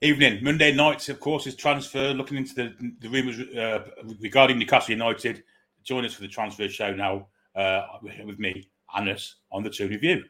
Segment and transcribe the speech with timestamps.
[0.00, 0.42] Evening.
[0.44, 2.12] Monday night, of course, is transfer.
[2.12, 3.88] Looking into the, the rumours uh,
[4.20, 5.44] regarding Newcastle United.
[5.82, 10.24] Join us for the transfer show now uh, with me, Anas, on the Toon Review.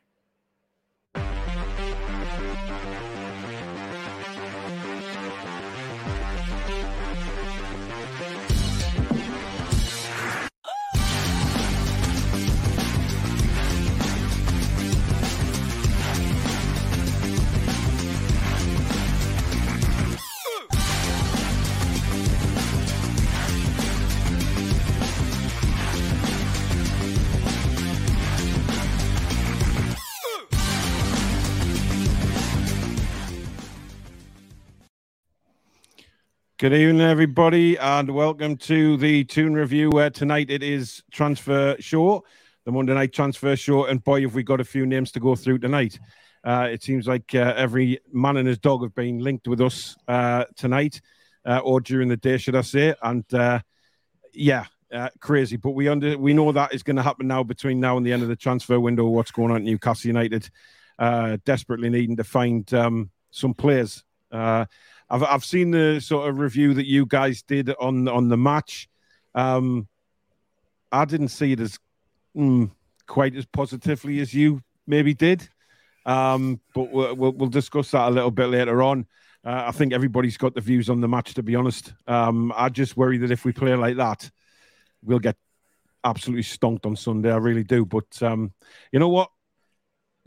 [36.64, 39.90] Good evening, everybody, and welcome to the Toon Review.
[39.90, 42.24] Where tonight it is Transfer Show,
[42.64, 45.36] the Monday Night Transfer Show, and boy, have we got a few names to go
[45.36, 46.00] through tonight.
[46.42, 49.94] Uh, it seems like uh, every man and his dog have been linked with us
[50.08, 51.02] uh, tonight,
[51.44, 52.94] uh, or during the day, should I say?
[53.02, 53.60] And uh,
[54.32, 55.58] yeah, uh, crazy.
[55.58, 58.12] But we under we know that is going to happen now between now and the
[58.14, 59.04] end of the transfer window.
[59.04, 60.48] What's going on at Newcastle United?
[61.44, 64.02] desperately needing to find um, some players.
[65.10, 68.88] I've I've seen the sort of review that you guys did on on the match.
[69.34, 69.88] Um,
[70.92, 71.78] I didn't see it as
[72.36, 72.70] mm,
[73.06, 75.48] quite as positively as you maybe did,
[76.06, 79.06] um, but we'll, we'll, we'll discuss that a little bit later on.
[79.44, 81.34] Uh, I think everybody's got the views on the match.
[81.34, 84.30] To be honest, um, I just worry that if we play like that,
[85.02, 85.36] we'll get
[86.02, 87.30] absolutely stonked on Sunday.
[87.30, 87.84] I really do.
[87.84, 88.52] But um,
[88.92, 89.30] you know what?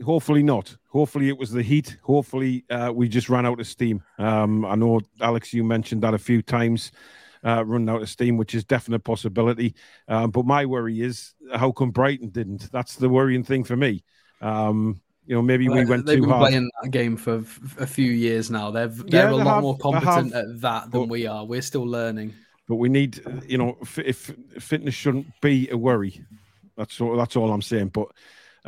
[0.04, 0.76] Hopefully not.
[0.88, 1.96] Hopefully it was the heat.
[2.02, 4.02] Hopefully uh, we just ran out of steam.
[4.18, 6.92] Um, I know Alex, you mentioned that a few times,
[7.44, 9.74] uh, running out of steam, which is definite possibility.
[10.08, 12.70] Um, but my worry is how come Brighton didn't?
[12.72, 14.02] That's the worrying thing for me.
[14.40, 16.48] Um, you know, maybe we went They've too been hard.
[16.48, 17.44] playing that game for
[17.78, 18.70] a few years now.
[18.70, 21.44] They're they're Yeah, a they lot have- more competent at that than but- we are.
[21.44, 22.32] We're still learning.
[22.66, 26.24] but we need, you know, f- if fitness shouldn't be a worry.
[26.76, 27.16] That's all.
[27.16, 27.88] That's all I'm saying.
[27.88, 28.08] But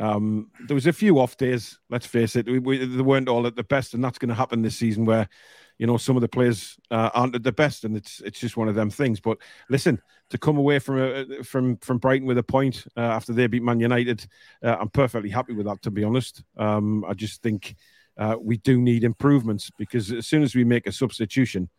[0.01, 1.79] um, there was a few off days.
[1.89, 4.35] Let's face it, we, we, they weren't all at the best, and that's going to
[4.35, 5.05] happen this season.
[5.05, 5.29] Where
[5.77, 8.57] you know some of the players uh, aren't at the best, and it's it's just
[8.57, 9.19] one of them things.
[9.19, 9.37] But
[9.69, 10.01] listen,
[10.31, 13.61] to come away from a, from from Brighton with a point uh, after they beat
[13.63, 14.25] Man United,
[14.63, 15.83] uh, I'm perfectly happy with that.
[15.83, 17.75] To be honest, um, I just think
[18.17, 21.69] uh, we do need improvements because as soon as we make a substitution.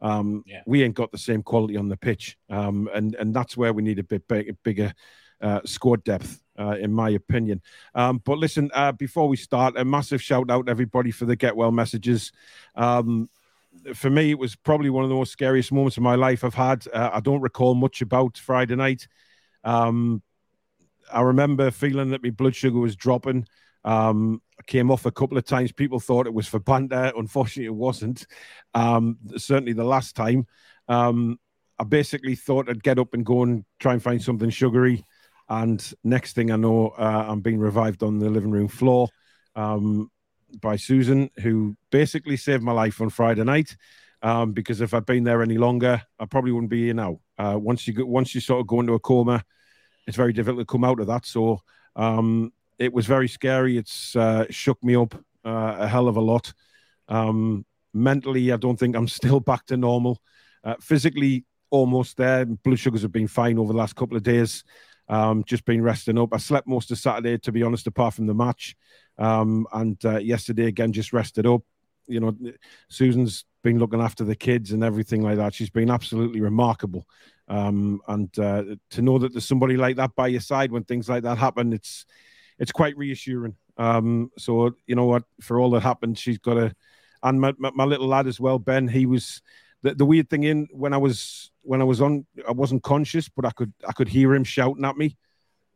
[0.00, 0.62] Um, Yeah.
[0.64, 3.82] we ain't got the same quality on the pitch, um, and and that's where we
[3.82, 4.94] need a bit big, bigger
[5.40, 7.62] uh, squad depth, uh, in my opinion.
[7.94, 11.56] Um, but listen, uh, before we start, a massive shout out everybody for the get
[11.56, 12.32] well messages.
[12.74, 13.28] Um,
[13.94, 16.54] for me, it was probably one of the most scariest moments of my life I've
[16.54, 16.86] had.
[16.92, 19.06] Uh, I don't recall much about Friday night.
[19.64, 20.22] Um,
[21.12, 23.46] I remember feeling that my blood sugar was dropping.
[23.84, 25.72] Um, I came off a couple of times.
[25.72, 27.12] People thought it was for banter.
[27.16, 28.26] Unfortunately, it wasn't.
[28.74, 30.46] Um, certainly the last time.
[30.88, 31.38] Um,
[31.78, 35.04] I basically thought I'd get up and go and try and find something sugary.
[35.48, 39.08] And next thing I know, uh, I'm being revived on the living room floor
[39.56, 40.10] um,
[40.60, 43.76] by Susan, who basically saved my life on Friday night.
[44.20, 47.20] Um, because if I'd been there any longer, I probably wouldn't be here now.
[47.38, 49.44] Uh, once you go, once you sort of go into a coma,
[50.06, 51.24] it's very difficult to come out of that.
[51.24, 51.60] So
[51.94, 53.78] um, it was very scary.
[53.78, 55.14] It's uh, shook me up
[55.44, 56.52] uh, a hell of a lot.
[57.08, 57.64] Um,
[57.94, 60.20] mentally, I don't think I'm still back to normal.
[60.64, 62.44] Uh, physically, almost there.
[62.44, 64.64] Blood sugars have been fine over the last couple of days.
[65.08, 66.34] Um, just been resting up.
[66.34, 68.76] I slept most of Saturday, to be honest, apart from the match.
[69.16, 71.62] Um, and uh, yesterday again, just rested up.
[72.06, 72.36] You know,
[72.88, 75.54] Susan's been looking after the kids and everything like that.
[75.54, 77.06] She's been absolutely remarkable.
[77.48, 81.08] Um, and uh, to know that there's somebody like that by your side when things
[81.08, 82.04] like that happen, it's
[82.58, 83.56] it's quite reassuring.
[83.76, 86.74] Um, so you know what, for all that happened, she's got a,
[87.22, 88.88] and my, my, my little lad as well, Ben.
[88.88, 89.42] He was
[89.82, 93.28] the, the weird thing in when I was when I was on, I wasn't conscious,
[93.28, 95.16] but I could I could hear him shouting at me,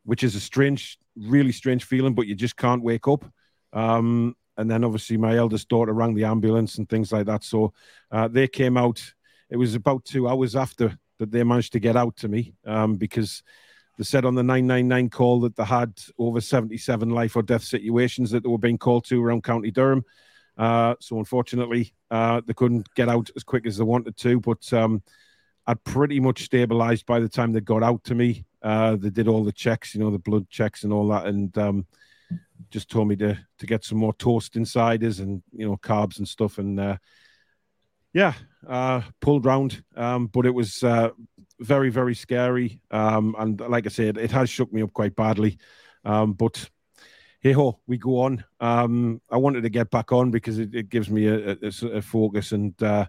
[0.04, 2.14] which is a strange, really strange feeling.
[2.14, 3.24] But you just can't wake up.
[3.72, 7.44] Um, and then obviously my eldest daughter rang the ambulance and things like that.
[7.44, 7.72] So
[8.10, 9.02] uh, they came out.
[9.50, 12.96] It was about two hours after that they managed to get out to me um,
[12.96, 13.42] because
[13.98, 18.30] they said on the 999 call that they had over 77 life or death situations
[18.30, 20.04] that they were being called to around County Durham.
[20.56, 24.40] Uh, so unfortunately, uh, they couldn't get out as quick as they wanted to.
[24.40, 25.02] But um,
[25.66, 28.44] I'd pretty much stabilized by the time they got out to me.
[28.62, 31.56] Uh, they did all the checks, you know, the blood checks and all that, and
[31.58, 31.86] um,
[32.70, 36.28] just told me to to get some more toast insiders and you know carbs and
[36.28, 36.58] stuff.
[36.58, 36.96] And uh,
[38.12, 38.34] yeah,
[38.68, 40.84] uh, pulled round, um, but it was
[41.60, 42.80] very very scary.
[42.90, 45.58] Um, and like I said, it has shook me up quite badly.
[46.04, 46.68] Um, but
[47.42, 48.44] hey ho, we go on.
[48.60, 52.02] Um, I wanted to get back on because it, it gives me a, a, a
[52.02, 53.06] focus and uh,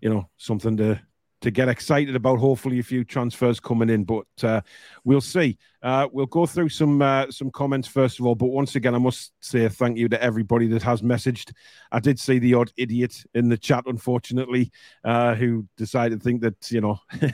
[0.00, 1.00] you know something to
[1.40, 2.38] to get excited about.
[2.38, 4.60] Hopefully, a few transfers coming in, but uh,
[5.04, 5.56] we'll see.
[5.82, 8.34] Uh, we'll go through some uh, some comments first of all.
[8.34, 11.52] But once again, I must say thank you to everybody that has messaged.
[11.90, 14.70] I did see the odd idiot in the chat, unfortunately,
[15.02, 17.00] uh, who decided to think that you know.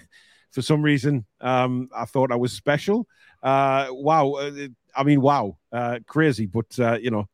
[0.52, 3.08] for some reason, um, I thought I was special.
[3.42, 6.46] Uh, wow, uh, I mean, wow, uh, crazy.
[6.46, 7.28] But uh, you know,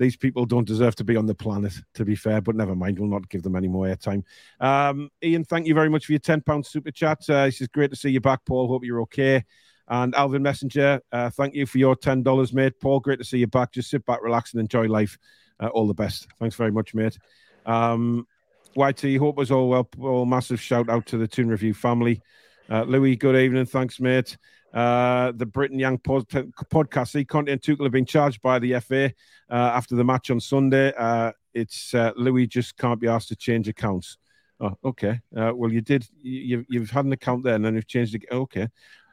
[0.00, 2.98] these people don't deserve to be on the planet, to be fair, but never mind.
[2.98, 4.24] We'll not give them any more airtime.
[4.58, 7.18] Um, Ian, thank you very much for your £10 super chat.
[7.28, 8.66] Uh, it's just great to see you back, Paul.
[8.66, 9.44] Hope you're okay.
[9.88, 12.80] And Alvin Messenger, uh, thank you for your $10, mate.
[12.80, 13.72] Paul, great to see you back.
[13.72, 15.18] Just sit back, relax, and enjoy life.
[15.58, 16.28] Uh, all the best.
[16.38, 17.18] Thanks very much, mate.
[17.66, 18.26] Um,
[18.74, 20.24] YT, hope was all well.
[20.24, 22.22] Massive shout out to the Toon Review family.
[22.70, 23.66] Uh, Louis, good evening.
[23.66, 24.38] Thanks, mate.
[24.72, 27.08] Uh, the Britain Young pod- podcast.
[27.08, 29.06] See, Conte and Tuchel have been charged by the FA
[29.50, 30.92] uh, after the match on Sunday.
[30.96, 34.16] Uh, it's uh, Louis just can't be asked to change accounts.
[34.60, 35.20] Oh, okay.
[35.36, 36.06] Uh, well, you did.
[36.22, 38.24] You, you've had an account there, and then you've changed it.
[38.30, 38.68] Okay.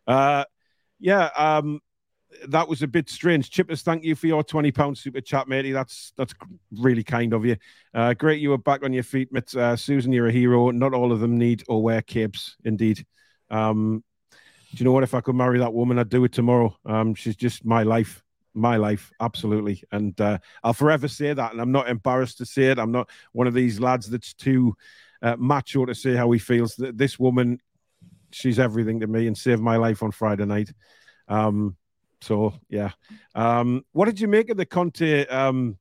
[0.06, 0.44] Uh,
[1.00, 1.30] yeah.
[1.38, 1.80] Um,
[2.50, 3.50] that was a bit strange.
[3.50, 5.71] Chippers, thank you for your twenty pound super chat, matey.
[5.71, 6.33] That's that's
[6.71, 7.56] really kind of you.
[7.94, 9.56] Uh, great, you were back on your feet, mate.
[9.56, 10.69] Uh, Susan, you're a hero.
[10.71, 13.06] Not all of them need or wear capes, indeed.
[13.50, 14.04] Um,
[14.72, 15.04] do you know what?
[15.04, 16.75] If I could marry that woman, I'd do it tomorrow.
[16.86, 18.24] Um, she's just my life,
[18.54, 19.84] my life, absolutely.
[19.92, 21.52] And uh, I'll forever say that.
[21.52, 22.80] And I'm not embarrassed to say it.
[22.80, 24.75] I'm not one of these lads that's too
[25.22, 26.75] uh, macho to say how he feels.
[26.78, 27.60] This woman,
[28.31, 30.72] she's everything to me and saved my life on Friday night.
[31.28, 31.78] Um,
[32.22, 32.92] so yeah.
[33.36, 35.78] Um, what did you make of the Conte um,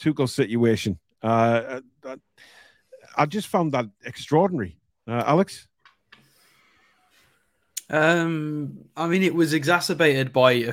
[0.00, 0.98] Tuchel situation?
[1.22, 2.16] Uh, I,
[3.16, 4.78] I just found that extraordinary.
[5.06, 5.66] Uh, Alex.
[7.90, 10.72] Um, I mean, it was exacerbated by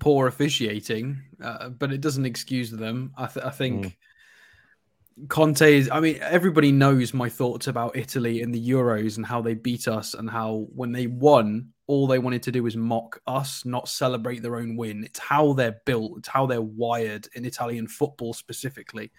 [0.00, 3.12] poor officiating, uh, but it doesn't excuse them.
[3.16, 5.28] I, th- I think mm.
[5.28, 5.88] Conte is.
[5.90, 9.86] I mean, everybody knows my thoughts about Italy in the Euros and how they beat
[9.86, 13.88] us, and how when they won, all they wanted to do was mock us, not
[13.88, 15.04] celebrate their own win.
[15.04, 16.18] It's how they're built.
[16.18, 19.12] It's how they're wired in Italian football specifically.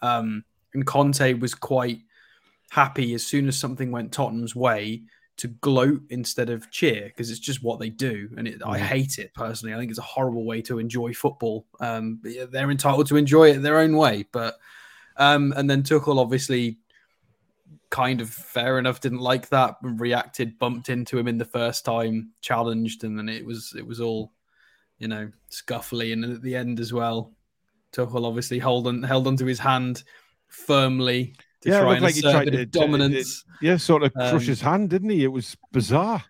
[0.00, 2.00] Um, and Conte was quite
[2.70, 5.02] happy as soon as something went Tottenham's way
[5.36, 9.18] to gloat instead of cheer because it's just what they do, and it, I hate
[9.18, 9.74] it personally.
[9.74, 11.66] I think it's a horrible way to enjoy football.
[11.80, 14.56] Um, they're entitled to enjoy it their own way, but
[15.16, 16.78] um, and then Tuchel obviously
[17.90, 22.30] kind of fair enough didn't like that reacted, bumped into him in the first time,
[22.40, 24.32] challenged, and then it was it was all
[24.98, 27.32] you know scuffly, and at the end as well,
[27.92, 30.04] Tuchel obviously held on held onto his hand
[30.48, 31.34] firmly
[31.64, 33.44] to yeah, try and like assert to, dominance.
[33.60, 35.24] It, yeah, sort of crush um, his hand, didn't he?
[35.24, 36.22] It was bizarre.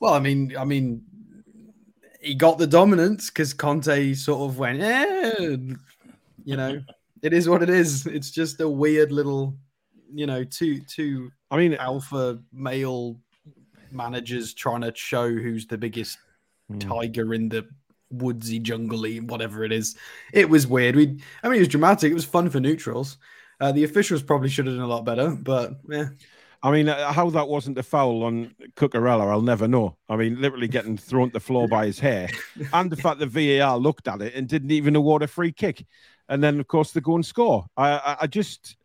[0.00, 1.02] Well, I mean, I mean,
[2.20, 5.56] he got the dominance because Conte sort of went, eh,
[6.44, 6.82] you know,
[7.22, 8.06] it is what it is.
[8.06, 9.56] It's just a weird little,
[10.12, 11.30] you know, two two.
[11.50, 13.20] I mean, alpha male
[13.92, 16.18] managers trying to show who's the biggest
[16.68, 16.80] hmm.
[16.80, 17.66] tiger in the
[18.10, 19.96] woodsy, jungly, whatever it is.
[20.32, 20.96] It was weird.
[20.96, 22.10] We, I mean, it was dramatic.
[22.10, 23.18] It was fun for neutrals.
[23.60, 26.08] Uh, the officials probably should have done a lot better, but yeah.
[26.62, 29.96] I mean, uh, how that wasn't a foul on Cucurella, I'll never know.
[30.08, 32.28] I mean, literally getting thrown to the floor by his hair,
[32.72, 35.86] and the fact that VAR looked at it and didn't even award a free kick,
[36.28, 37.66] and then of course they go and score.
[37.76, 38.76] I, I, I just,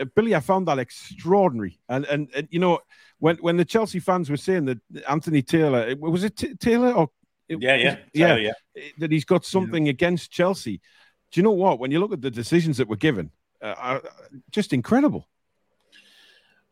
[0.00, 2.80] uh, Billy, I found that extraordinary, and, and and you know
[3.18, 7.10] when when the Chelsea fans were saying that Anthony Taylor was it T- Taylor or
[7.48, 9.90] it, yeah yeah yeah yeah that he's got something yeah.
[9.90, 10.80] against Chelsea.
[11.32, 11.78] Do you know what?
[11.78, 13.30] When you look at the decisions that were given,
[13.62, 14.00] uh,
[14.50, 15.26] just incredible.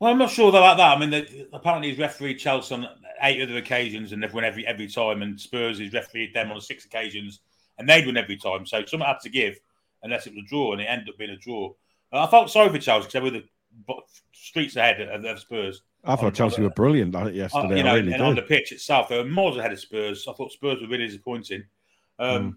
[0.01, 0.97] Well, I'm not sure about that.
[0.97, 2.89] I mean, apparently he's refereed Chelsea on
[3.23, 5.23] eight other occasions, and they've won every every time.
[5.23, 7.41] And Spurs has refereed them on six occasions,
[7.79, 8.65] and they'd win every time.
[8.65, 9.59] So someone had to give,
[10.03, 11.73] unless it was a draw, and it ended up being a draw.
[12.13, 13.45] Uh, I felt sorry for Chelsea because they were the
[14.33, 15.83] streets ahead of, of Spurs.
[16.05, 17.75] I thought Chelsea were brilliant yesterday.
[17.75, 18.21] Uh, you know, really and did.
[18.21, 20.27] on the pitch itself, they were miles ahead of Spurs.
[20.29, 21.65] I thought Spurs were really disappointing,
[22.21, 22.57] um, mm.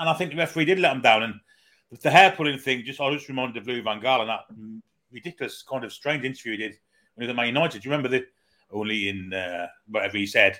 [0.00, 1.22] and I think the referee did let them down.
[1.22, 1.34] And
[1.98, 4.44] the hair pulling thing, just I just reminded of Louis Van Gaal and that
[5.12, 6.78] ridiculous kind of strange interview he did
[7.14, 7.82] when he was at Man United.
[7.82, 8.26] Do you remember the
[8.70, 10.58] only in uh, whatever he said?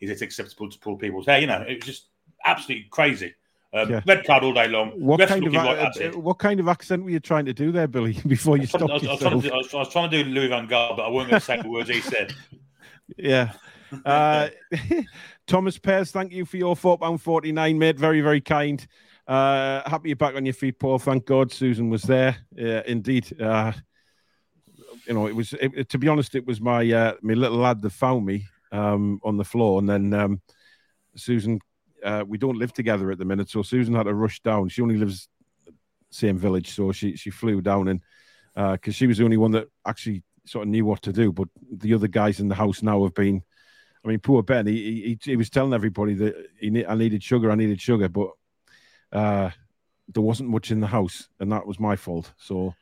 [0.00, 1.38] Is it acceptable to pull people's hair?
[1.38, 2.06] You know, it was just
[2.44, 3.34] absolutely crazy.
[3.74, 4.00] Um, yeah.
[4.04, 4.90] Red card all day long.
[5.00, 8.12] What kind of like what kind of accent were you trying to do there, Billy?
[8.26, 10.10] Before you stopped I was, I was, trying to do, I was, I was trying
[10.10, 12.34] to do Louis Van Gaal, but I wasn't going to say the words he said.
[13.16, 13.52] Yeah.
[14.04, 14.48] Uh,
[15.46, 17.98] Thomas Pears, thank you for your four pound forty nine, mate.
[17.98, 18.86] Very very kind.
[19.32, 20.98] Uh, happy you're back on your feet, Paul.
[20.98, 22.36] Thank God Susan was there.
[22.54, 23.34] Yeah, indeed.
[23.40, 23.72] Uh,
[25.06, 27.80] you know, it was it, to be honest, it was my uh, my little lad
[27.80, 30.42] that found me um, on the floor, and then um,
[31.16, 31.60] Susan
[32.04, 34.68] uh, we don't live together at the minute, so Susan had to rush down.
[34.68, 35.30] She only lives
[36.10, 38.02] same village, so she she flew down and
[38.54, 41.32] because uh, she was the only one that actually sort of knew what to do.
[41.32, 43.42] But the other guys in the house now have been.
[44.04, 44.66] I mean, poor Ben.
[44.66, 47.50] He he, he was telling everybody that he I needed sugar.
[47.50, 48.32] I needed sugar, but
[49.12, 49.50] uh,
[50.08, 52.32] there wasn't much in the house, and that was my fault.
[52.38, 52.74] So,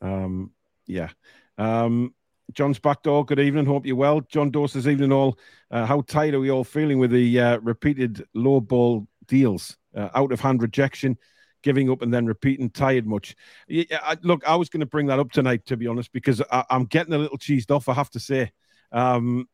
[0.00, 0.52] um,
[0.86, 1.10] yeah.
[1.58, 2.14] Um,
[2.52, 3.24] John's back door.
[3.24, 3.66] Good evening.
[3.66, 4.20] Hope you're well.
[4.20, 5.38] John Dawes evening all.
[5.70, 10.10] Uh, how tight are we all feeling with the uh, repeated low ball deals, uh,
[10.14, 11.16] out of hand rejection,
[11.62, 12.68] giving up, and then repeating?
[12.70, 13.34] Tired much?
[13.66, 16.42] Yeah, I, look, I was going to bring that up tonight, to be honest, because
[16.50, 17.88] I, am getting a little cheesed off.
[17.88, 18.52] I have to say,
[18.92, 19.48] um,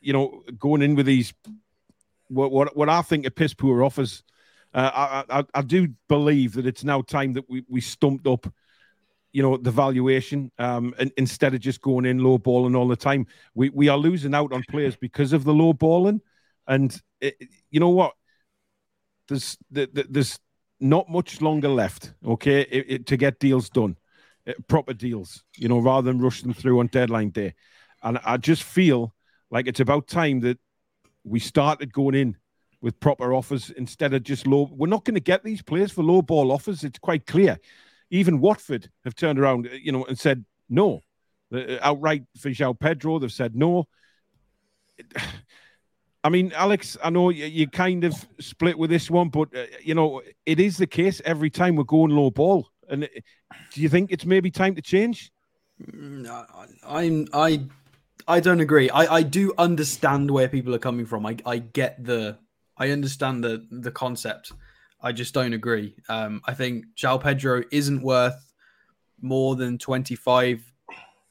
[0.00, 1.34] you know, going in with these,
[2.28, 4.22] what what, what I think are piss poor offers.
[4.74, 8.46] Uh, I, I, I do believe that it's now time that we we stumped up
[9.32, 12.96] you know the valuation um, and instead of just going in low balling all the
[12.96, 13.26] time.
[13.54, 16.20] We we are losing out on players because of the low balling,
[16.66, 17.36] and it,
[17.70, 18.14] you know what?
[19.28, 20.38] There's there's
[20.80, 22.14] not much longer left.
[22.24, 23.96] Okay, it, it, to get deals done,
[24.46, 25.44] uh, proper deals.
[25.56, 27.54] You know, rather than rush them through on deadline day,
[28.02, 29.14] and I just feel
[29.50, 30.58] like it's about time that
[31.24, 32.36] we started going in
[32.80, 34.70] with proper offers instead of just low.
[34.72, 36.84] We're not going to get these players for low ball offers.
[36.84, 37.58] It's quite clear
[38.10, 41.02] even Watford have turned around, uh, you know, and said no.
[41.52, 43.86] Uh, outright for João Pedro, they've said no.
[46.24, 49.94] I mean, Alex, I know you kind of split with this one, but uh, you
[49.94, 52.68] know it is the case every time we're going low ball.
[52.88, 53.08] And
[53.72, 55.30] do you think it's maybe time to change?
[55.80, 56.28] Mm,
[56.84, 57.64] I'm I
[58.26, 58.90] I don't agree.
[58.90, 61.24] I I do understand where people are coming from.
[61.24, 62.36] I I get the
[62.78, 64.52] I understand the the concept.
[65.00, 65.94] I just don't agree.
[66.08, 68.52] Um, I think João Pedro isn't worth
[69.20, 70.72] more than 25,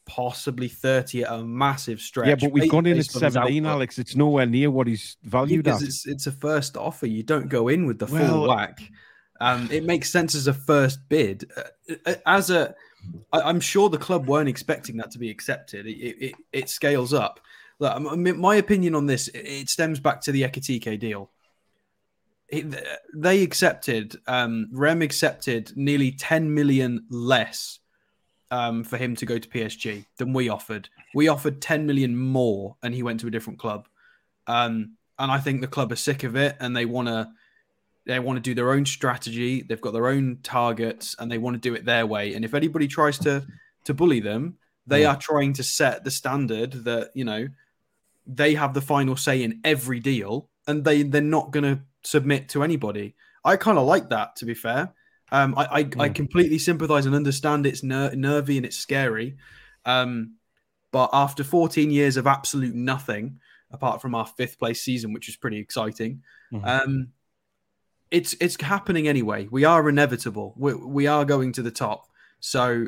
[0.06, 2.28] possibly 30 at a massive stretch.
[2.28, 4.00] Yeah, but we've gone in at 17, Alex.
[4.00, 5.90] It's nowhere near what he's valued because at.
[5.90, 7.08] It's, it's a first offer.
[7.08, 8.82] You don't go in with the well, full whack.
[9.40, 11.52] Um, it makes sense as a first bid.
[11.56, 12.74] Uh, uh as a,
[13.34, 15.86] I, I'm sure the club weren't expecting that to be accepted.
[15.86, 17.42] It, it, it scales up.
[17.80, 21.30] Look, my opinion on this, it stems back to the Ekitike deal
[22.50, 27.80] they accepted um, Rem accepted nearly 10 million less
[28.52, 30.90] um, for him to go to PSG than we offered.
[31.14, 33.88] We offered 10 million more, and he went to a different club.
[34.48, 37.30] Um, and I think the club are sick of it, and they want to
[38.06, 39.62] they want to do their own strategy.
[39.62, 42.34] They've got their own targets, and they want to do it their way.
[42.34, 43.46] And if anybody tries to
[43.84, 45.12] to bully them, they yeah.
[45.12, 47.48] are trying to set the standard that you know
[48.26, 52.50] they have the final say in every deal, and they they're not going to submit
[52.50, 53.16] to anybody.
[53.44, 54.94] I kind of like that, to be fair.
[55.32, 56.14] Um, I, I, I, hmm.
[56.14, 59.38] completely sympathize and understand it's ner- nervy and it's scary.
[59.86, 60.36] Um,
[60.92, 63.40] but after 14 years of absolute nothing,
[63.72, 66.66] apart from our fifth place season, which is pretty exciting, mm-hmm.
[66.66, 67.08] um,
[68.10, 69.48] it's it's happening anyway.
[69.52, 70.54] We are inevitable.
[70.58, 72.08] We, we are going to the top.
[72.40, 72.88] So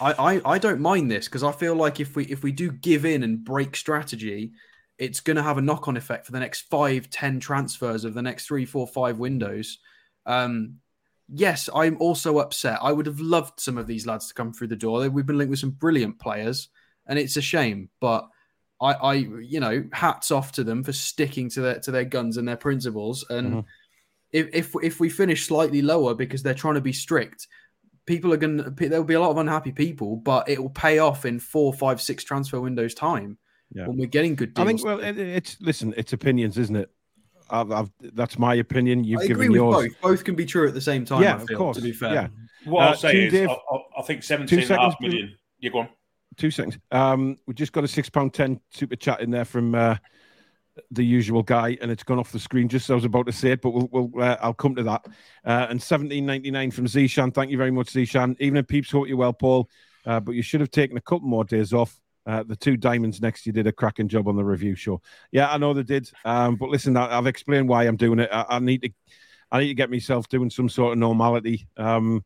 [0.00, 2.70] I, I, I don't mind this because I feel like if we if we do
[2.70, 4.52] give in and break strategy,
[4.98, 8.14] it's going to have a knock on effect for the next five, ten transfers of
[8.14, 9.78] the next three, four, five windows.
[10.26, 10.76] Um,
[11.28, 12.78] yes, I'm also upset.
[12.80, 15.08] I would have loved some of these lads to come through the door.
[15.08, 16.68] We've been linked with some brilliant players,
[17.06, 17.90] and it's a shame.
[18.00, 18.28] But
[18.80, 22.36] I, I you know, hats off to them for sticking to their to their guns
[22.36, 23.24] and their principles.
[23.28, 23.60] And mm-hmm.
[24.32, 27.48] if, if if we finish slightly lower because they're trying to be strict,
[28.06, 31.00] people are going to there'll be a lot of unhappy people, but it will pay
[31.00, 33.38] off in four, five, six transfer windows time
[33.74, 33.86] yeah.
[33.86, 34.64] when we're getting good deals.
[34.64, 36.90] I think, well, it, it's listen, it's opinions, isn't it?
[37.50, 39.04] I've, I've, that's my opinion.
[39.04, 39.88] You've given yours.
[39.88, 40.00] Both.
[40.00, 41.22] both can be true at the same time.
[41.22, 41.76] Yeah, feel, of course.
[41.76, 42.28] To be fair, yeah.
[42.64, 45.36] What uh, I'll say is, Dave, I, I, think 17 and a half million.
[45.58, 45.88] You go on.
[46.36, 46.78] Two seconds.
[46.90, 49.96] Um, we just got a six pound ten super chat in there from uh,
[50.90, 53.32] the usual guy, and it's gone off the screen just as I was about to
[53.32, 55.06] say it, but we'll, we'll uh, I'll come to that.
[55.44, 57.32] Uh, and seventeen ninety nine from Zishan.
[57.32, 58.36] Thank you very much, Zishan.
[58.40, 59.68] Even if peeps hope you well, Paul.
[60.06, 61.98] Uh, but you should have taken a couple more days off.
[62.26, 65.00] Uh, the two diamonds next, you did a cracking job on the review show.
[65.30, 66.10] Yeah, I know they did.
[66.24, 68.30] Um, but listen, I, have explained why I'm doing it.
[68.32, 68.90] I, I, need to,
[69.50, 71.68] I need to get myself doing some sort of normality.
[71.76, 72.24] Um,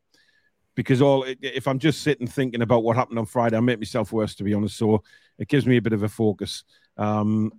[0.79, 4.13] because all if I'm just sitting thinking about what happened on Friday, I make myself
[4.13, 4.77] worse, to be honest.
[4.77, 5.03] So
[5.37, 6.63] it gives me a bit of a focus.
[6.97, 7.51] Um,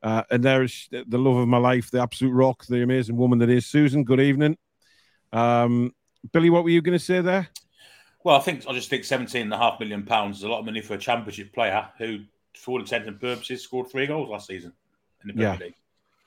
[0.00, 3.50] uh, and there's the love of my life, the absolute rock, the amazing woman that
[3.50, 4.04] is Susan.
[4.04, 4.56] Good evening,
[5.32, 5.92] um,
[6.32, 6.50] Billy.
[6.50, 7.48] What were you going to say there?
[8.24, 10.60] Well, I think I just think seventeen and a half million pounds is a lot
[10.60, 12.20] of money for a championship player who,
[12.54, 14.72] for all intents and purposes, scored three goals last season
[15.22, 15.64] in the Premier yeah.
[15.64, 15.74] League.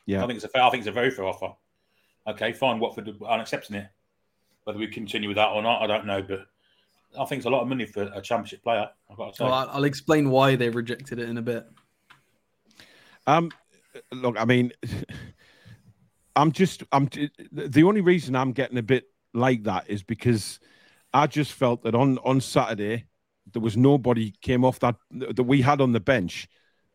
[0.06, 1.54] Yeah, I think it's a fair, I think it's a very fair offer.
[2.28, 2.80] Okay, fine.
[2.80, 3.88] Watford aren't accepting it.
[4.64, 6.22] Whether we continue with that or not, I don't know.
[6.22, 6.48] But
[7.20, 8.90] I think it's a lot of money for a championship player.
[9.10, 9.46] I've got to say.
[9.46, 11.66] Well, I'll explain why they rejected it in a bit.
[13.28, 13.52] Um,
[14.12, 14.72] look, I mean,
[16.36, 17.10] I'm just I'm
[17.52, 20.60] the only reason I'm getting a bit like that is because
[21.16, 23.06] I just felt that on on Saturday
[23.54, 26.48] there was nobody came off that that we had on the bench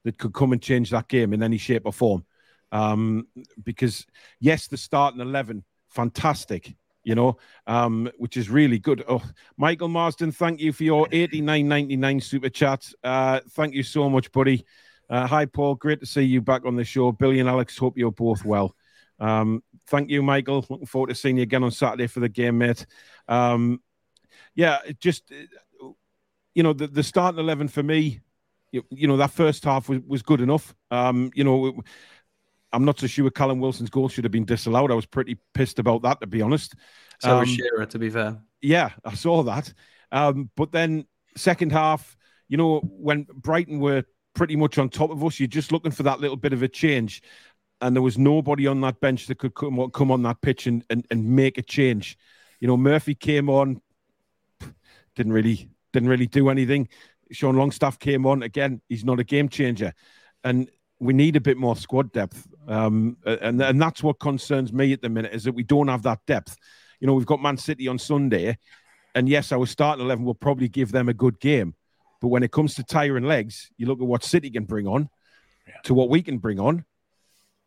[0.04, 2.24] that could come and change that game in any shape or form.
[2.70, 3.26] Um,
[3.64, 4.06] because
[4.38, 9.02] yes, the starting eleven, fantastic, you know, um, which is really good.
[9.08, 9.22] Oh,
[9.56, 12.92] Michael Marsden, thank you for your eighty nine ninety nine super chat.
[13.02, 14.64] Uh, thank you so much, buddy.
[15.08, 15.76] Uh, hi, Paul.
[15.76, 17.10] Great to see you back on the show.
[17.12, 18.76] Billy and Alex, hope you're both well.
[19.18, 20.64] Um, thank you, Michael.
[20.68, 22.86] Looking forward to seeing you again on Saturday for the game, mate.
[23.26, 23.80] Um,
[24.54, 25.30] yeah, just
[26.54, 28.21] you know the the starting eleven for me.
[28.73, 30.75] You, you know that first half was, was good enough.
[30.90, 31.83] Um, you know,
[32.73, 34.90] I'm not so sure Callum Wilson's goal should have been disallowed.
[34.90, 36.75] I was pretty pissed about that, to be honest.
[37.21, 38.40] So um, was Shearer, to be fair.
[38.61, 39.73] Yeah, I saw that.
[40.12, 42.16] Um, but then second half,
[42.49, 44.04] you know, when Brighton were
[44.35, 46.69] pretty much on top of us, you're just looking for that little bit of a
[46.69, 47.23] change
[47.80, 50.85] and there was nobody on that bench that could come, come on that pitch and,
[50.90, 52.19] and, and make a change.
[52.61, 53.80] You know, Murphy came on,
[55.20, 56.88] didn't really didn't really do anything.
[57.30, 58.80] Sean Longstaff came on again.
[58.88, 59.92] He's not a game changer,
[60.42, 62.48] and we need a bit more squad depth.
[62.66, 66.04] Um, and and that's what concerns me at the minute is that we don't have
[66.04, 66.56] that depth.
[67.00, 68.56] You know, we've got Man City on Sunday,
[69.14, 71.74] and yes, our starting eleven will probably give them a good game.
[72.22, 75.10] But when it comes to tiring legs, you look at what City can bring on,
[75.66, 75.74] yeah.
[75.84, 76.84] to what we can bring on,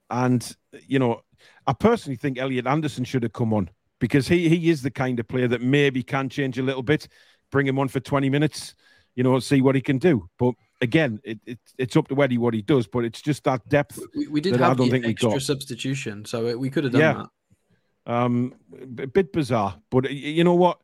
[0.10, 0.58] and,
[0.88, 1.22] you know,
[1.66, 3.70] I personally think Elliot Anderson should have come on
[4.00, 7.08] because he, he is the kind of player that maybe can change a little bit,
[7.54, 8.76] bring him on for 20 minutes,
[9.16, 10.28] you know, see what he can do.
[10.38, 13.66] But again, it, it, it's up to Eddie what he does, but it's just that
[13.70, 14.00] depth.
[14.16, 15.44] We, we did have I don't think extra we got.
[15.44, 17.14] substitution, so we could have done yeah.
[17.14, 17.30] that.
[18.06, 18.56] Um,
[19.00, 20.80] a bit bizarre, but you know what?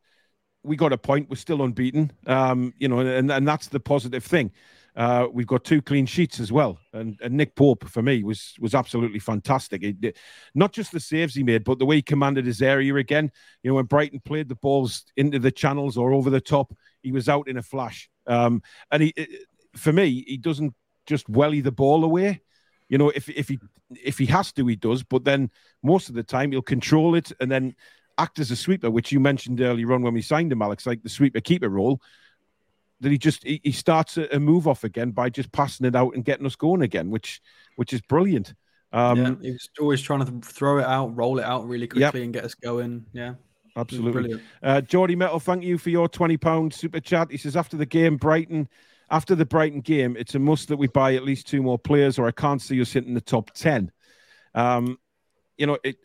[0.63, 1.29] We got a point.
[1.29, 2.11] We're still unbeaten.
[2.27, 4.51] Um, you know, and, and that's the positive thing.
[4.95, 8.55] Uh, we've got two clean sheets as well, and, and, Nick Pope for me was
[8.59, 9.83] was absolutely fantastic.
[9.83, 9.95] He,
[10.55, 13.31] not just the saves he made, but the way he commanded his area again.
[13.63, 17.11] You know, when Brighton played the balls into the channels or over the top, he
[17.11, 18.09] was out in a flash.
[18.27, 19.13] Um, and he,
[19.75, 20.73] for me, he doesn't
[21.05, 22.41] just welly the ball away.
[22.89, 23.59] You know, if if he
[24.03, 25.03] if he has to, he does.
[25.03, 25.51] But then
[25.83, 27.75] most of the time, he'll control it and then
[28.17, 31.03] act as a sweeper, which you mentioned earlier on when we signed him, Alex, like
[31.03, 32.01] the sweeper keeper role
[33.01, 35.95] that he just he, he starts a, a, move off again by just passing it
[35.95, 37.41] out and getting us going again, which
[37.75, 38.53] which is brilliant.
[38.91, 42.25] Um, yeah, he's always trying to throw it out, roll it out really quickly, yep.
[42.25, 43.05] and get us going.
[43.13, 43.35] Yeah,
[43.75, 44.41] absolutely.
[44.61, 47.31] Uh, Geordie Metal, thank you for your twenty pound super chat.
[47.31, 48.67] He says after the game, Brighton.
[49.11, 52.19] After the Brighton game, it's a must that we buy at least two more players,
[52.19, 53.91] or I can't see us hitting the top ten.
[54.53, 54.99] Um,
[55.57, 55.97] you know, it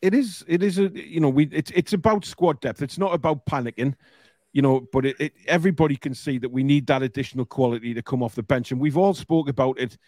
[0.00, 2.80] it is it is a you know we it's it's about squad depth.
[2.80, 3.94] It's not about panicking
[4.54, 8.02] you know, but it, it, everybody can see that we need that additional quality to
[8.02, 8.70] come off the bench.
[8.70, 9.98] And we've all spoke about it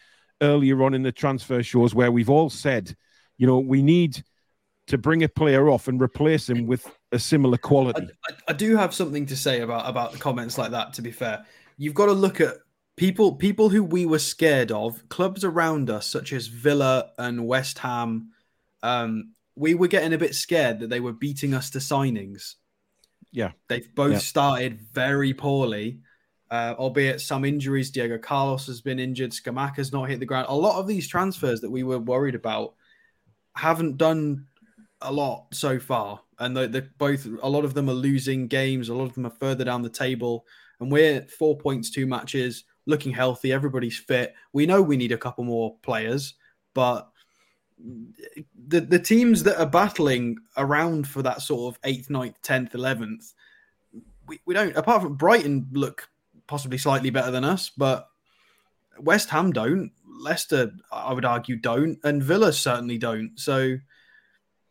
[0.41, 2.97] earlier on in the transfer shows where we've all said,
[3.37, 4.23] you know, we need
[4.87, 8.09] to bring a player off and replace him with a similar quality.
[8.29, 10.95] I, I, I do have something to say about about the comments like that.
[10.95, 11.45] To be fair,
[11.77, 12.55] you've got to look at
[12.97, 17.81] people people who we were scared of, clubs around us such as Villa and West
[17.81, 18.31] Ham.
[18.85, 22.55] Um, we were getting a bit scared that they were beating us to signings
[23.37, 24.19] yeah, they've both yeah.
[24.19, 26.01] started very poorly,
[26.51, 27.91] uh, albeit some injuries.
[27.91, 29.33] Diego Carlos has been injured.
[29.33, 30.47] Skamac has not hit the ground.
[30.49, 32.77] A lot of these transfers that we were worried about
[33.55, 34.47] haven't done
[35.03, 38.89] a lot so far, and they're both a lot of them are losing games.
[38.89, 40.47] A lot of them are further down the table,
[40.81, 43.53] and we're four points, two matches, looking healthy.
[43.53, 44.33] Everybody's fit.
[44.55, 46.37] We know we need a couple more players,
[46.73, 47.11] but
[47.79, 53.33] the the teams that are battling around for that sort of eighth, ninth, tenth, eleventh,
[54.27, 54.77] we, we don't.
[54.77, 56.09] Apart from Brighton, look
[56.47, 58.09] possibly slightly better than us, but
[58.99, 59.93] West Ham don't.
[60.19, 63.39] Leicester, I would argue, don't, and Villa certainly don't.
[63.39, 63.77] So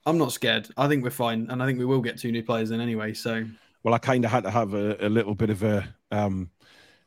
[0.06, 0.68] I'm not scared.
[0.76, 3.14] I think we're fine, and I think we will get two new players in anyway.
[3.14, 3.46] So
[3.84, 5.88] well, I kind of had to have a, a, little bit of a.
[6.12, 6.50] Um,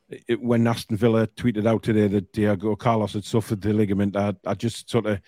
[0.08, 4.34] it, when Aston Villa tweeted out today that Diego Carlos had suffered the ligament, I,
[4.46, 5.20] I just sort of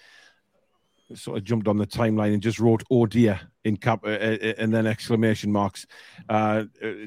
[1.14, 4.37] sort of jumped on the timeline and just wrote "Oh dear" in cap uh, uh,
[4.42, 5.87] uh, and then exclamation marks,
[6.29, 6.64] uh,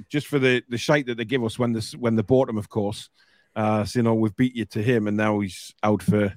[0.10, 2.58] just for the the shite that they give us when this when they bought him,
[2.58, 3.10] of course.
[3.56, 6.34] Uh, so you know we've beat you to him, and now he's out for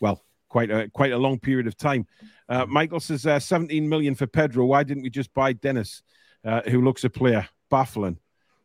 [0.00, 2.06] well quite a quite a long period of time.
[2.48, 4.66] Uh, Michael says uh, 17 million for Pedro.
[4.66, 6.02] Why didn't we just buy Dennis,
[6.44, 7.48] uh, who looks a player?
[7.70, 8.18] Baffling.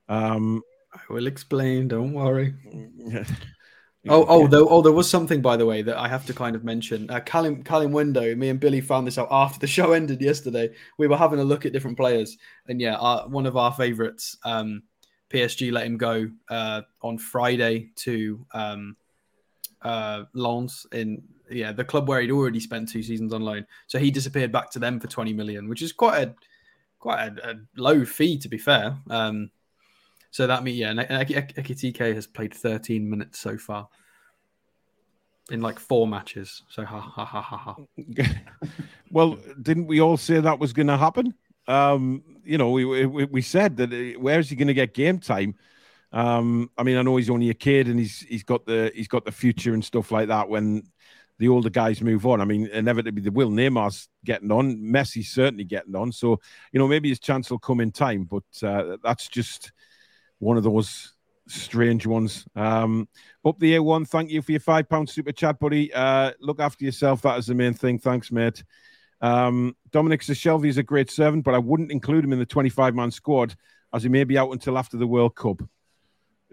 [0.07, 0.61] Um,
[0.93, 1.87] I will explain.
[1.87, 2.53] Don't worry.
[4.09, 6.55] Oh, oh, there, oh, there was something by the way that I have to kind
[6.55, 7.09] of mention.
[7.09, 10.71] Uh, Callum, Kalimuendo, me and Billy found this out after the show ended yesterday.
[10.97, 12.37] We were having a look at different players,
[12.67, 14.83] and yeah, our, one of our favorites, um,
[15.29, 18.97] PSG, let him go uh, on Friday to um,
[19.83, 23.65] uh, Lens in yeah, the club where he'd already spent two seasons on loan.
[23.87, 26.35] So he disappeared back to them for 20 million, which is quite a
[26.99, 28.97] quite a, a low fee to be fair.
[29.09, 29.51] Um,
[30.31, 33.89] so that means yeah, and Ekitike has played 13 minutes so far
[35.51, 36.63] in like four matches.
[36.69, 37.75] So ha ha ha ha ha.
[39.11, 41.33] well, didn't we all say that was going to happen?
[41.67, 45.19] Um, you know, we, we, we said that uh, where's he going to get game
[45.19, 45.55] time?
[46.13, 49.07] Um, I mean, I know he's only a kid and he's he's got the he's
[49.07, 50.49] got the future and stuff like that.
[50.49, 50.83] When
[51.39, 55.63] the older guys move on, I mean, inevitably the will Neymar's getting on, Messi's certainly
[55.63, 56.11] getting on.
[56.11, 56.39] So
[56.71, 59.71] you know, maybe his chance will come in time, but uh, that's just
[60.41, 61.13] one of those
[61.47, 62.45] strange ones.
[62.55, 63.07] Um,
[63.45, 65.93] up the A1, thank you for your five pound super chat, buddy.
[65.93, 67.21] Uh, look after yourself.
[67.21, 67.99] That is the main thing.
[67.99, 68.63] Thanks, mate.
[69.21, 72.95] Um, Dominic says is a great servant, but I wouldn't include him in the 25
[72.95, 73.55] man squad
[73.93, 75.61] as he may be out until after the World Cup.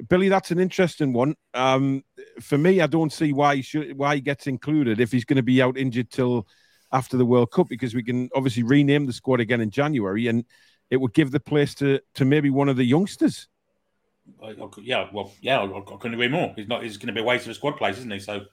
[0.09, 1.35] Billy, that's an interesting one.
[1.55, 2.05] Um,
[2.40, 5.38] for me, I don't see why he should why he gets included if he's going
[5.38, 6.46] to be out injured till
[6.92, 10.44] after the World Cup because we can obviously rename the squad again in January and
[10.90, 13.48] it would give the place to to maybe one of the youngsters.
[14.42, 16.52] I, I, yeah, well, yeah, I, I, couldn't agree more.
[16.56, 16.82] He's not.
[16.82, 18.18] He's going to be a waste of a squad place, isn't he?
[18.18, 18.46] So,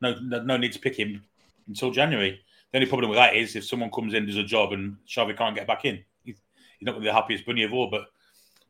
[0.00, 1.22] no, no, no, need to pick him
[1.68, 2.40] until January.
[2.70, 5.36] The only problem with that is if someone comes in, does a job, and Xavi
[5.36, 6.36] can't get back in, he's,
[6.78, 7.90] he's not going to be the happiest bunny of all.
[7.90, 8.04] But I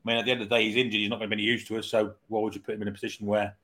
[0.05, 1.01] mean, at the end of the day, he's injured.
[1.01, 1.87] He's not going to be any use to us.
[1.87, 3.57] So, why would you put him in a position where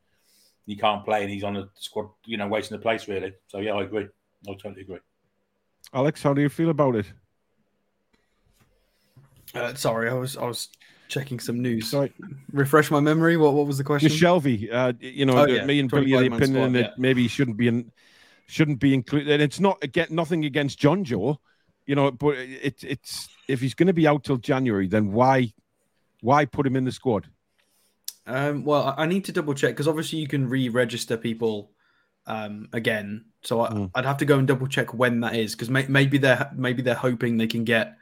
[0.66, 3.34] he can't play and he's on a squad, you know, wasting the place really?
[3.48, 4.06] So, yeah, I agree.
[4.48, 4.98] I totally agree.
[5.92, 7.06] Alex, how do you feel about it?
[9.54, 10.68] Uh, sorry, I was I was
[11.08, 11.90] checking some news.
[11.90, 12.12] Sorry.
[12.52, 13.36] Refresh my memory.
[13.36, 14.10] What what was the question?
[14.10, 15.64] Shelvey, uh, you know, oh, yeah.
[15.64, 17.90] me and Billy are the opinion that maybe he shouldn't be in,
[18.46, 19.28] shouldn't be included.
[19.30, 21.38] And it's not again nothing against Jonjo,
[21.86, 25.52] you know, but it's it's if he's going to be out till January, then why
[26.20, 27.28] why put him in the squad?
[28.26, 31.70] Um, well, I need to double check because obviously you can re-register people
[32.26, 33.24] um, again.
[33.42, 34.04] So I, would mm.
[34.04, 36.94] have to go and double check when that is because may, maybe they're maybe they're
[36.94, 37.96] hoping they can get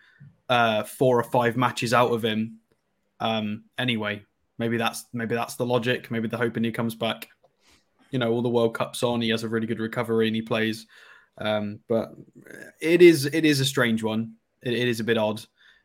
[0.49, 2.59] uh, four or five matches out of him
[3.20, 4.22] um, anyway,
[4.59, 6.11] maybe that's maybe that's the logic.
[6.11, 7.29] Maybe they're hoping he comes back.
[8.11, 10.42] You know, all the World Cups on, he has a really good recovery and he
[10.42, 10.87] plays.
[11.38, 12.12] Um, but
[12.81, 14.35] it is it is a strange one.
[14.62, 15.42] it, it is a bit odd.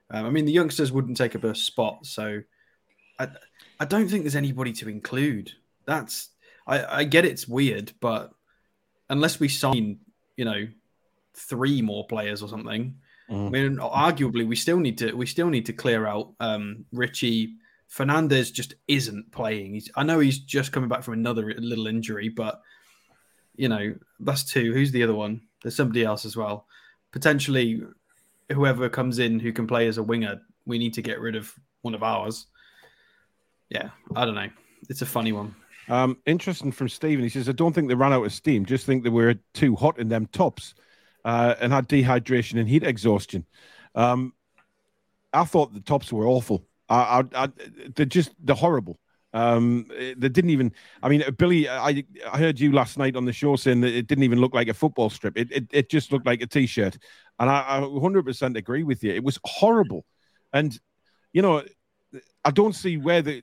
[0.10, 2.42] Um, I mean, the youngsters wouldn't take up a spot, so
[3.20, 3.28] I
[3.80, 5.52] I don't think there's anybody to include.
[5.86, 6.30] That's
[6.68, 8.32] I, I get it's weird, but
[9.10, 10.00] unless we sign,
[10.38, 10.68] you know,
[11.34, 12.96] three more players or something,
[13.32, 13.48] Mm.
[13.48, 17.56] I mean, arguably, we still need to we still need to clear out um, Richie
[17.88, 18.52] Fernandez.
[18.52, 19.76] Just isn't playing.
[19.76, 22.62] He's, I know he's just coming back from another little injury, but
[23.56, 24.74] you know that's two.
[24.74, 25.42] Who's the other one?
[25.64, 26.68] There's somebody else as well.
[27.12, 27.84] Potentially,
[28.52, 31.54] whoever comes in who can play as a winger, we need to get rid of
[31.82, 32.48] one of ours.
[33.70, 34.50] Yeah, I don't know.
[34.90, 35.56] It's a funny one.
[35.88, 37.24] Um, interesting from Stephen.
[37.24, 38.66] He says, I don't think they ran out of steam.
[38.66, 40.74] Just think they were too hot in them tops
[41.26, 43.46] uh, and had dehydration and heat exhaustion.
[43.96, 44.34] Um,
[45.34, 46.66] I thought the tops were awful.
[46.90, 47.50] I, I, I,
[47.96, 49.00] they're just they're horrible.
[49.34, 50.74] Um, they didn't even.
[51.02, 54.08] I mean, Billy, I I heard you last night on the show saying that it
[54.08, 55.38] didn't even look like a football strip.
[55.38, 56.98] It it, it just looked like a t-shirt,
[57.40, 59.14] and I, I 100% agree with you.
[59.14, 60.06] It was horrible,
[60.52, 60.78] and
[61.32, 61.64] you know,
[62.44, 63.42] I don't see where the.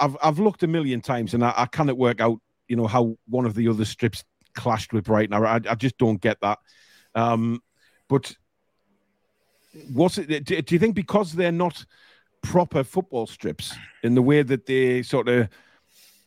[0.00, 3.16] I've I've looked a million times, and I, I cannot work out, you know, how
[3.28, 5.34] one of the other strips clashed with Brighton.
[5.34, 6.58] I I just don't get that.
[7.16, 7.62] Um,
[8.08, 8.36] but
[9.92, 10.44] was it?
[10.44, 11.84] Do, do you think because they're not
[12.42, 13.74] proper football strips
[14.04, 15.48] in the way that they sort of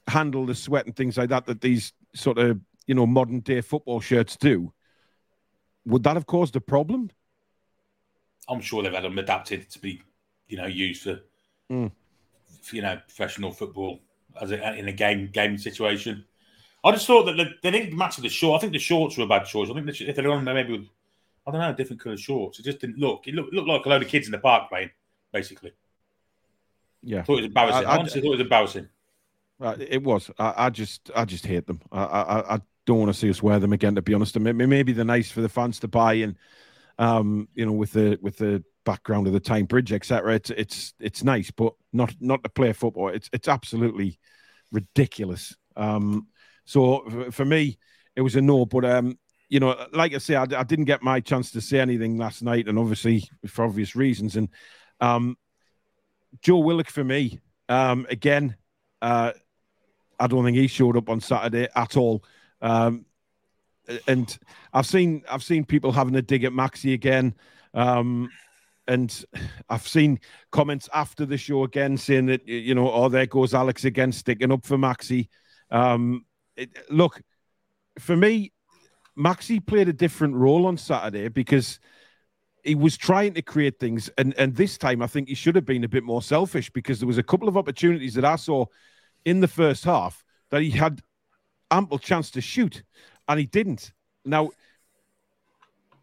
[0.08, 3.62] handle the sweat and things like that, that these sort of you know modern day
[3.62, 4.74] football shirts do?
[5.86, 7.12] Would that have caused a problem?
[8.50, 10.02] I'm sure they've had them adapted to be,
[10.48, 11.20] you know, used for,
[11.72, 11.92] mm.
[12.62, 14.00] for you know, professional football
[14.42, 16.26] as a, in a game game situation.
[16.84, 18.58] I just thought that they didn't match the short.
[18.58, 19.70] I think the shorts were a bad choice.
[19.70, 20.88] I think if they're on there maybe with,
[21.46, 22.60] I don't know, different colour shorts.
[22.60, 23.28] It just didn't look.
[23.28, 24.92] It looked, looked like a load of kids in the park playing,
[25.34, 25.74] basically.
[27.02, 27.86] Yeah, I thought it was embarrassing.
[27.86, 28.90] I, I, I honestly thought it was embarrassing.
[29.80, 30.32] It was.
[30.40, 31.82] I, I, just, I just hate them.
[31.92, 33.96] I, I, I don't want to see us wear them again.
[33.96, 36.38] To be honest, maybe they're nice for the fans to buy, and
[36.98, 40.36] um, you know, with the with the background of the Tyne Bridge, etc.
[40.36, 43.10] It's it's it's nice, but not not to play football.
[43.10, 44.18] It's it's absolutely
[44.72, 45.56] ridiculous.
[45.76, 46.28] Um,
[46.70, 47.80] so for me,
[48.16, 48.64] it was a no.
[48.64, 49.18] But um,
[49.50, 52.44] you know, like I say, I, I, didn't get my chance to say anything last
[52.44, 54.36] night, and obviously for obvious reasons.
[54.36, 54.50] And
[55.02, 55.36] um,
[56.44, 58.56] Joe Willock for me, um, again,
[59.02, 59.32] uh,
[60.20, 62.24] I don't think he showed up on Saturday at all.
[62.62, 63.08] Um,
[64.08, 64.38] and
[64.72, 67.34] I've seen I've seen people having a dig at Maxi again.
[67.74, 68.30] Um,
[68.88, 69.26] and
[69.70, 70.20] I've seen
[70.52, 74.52] comments after the show again saying that you know, oh, there goes Alex again sticking
[74.52, 75.30] up for Maxi.
[75.72, 76.26] Um,
[76.60, 77.22] it, look,
[77.98, 78.52] for me,
[79.18, 81.80] Maxi played a different role on Saturday because
[82.64, 85.66] he was trying to create things, and and this time I think he should have
[85.66, 88.66] been a bit more selfish because there was a couple of opportunities that I saw
[89.26, 91.02] in the first half that he had
[91.72, 92.84] ample chance to shoot,
[93.28, 93.94] and he didn't.
[94.26, 94.52] Now,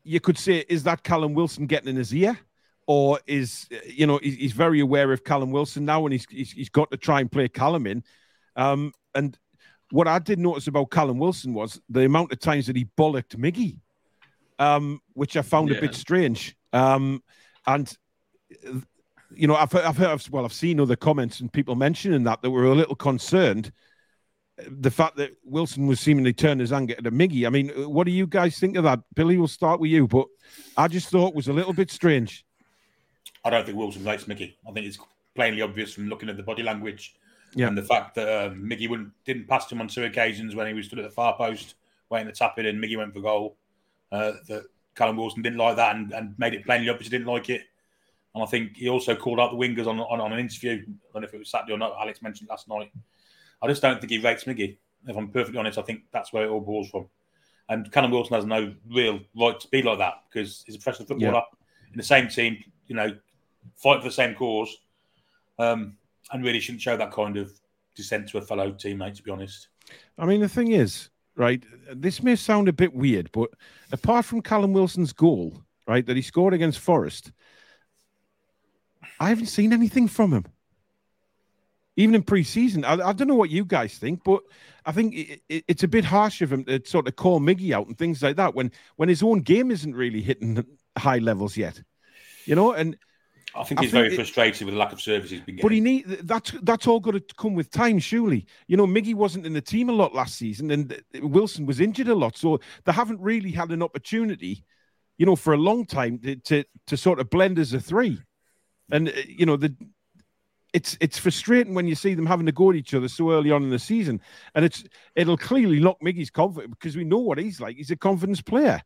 [0.03, 2.39] you could say, is that Callum Wilson getting in his ear?
[2.89, 6.89] Or is you know he's, very aware of Callum Wilson now, and he's, he's, got
[6.93, 8.05] to try and play Callum in.
[8.55, 9.37] Um, and
[9.91, 13.37] what I did notice about Callum Wilson was the amount of times that he bollocked
[13.37, 13.79] Miggy,
[14.59, 15.77] um, which I found yeah.
[15.77, 16.57] a bit strange.
[16.73, 17.23] Um,
[17.67, 17.97] and
[19.35, 22.43] you know, I've heard, I've heard, well, I've seen other comments and people mentioning that
[22.43, 23.73] that were a little concerned.
[24.57, 27.47] The fact that Wilson was seemingly turning his anger to Miggy.
[27.47, 29.01] I mean, what do you guys think of that?
[29.15, 30.27] Billy, we'll start with you, but
[30.79, 32.45] I just thought it was a little bit strange.
[33.45, 34.55] I don't think Wilson likes Miggy.
[34.67, 34.99] I think it's
[35.35, 37.17] plainly obvious from looking at the body language
[37.57, 37.69] yeah.
[37.69, 40.75] and the fact that uh, Miggy wouldn't, didn't pass him on two occasions when he
[40.75, 41.75] was stood at the far post
[42.11, 42.77] waiting to tap it in.
[42.77, 43.57] Miggy went for goal.
[44.13, 44.65] Uh, that
[44.95, 47.63] Callum Wilson didn't like that and, and made it plainly obvious he didn't like it.
[48.35, 50.83] And I think he also called out the wingers on, on, on an interview.
[50.83, 51.97] I don't know if it was Saturday or not.
[52.01, 52.93] Alex mentioned last night.
[53.63, 54.77] I just don't think he rates Miggy.
[55.09, 57.09] If I'm perfectly honest, I think that's where it all boils from.
[57.69, 61.09] And Callum Wilson has no real right to be like that because he's a professional
[61.09, 61.91] footballer yeah.
[61.93, 63.17] in the same team, you know,
[63.77, 64.77] fight for the same cause,
[65.59, 65.97] um,
[66.33, 67.53] and really shouldn't show that kind of
[67.95, 69.69] dissent to a fellow teammate, to be honest.
[70.19, 71.63] I mean, the thing is, right,
[71.93, 73.51] this may sound a bit weird, but
[73.93, 77.33] apart from Callum Wilson's goal, right, that he scored against Forest,
[79.21, 80.45] I haven't seen anything from him.
[81.99, 84.43] Even in pre-season, I, I don't know what you guys think, but
[84.85, 87.73] I think it, it, it's a bit harsh of him to sort of call Miggy
[87.73, 90.63] out and things like that when when his own game isn't really hitting
[90.99, 91.83] high levels yet.
[92.45, 92.99] You know, and
[93.57, 95.67] I think he's I think very frustrated with the lack of service he's been getting.
[95.67, 98.47] But he need that's that's all got to come with time, surely.
[98.67, 102.09] You know, Miggy wasn't in the team a lot last season, and Wilson was injured
[102.09, 104.65] a lot, so they haven't really had an opportunity,
[105.19, 108.21] you know, for a long time to to, to sort of blend as a three.
[108.91, 109.75] And uh, you know the
[110.73, 113.51] it's it's frustrating when you see them having to go at each other so early
[113.51, 114.21] on in the season,
[114.55, 117.77] and it's it'll clearly knock Miggy's confidence because we know what he's like.
[117.77, 118.83] He's a confidence player.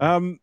[0.00, 0.40] Um,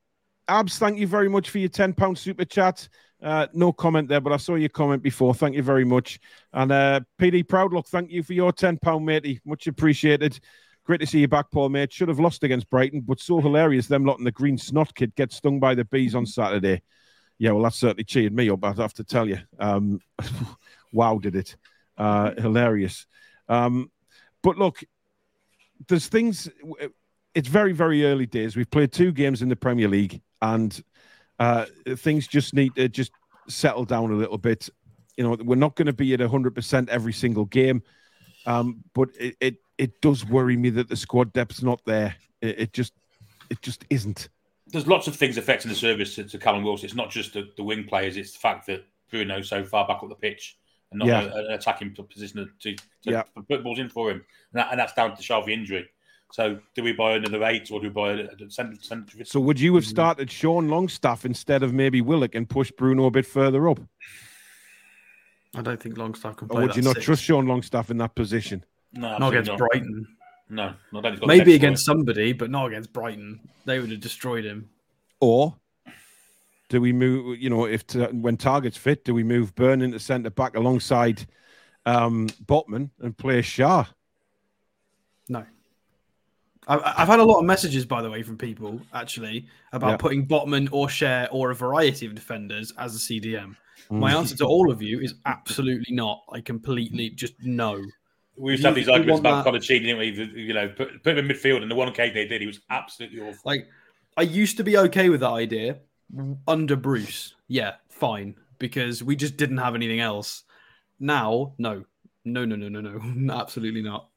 [0.47, 2.87] Abs, thank you very much for your ten pound super chat.
[3.21, 5.33] Uh, no comment there, but I saw your comment before.
[5.33, 6.19] Thank you very much.
[6.53, 10.39] And uh, PD Proudlock, thank you for your ten pound matey, much appreciated.
[10.85, 11.91] Great to see you back, Paul, mate.
[11.91, 15.15] Should have lost against Brighton, but so hilarious them lot in the green snot kid
[15.15, 16.81] get stung by the bees on Saturday
[17.39, 18.63] yeah, well, that certainly cheered me up.
[18.63, 19.99] I have to tell you, um,
[20.91, 21.55] wow, did it?
[21.97, 23.05] Uh, hilarious.
[23.47, 23.91] Um,
[24.41, 24.83] but look,
[25.87, 26.49] there's things.
[27.35, 28.55] It's very, very early days.
[28.55, 30.83] We've played two games in the Premier League, and
[31.39, 31.65] uh,
[31.97, 33.11] things just need to just
[33.47, 34.69] settle down a little bit.
[35.15, 37.81] You know, we're not going to be at 100% every single game,
[38.45, 42.15] um, but it, it, it does worry me that the squad depth's not there.
[42.41, 42.93] It, it just
[43.49, 44.29] it just isn't
[44.71, 46.85] there's lots of things affecting the service to, to Callum Wilson.
[46.85, 50.03] It's not just the, the wing players; it's the fact that Bruno's so far back
[50.03, 50.57] up the pitch
[50.91, 51.23] and not yeah.
[51.23, 53.23] a, an attacking position to, to, yeah.
[53.49, 55.89] put balls in for him, and, that, and that's down to Shelvey injury.
[56.31, 58.77] So, do we buy another eight or do we buy a, a centre?
[58.81, 59.23] Center?
[59.25, 63.11] So, would you have started Sean Longstaff instead of maybe Willock and push Bruno a
[63.11, 63.79] bit further up?
[65.55, 66.63] I don't think Longstaff can play.
[66.63, 67.05] Or would you not six.
[67.05, 68.63] trust Sean Longstaff in that position?
[68.93, 69.57] No, not against not.
[69.57, 70.07] Brighton.
[70.49, 70.73] No,
[71.25, 73.39] maybe against somebody, but not against Brighton.
[73.65, 74.69] They would have destroyed him.
[75.19, 75.55] Or
[76.69, 77.39] do we move?
[77.39, 81.25] You know, if to, when targets fit, do we move Burn into centre back alongside
[81.85, 83.87] um, Botman and play Schär?
[86.69, 86.81] No.
[86.83, 89.97] I've had a lot of messages, by the way, from people actually about yeah.
[89.97, 93.55] putting Botman or Schär or a variety of defenders as a CDM.
[93.89, 93.99] Mm.
[93.99, 96.23] My answer to all of you is absolutely not.
[96.31, 97.81] I completely just no.
[98.35, 100.41] We used to have these arguments about Coloccini, didn't we?
[100.41, 102.59] You know, put, put him in midfield, and the one case they did, he was
[102.69, 103.41] absolutely awful.
[103.45, 103.67] Like,
[104.15, 105.79] I used to be okay with that idea
[106.47, 107.33] under Bruce.
[107.47, 110.43] Yeah, fine, because we just didn't have anything else.
[110.99, 111.85] Now, no,
[112.25, 114.09] no, no, no, no, no, absolutely not.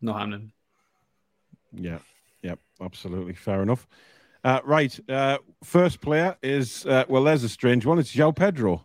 [0.00, 0.52] Not happening.
[1.72, 1.98] Yeah,
[2.42, 3.86] yeah, absolutely fair enough.
[4.44, 7.98] Uh, right, uh, first player is uh, well, there's a strange one.
[7.98, 8.84] It's João Pedro.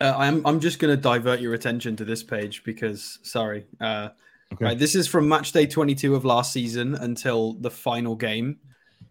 [0.00, 3.66] Uh, I'm I'm just going to divert your attention to this page because sorry.
[3.80, 4.08] Uh,
[4.52, 4.64] okay.
[4.64, 8.58] Right, this is from match day 22 of last season until the final game.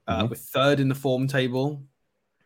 [0.08, 0.30] Uh, mm-hmm.
[0.30, 1.84] We're third in the form table.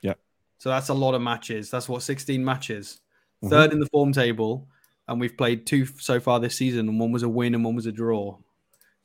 [0.01, 0.13] Yeah.
[0.59, 1.71] So that's a lot of matches.
[1.71, 2.99] That's what 16 matches.
[3.43, 3.49] Mm-hmm.
[3.49, 4.67] Third in the form table,
[5.07, 7.75] and we've played two so far this season, and one was a win and one
[7.75, 8.37] was a draw.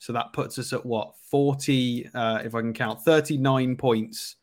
[0.01, 4.37] So that puts us at what 40, uh, if I can count, 39 points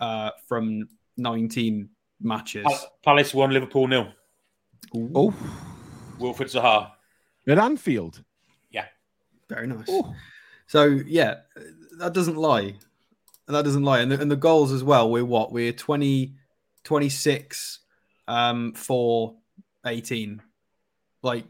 [0.00, 1.90] uh, from 19
[2.22, 2.66] matches.
[3.04, 4.10] Palace won, Liverpool nil.
[4.94, 5.34] Oh,
[6.18, 6.92] Wilfried Zaha
[7.46, 8.24] at Anfield.
[8.70, 8.86] Yeah,
[9.50, 9.90] very nice.
[9.90, 10.14] Ooh.
[10.66, 11.40] So yeah,
[11.98, 12.76] that doesn't lie.
[13.48, 14.00] That doesn't lie.
[14.00, 15.10] And the, and the goals as well.
[15.10, 15.52] We're what?
[15.52, 16.36] We're 20,
[16.84, 17.80] 26
[18.28, 19.36] um, for
[19.84, 20.40] 18.
[21.20, 21.44] Like,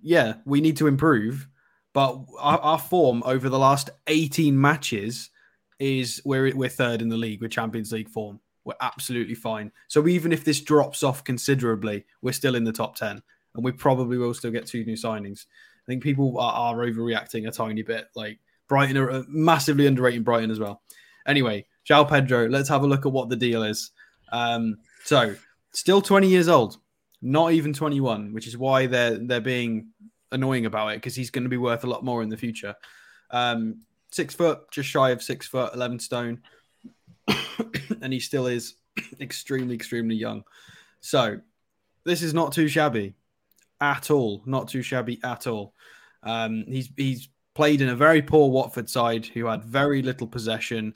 [0.00, 1.48] yeah, we need to improve.
[1.92, 5.30] But our, our form over the last 18 matches
[5.78, 8.40] is we're, we're third in the league with Champions League form.
[8.64, 9.72] We're absolutely fine.
[9.88, 13.22] So even if this drops off considerably, we're still in the top 10
[13.54, 15.46] and we probably will still get two new signings.
[15.84, 18.06] I think people are, are overreacting a tiny bit.
[18.14, 20.82] Like Brighton are massively underrating Brighton as well.
[21.26, 23.90] Anyway, João Pedro, let's have a look at what the deal is.
[24.32, 25.34] Um, so,
[25.72, 26.78] still 20 years old,
[27.20, 29.88] not even 21, which is why they're they're being
[30.32, 32.74] annoying about it because he's going to be worth a lot more in the future.
[33.30, 36.42] Um, six foot, just shy of six foot, 11 stone,
[38.00, 38.74] and he still is
[39.20, 40.42] extremely, extremely young.
[41.00, 41.40] So,
[42.04, 43.14] this is not too shabby
[43.80, 44.42] at all.
[44.46, 45.74] Not too shabby at all.
[46.22, 50.94] Um, he's he's played in a very poor Watford side who had very little possession.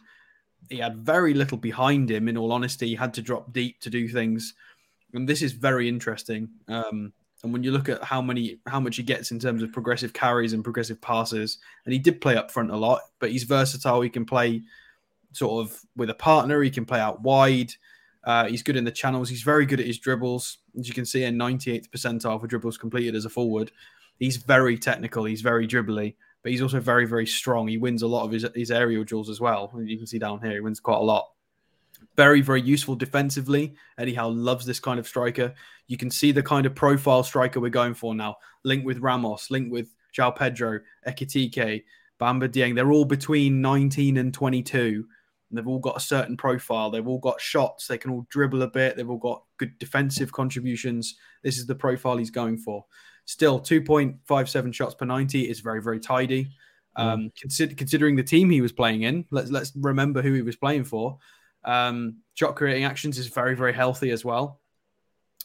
[0.69, 2.29] He had very little behind him.
[2.29, 4.55] In all honesty, he had to drop deep to do things,
[5.13, 6.49] and this is very interesting.
[6.69, 7.13] Um,
[7.47, 10.13] and when you look at how many, how much he gets in terms of progressive
[10.13, 14.01] carries and progressive passes, and he did play up front a lot, but he's versatile.
[14.01, 14.63] He can play
[15.31, 16.61] sort of with a partner.
[16.61, 17.73] He can play out wide.
[18.25, 19.29] Uh, he's good in the channels.
[19.29, 20.59] He's very good at his dribbles.
[20.77, 23.71] As you can see, a 98th percentile for dribbles completed as a forward.
[24.19, 25.25] He's very technical.
[25.25, 27.69] He's very dribbly, but he's also very, very strong.
[27.69, 29.73] He wins a lot of his, his aerial duels as well.
[29.79, 31.29] You can see down here, he wins quite a lot.
[32.17, 33.75] Very, very useful defensively.
[33.99, 35.55] Eddie Howe loves this kind of striker.
[35.87, 38.37] You can see the kind of profile striker we're going for now.
[38.65, 41.85] Linked with Ramos, linked with João Pedro, Ekitike,
[42.21, 42.75] Bamba Dieng.
[42.75, 45.05] They're all between 19 and 22
[45.51, 46.91] And they've all got a certain profile.
[46.91, 47.87] They've all got shots.
[47.87, 48.97] They can all dribble a bit.
[48.97, 51.17] They've all got good defensive contributions.
[51.43, 52.85] This is the profile he's going for.
[53.27, 56.49] Still, 2.57 shots per 90 is very, very tidy.
[56.95, 60.57] Um, consider, considering the team he was playing in, let's let's remember who he was
[60.57, 61.19] playing for.
[61.67, 64.61] Um, shot creating actions is very, very healthy as well.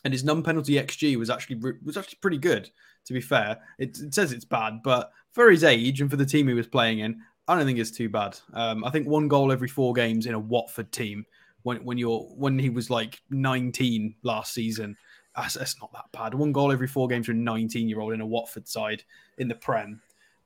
[0.03, 2.69] And his non-penalty xG was actually was actually pretty good.
[3.05, 6.25] To be fair, it, it says it's bad, but for his age and for the
[6.25, 8.37] team he was playing in, I don't think it's too bad.
[8.53, 11.25] Um, I think one goal every four games in a Watford team
[11.63, 14.95] when when you're when he was like 19 last season,
[15.35, 16.33] that's, that's not that bad.
[16.33, 19.03] One goal every four games for a 19 year old in a Watford side
[19.37, 20.01] in the Prem.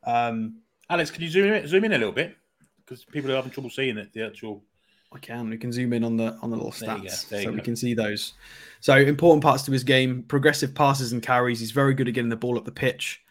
[0.06, 2.38] Um, Alex, can you zoom in, zoom in a little bit
[2.86, 4.14] because people are having trouble seeing it.
[4.14, 4.64] The actual.
[5.14, 5.50] I can.
[5.50, 8.34] We can zoom in on the on the little stats so we can see those.
[8.82, 11.60] So important parts to his game: progressive passes and carries.
[11.60, 13.22] He's very good at getting the ball up the pitch.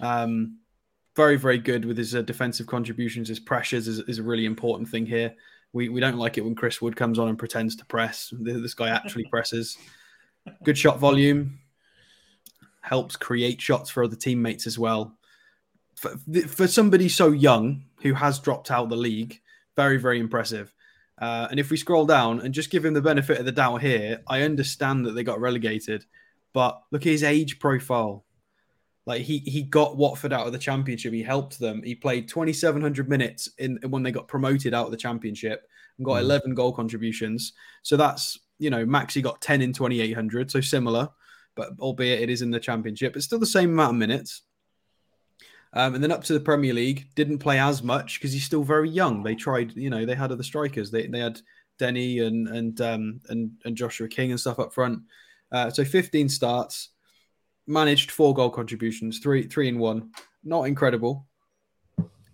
[0.00, 0.58] Um,
[1.18, 3.28] very, very good with his uh, defensive contributions.
[3.28, 5.34] His pressures is, is, a really important thing here.
[5.72, 8.32] We, we don't like it when Chris Wood comes on and pretends to press.
[8.38, 9.76] This guy actually presses.
[10.62, 11.58] Good shot volume.
[12.82, 15.18] Helps create shots for other teammates as well.
[15.96, 19.40] For, for somebody so young who has dropped out the league,
[19.74, 20.72] very, very impressive.
[21.20, 23.82] Uh, and if we scroll down and just give him the benefit of the doubt
[23.82, 26.04] here, I understand that they got relegated,
[26.52, 28.24] but look at his age profile.
[29.04, 31.12] Like he he got Watford out of the championship.
[31.14, 31.82] He helped them.
[31.82, 36.18] He played 2,700 minutes in when they got promoted out of the championship and got
[36.18, 36.20] mm.
[36.20, 37.54] 11 goal contributions.
[37.82, 41.08] So that's you know Maxi got 10 in 2,800, so similar,
[41.56, 44.42] but albeit it is in the championship, it's still the same amount of minutes.
[45.74, 48.64] Um, and then up to the Premier League, didn't play as much because he's still
[48.64, 49.22] very young.
[49.22, 50.90] They tried, you know, they had other strikers.
[50.90, 51.40] They they had
[51.78, 55.00] Denny and and um, and and Joshua King and stuff up front.
[55.52, 56.90] Uh, so 15 starts
[57.66, 60.10] managed four goal contributions, three three in one,
[60.42, 61.26] not incredible.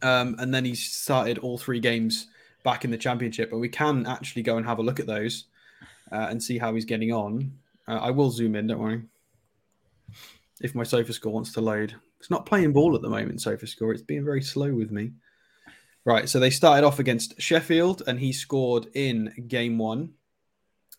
[0.03, 2.29] Um, and then he started all three games
[2.63, 5.47] back in the championship, but we can actually go and have a look at those
[6.13, 7.53] uh, and see how he's getting on.
[7.89, 9.03] Uh, I will zoom in, don't worry.
[10.61, 11.95] If my sofa score wants to load,
[12.25, 13.43] it's not playing ball at the moment.
[13.43, 15.13] Sofa score, it's being very slow with me.
[16.07, 20.11] Right, so they started off against Sheffield, and he scored in game one.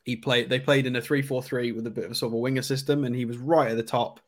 [0.04, 0.50] He played.
[0.50, 3.04] They played in a three-four-three with a bit of a sort of a winger system,
[3.04, 4.20] and he was right at the top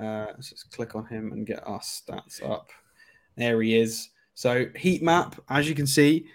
[0.00, 2.70] uh, let's just click on him and get our stats up.
[3.36, 4.08] There he is.
[4.34, 6.26] So heat map, as you can see,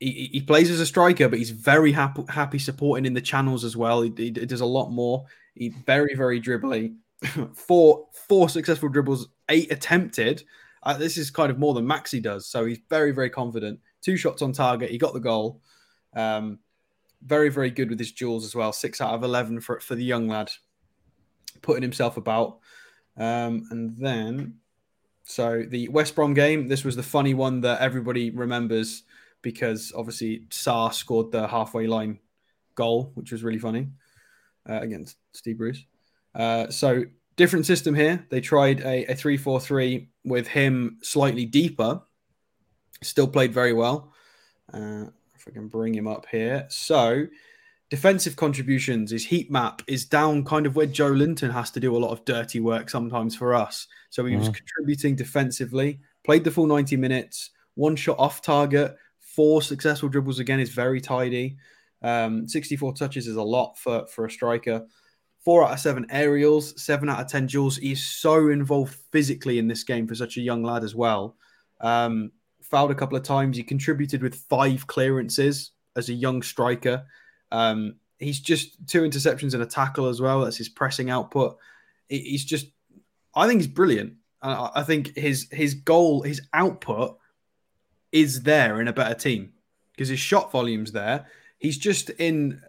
[0.00, 3.64] he, he plays as a striker, but he's very happy, happy supporting in the channels
[3.64, 4.02] as well.
[4.02, 5.24] He, he does a lot more.
[5.54, 6.96] He very very dribbly.
[7.54, 10.44] four four successful dribbles, eight attempted.
[10.82, 12.46] Uh, this is kind of more than Maxi does.
[12.46, 13.80] So he's very very confident.
[14.02, 14.90] Two shots on target.
[14.90, 15.60] He got the goal.
[16.14, 16.58] Um,
[17.22, 18.72] very very good with his duels as well.
[18.72, 20.50] Six out of eleven for for the young lad,
[21.62, 22.58] putting himself about.
[23.16, 24.56] Um, and then,
[25.24, 29.04] so the West Brom game, this was the funny one that everybody remembers
[29.42, 32.18] because obviously Sarr scored the halfway line
[32.74, 33.88] goal, which was really funny
[34.68, 35.84] uh, against Steve Bruce.
[36.36, 37.04] Uh, so
[37.36, 38.26] different system here.
[38.30, 42.02] They tried a, a 3-4-3 with him slightly deeper
[43.02, 44.12] Still played very well.
[44.72, 46.66] Uh, if I can bring him up here.
[46.70, 47.26] So,
[47.90, 51.98] defensive contributions, his heat map is down kind of where Joelinton has to do a
[51.98, 53.86] lot of dirty work sometimes for us.
[54.10, 54.54] So, he was mm-hmm.
[54.54, 60.60] contributing defensively, played the full 90 minutes, one shot off target, four successful dribbles again
[60.60, 61.58] is very tidy.
[62.02, 64.86] Um, 64 touches is a lot for, for a striker.
[65.46, 67.76] Four out of seven aerials, seven out of 10 duels.
[67.76, 71.36] He's so involved physically in this game for such a young lad as well.
[71.80, 72.32] Um,
[72.62, 73.56] fouled a couple of times.
[73.56, 77.06] He contributed with five clearances as a young striker.
[77.52, 80.40] Um, he's just two interceptions and a tackle as well.
[80.40, 81.58] That's his pressing output.
[82.08, 82.66] He's just,
[83.32, 84.14] I think he's brilliant.
[84.42, 87.18] I think his his goal, his output
[88.10, 89.52] is there in a better team
[89.92, 91.26] because his shot volume's there.
[91.58, 92.60] He's just in.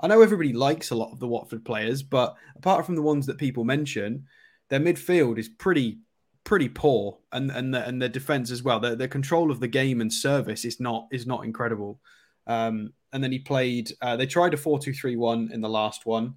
[0.00, 3.26] I know everybody likes a lot of the Watford players, but apart from the ones
[3.26, 4.24] that people mention,
[4.68, 5.98] their midfield is pretty
[6.44, 8.80] pretty poor, and and the, and their defense as well.
[8.80, 12.00] Their, their control of the game and service is not is not incredible.
[12.46, 13.92] Um, and then he played.
[14.00, 16.34] Uh, they tried a four-two-three-one in the last one.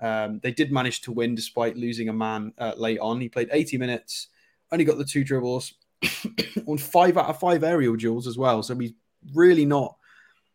[0.00, 3.20] Um, they did manage to win despite losing a man uh, late on.
[3.20, 4.28] He played 80 minutes,
[4.70, 5.74] only got the two dribbles,
[6.66, 8.62] on five out of five aerial duels as well.
[8.62, 8.92] So he's
[9.34, 9.96] really not,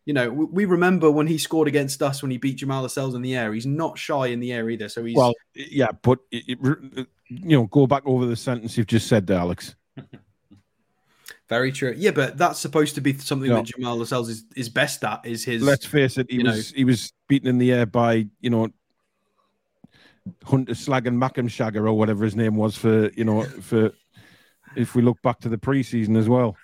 [0.06, 3.22] you know, we, remember when he scored against us when he beat Jamal Lascelles in
[3.22, 3.54] the air.
[3.54, 4.90] He's not shy in the air either.
[4.90, 8.88] So he's well, yeah, but it, it, you know, go back over the sentence you've
[8.88, 9.76] just said there, Alex.
[11.50, 11.94] Very true.
[11.96, 15.26] Yeah, but that's supposed to be something that Jamal Lascelles is, is best at.
[15.26, 15.62] Is his?
[15.62, 16.30] Let's face it.
[16.30, 18.70] He was know, he was beaten in the air by you know
[20.44, 23.92] Hunter Slag and Mackham Shagger or whatever his name was for you know for
[24.76, 26.58] if we look back to the preseason as well.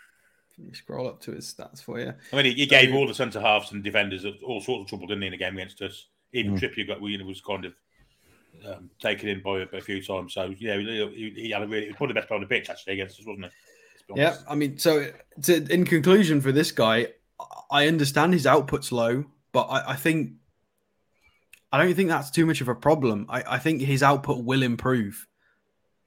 [0.74, 2.14] Scroll up to his stats for you.
[2.32, 5.22] I mean, he, gave all the centre halves and defenders all sorts of trouble, didn't
[5.22, 6.08] he, in the game against us?
[6.34, 6.60] Even mm.
[6.60, 7.74] Trippier got, you know, was kind of
[8.68, 10.34] um, taken in by a, a, few times.
[10.34, 12.48] So yeah, he, he had a really, he was probably the best player on the
[12.48, 13.52] pitch actually against us, wasn't he?
[14.16, 15.12] Yeah, I mean, so
[15.44, 17.08] to, in conclusion for this guy,
[17.70, 20.32] I understand his output's low, but I, I think
[21.72, 23.28] I don't think that's too much of a problem.
[23.30, 25.28] I, I think his output will improve.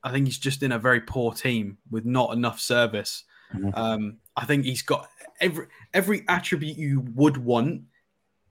[0.02, 3.24] I think he's just in a very poor team with not enough service.
[3.54, 3.70] Mm-hmm.
[3.74, 5.08] Um, I think he's got
[5.40, 7.82] every every attribute you would want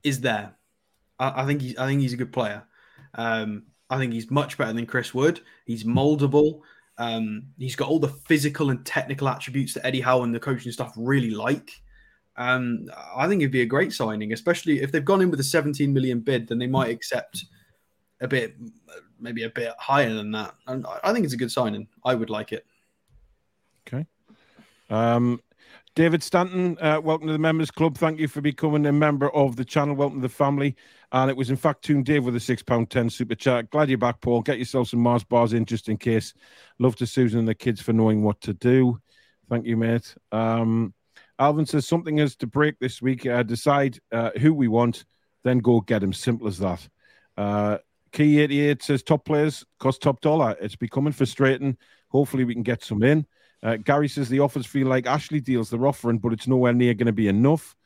[0.02, 0.54] is there.
[1.18, 2.64] I, I think he's I think he's a good player.
[3.14, 5.40] Um, I think he's much better than Chris Wood.
[5.66, 6.60] He's moldable.
[6.98, 10.72] Um, he's got all the physical and technical attributes that Eddie Howe and the coaching
[10.72, 11.70] staff really like.
[12.36, 15.44] Um, I think it'd be a great signing, especially if they've gone in with a
[15.44, 17.44] 17 million bid, then they might accept
[18.20, 18.56] a bit
[19.20, 20.54] maybe a bit higher than that.
[20.66, 21.88] And I think it's a good signing.
[22.04, 22.66] I would like it.
[23.86, 24.06] Okay.
[24.90, 25.40] Um,
[25.94, 27.98] David Stanton, uh, welcome to the Members Club.
[27.98, 29.94] Thank you for becoming a member of the channel.
[29.94, 30.74] Welcome to the family.
[31.12, 33.68] And it was, in fact, Toon Dave with a £6.10 super chat.
[33.68, 34.40] Glad you're back, Paul.
[34.40, 36.32] Get yourself some Mars bars in just in case.
[36.78, 39.02] Love to Susan and the kids for knowing what to do.
[39.50, 40.14] Thank you, mate.
[40.32, 40.94] Um,
[41.38, 43.26] Alvin says something is to break this week.
[43.26, 45.04] Uh, decide uh, who we want,
[45.44, 46.14] then go get them.
[46.14, 46.88] Simple as that.
[47.36, 47.78] Uh,
[48.12, 50.56] Key 88 says top players cost top dollar.
[50.58, 51.76] It's becoming frustrating.
[52.08, 53.26] Hopefully, we can get some in.
[53.62, 56.94] Uh, Gary says the offers feel like Ashley deals they're offering, but it's nowhere near
[56.94, 57.76] going to be enough.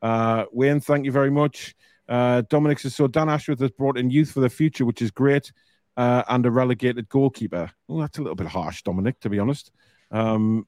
[0.00, 1.74] Uh, Wayne, thank you very much.
[2.08, 3.06] Uh, Dominic says so.
[3.06, 5.50] Dan Ashworth has brought in youth for the future, which is great,
[5.96, 7.70] uh, and a relegated goalkeeper.
[7.88, 9.72] Well, that's a little bit harsh, Dominic, to be honest.
[10.10, 10.66] Um,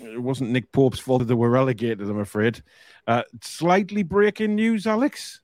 [0.00, 2.62] it wasn't Nick Pope's fault that they were relegated, I'm afraid.
[3.06, 5.40] Uh, slightly breaking news, Alex.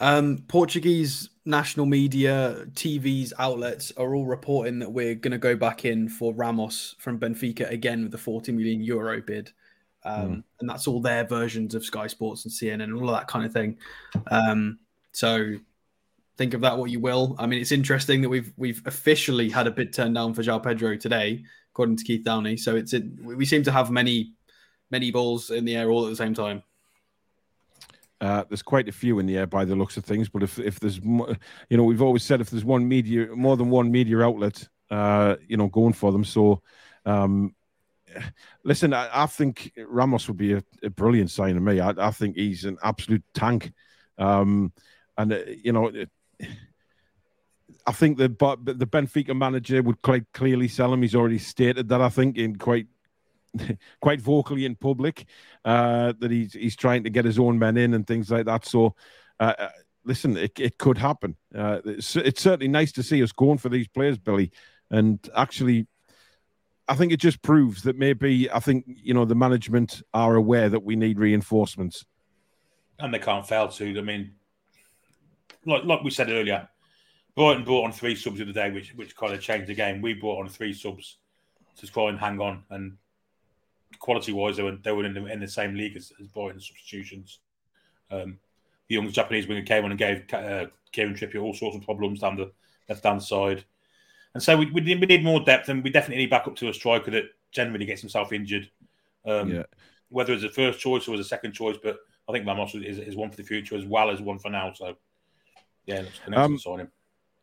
[0.00, 5.84] Um, Portuguese national media, TVs, outlets are all reporting that we're going to go back
[5.84, 9.52] in for Ramos from Benfica again with the 40 million euro bid.
[10.04, 10.44] Um, mm.
[10.60, 13.44] And that's all their versions of Sky Sports and CNN and all of that kind
[13.44, 13.76] of thing.
[14.30, 14.78] Um,
[15.12, 15.56] so
[16.38, 17.36] think of that what you will.
[17.38, 20.62] I mean, it's interesting that we've we've officially had a bid turned down for João
[20.62, 22.56] Pedro today, according to Keith Downey.
[22.56, 24.32] So it's it, we seem to have many
[24.90, 26.62] many balls in the air all at the same time.
[28.20, 30.58] Uh, there's quite a few in the air by the looks of things, but if
[30.58, 34.20] if there's you know, we've always said if there's one media, more than one media
[34.20, 36.24] outlet, uh, you know, going for them.
[36.24, 36.62] So,
[37.06, 37.54] um,
[38.62, 41.80] listen, I, I think Ramos would be a, a brilliant sign to me.
[41.80, 43.72] I, I, think he's an absolute tank,
[44.18, 44.72] um,
[45.16, 45.90] and uh, you know.
[47.86, 51.00] I think the the Benfica manager would quite clearly sell him.
[51.00, 52.02] He's already stated that.
[52.02, 52.86] I think in quite
[54.00, 55.26] quite vocally in public
[55.64, 58.64] uh, that he's he's trying to get his own men in and things like that.
[58.64, 58.94] So,
[59.38, 59.68] uh, uh,
[60.04, 61.36] listen, it, it could happen.
[61.54, 64.50] Uh, it's, it's certainly nice to see us going for these players, Billy,
[64.90, 65.86] and actually.
[66.88, 70.68] I think it just proves that maybe I think you know the management are aware
[70.68, 72.04] that we need reinforcements,
[72.98, 73.96] and they can't fail to.
[73.96, 74.32] I mean,
[75.64, 76.68] like like we said earlier,
[77.36, 80.02] Brighton brought on three subs the day, which which kind of changed the game.
[80.02, 81.18] We brought on three subs
[81.76, 82.96] to try and hang on, and
[84.00, 86.60] quality wise, they were they were in the, in the same league as, as Brighton
[86.60, 87.38] substitutions.
[88.10, 88.38] Um,
[88.88, 92.20] the young Japanese winger came on and gave uh, Kieran Trippier all sorts of problems
[92.20, 92.50] down the
[92.88, 93.64] left hand side.
[94.34, 96.56] And so we, we, need, we need more depth, and we definitely need back up
[96.56, 98.68] to a striker that generally gets himself injured.
[99.24, 99.62] Um, yeah.
[100.08, 101.98] Whether it's a first choice or as a second choice, but
[102.28, 104.72] I think Ramos is, is one for the future as well as one for now.
[104.72, 104.96] So,
[105.86, 106.92] yeah, um, sign him.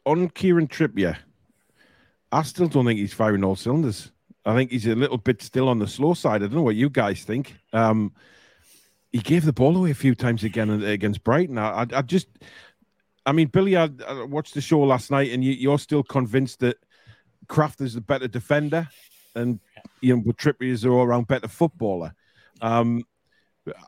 [0.05, 1.17] On Kieran Trippier,
[2.31, 4.11] I still don't think he's firing all cylinders.
[4.47, 6.41] I think he's a little bit still on the slow side.
[6.41, 7.55] I don't know what you guys think.
[7.73, 8.13] Um,
[9.11, 11.57] he gave the ball away a few times again against Brighton.
[11.57, 12.27] I, I, I just,
[13.25, 16.61] I mean, Billy, I, I, watched the show last night, and you, are still convinced
[16.61, 16.77] that
[17.47, 18.87] Krafth is the better defender,
[19.35, 19.59] and
[19.99, 22.13] you know, Trippier is the all around better footballer.
[22.61, 23.03] Um,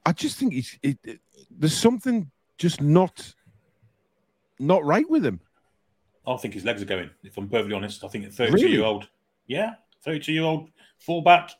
[0.05, 3.34] I just think he's it, it, there's something just not
[4.60, 5.39] not right with him.
[6.28, 7.10] I think his legs are going.
[7.24, 8.72] If I'm perfectly honest, I think a 32 really?
[8.76, 9.07] year old,
[9.47, 11.52] yeah, 32 year old fullback.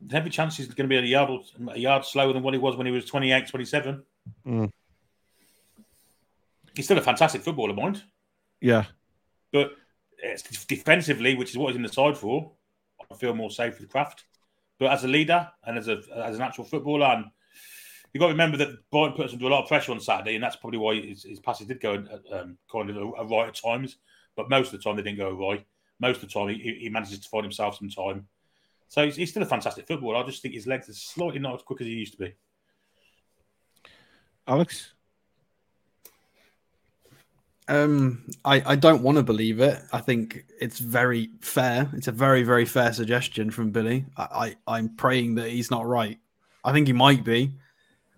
[0.00, 1.30] There's every chance he's going to be a yard
[1.70, 4.02] a yard slower than what he was when he was 28, 27.
[4.46, 4.70] Mm.
[6.74, 8.02] He's still a fantastic footballer, mind.
[8.60, 8.84] Yeah,
[9.52, 9.72] but
[10.68, 12.52] defensively, which is what he's in the side for,
[13.10, 14.22] I feel more safe with Krafth.
[14.78, 17.24] But as a leader and as a as an actual footballer, and
[18.12, 20.44] you've got to remember that Brighton puts under a lot of pressure on Saturday, and
[20.44, 23.96] that's probably why his, his passes did go um, kind of right at times.
[24.36, 25.64] But most of the time, they didn't go right.
[25.98, 28.26] Most of the time, he, he manages to find himself some time.
[28.88, 30.16] So he's, he's still a fantastic footballer.
[30.16, 32.34] I just think his legs are slightly not as quick as he used to be.
[34.46, 34.92] Alex?
[37.68, 39.82] Um, I, I don't want to believe it.
[39.92, 41.90] I think it's very fair.
[41.94, 44.06] It's a very, very fair suggestion from Billy.
[44.16, 46.18] I, I, am praying that he's not right.
[46.64, 47.54] I think he might be.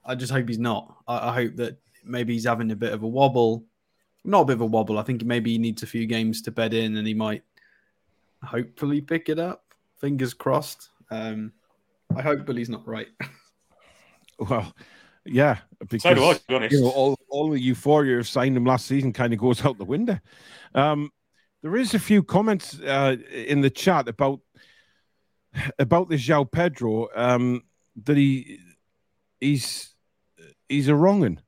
[0.04, 0.94] I just hope he's not.
[1.06, 3.64] I, I hope that maybe he's having a bit of a wobble.
[4.22, 4.98] Not a bit of a wobble.
[4.98, 7.42] I think maybe he needs a few games to bed in and he might
[8.42, 9.64] hopefully pick it up.
[10.00, 10.90] Fingers crossed.
[11.10, 11.52] Um,
[12.16, 13.08] I hope Billy's not right.
[14.38, 14.72] well,
[15.24, 16.72] yeah, because so do I, to be honest.
[16.72, 19.78] You know, all, all the euphoria of signing him last season kind of goes out
[19.78, 20.18] the window.
[20.74, 21.10] Um,
[21.62, 24.40] there is a few comments uh, in the chat about
[25.78, 27.62] about this João Pedro um,
[28.04, 28.60] that he
[29.40, 29.94] he's
[30.68, 31.40] he's a wrongin.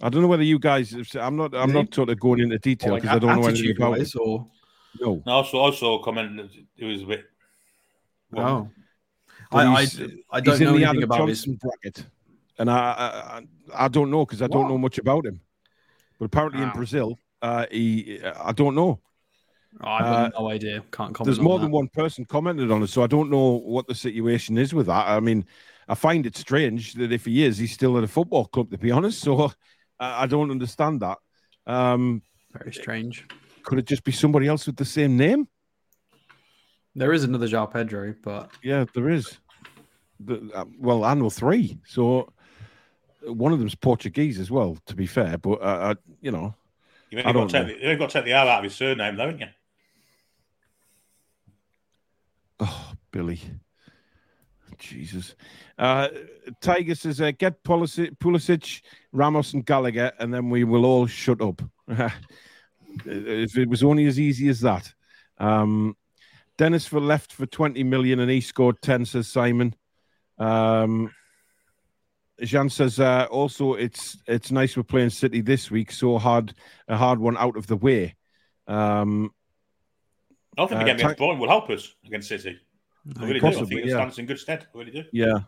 [0.00, 0.94] I don't know whether you guys.
[1.16, 1.54] I'm not.
[1.54, 4.12] I'm not sort of going into detail because like I don't know anything about it.
[4.16, 4.46] Or...
[5.00, 5.22] No.
[5.24, 5.32] No.
[5.32, 6.40] Also, also comment.
[6.76, 7.24] It was a bit.
[8.30, 8.70] Well,
[9.52, 9.56] oh.
[9.56, 9.86] I, I,
[10.30, 12.06] I don't know anything about Johnson his bracket
[12.58, 14.52] and I I, I don't know because I what?
[14.52, 15.40] don't know much about him.
[16.18, 16.66] But apparently wow.
[16.66, 19.00] in Brazil, uh, he I don't know.
[19.82, 20.82] Oh, I have uh, no idea.
[20.90, 21.26] Can't comment.
[21.26, 21.64] There's more that.
[21.64, 24.86] than one person commented on it, so I don't know what the situation is with
[24.86, 25.06] that.
[25.08, 25.46] I mean,
[25.88, 28.70] I find it strange that if he is, he's still at a football club.
[28.70, 29.50] To be honest, so uh,
[30.00, 31.18] I don't understand that.
[31.66, 32.22] Um,
[32.52, 33.26] Very strange.
[33.68, 35.46] Could it just be somebody else with the same name?
[36.94, 39.40] There is another João Pedro, but yeah, there is.
[40.20, 41.78] The, uh, well, annual three.
[41.84, 42.32] So
[43.24, 45.36] one of them's Portuguese as well, to be fair.
[45.36, 46.54] But uh, I, you know,
[47.10, 49.48] you've got to, got to take the R out of his surname, though, haven't you?
[52.60, 53.38] Oh, Billy.
[54.78, 55.34] Jesus.
[55.76, 56.08] Uh,
[56.62, 58.80] Tiger says, uh, get Pulisic, Pulisic,
[59.12, 61.60] Ramos, and Gallagher, and then we will all shut up.
[63.04, 64.92] if it was only as easy as that.
[65.38, 65.96] Um,
[66.56, 69.74] Dennis for left for 20 million and he scored 10, says Simon.
[70.38, 71.12] Um,
[72.42, 76.54] Jean says uh, also it's it's nice we're playing City this week, so hard
[76.86, 78.14] a hard one out of the way.
[78.68, 79.32] Um,
[80.56, 82.60] I think uh, again against Brighton will help us against City.
[83.18, 83.66] I really Possibly, do.
[83.66, 83.96] I think it yeah.
[83.96, 84.66] stands in good stead.
[84.72, 85.04] I really do.
[85.12, 85.38] Yeah.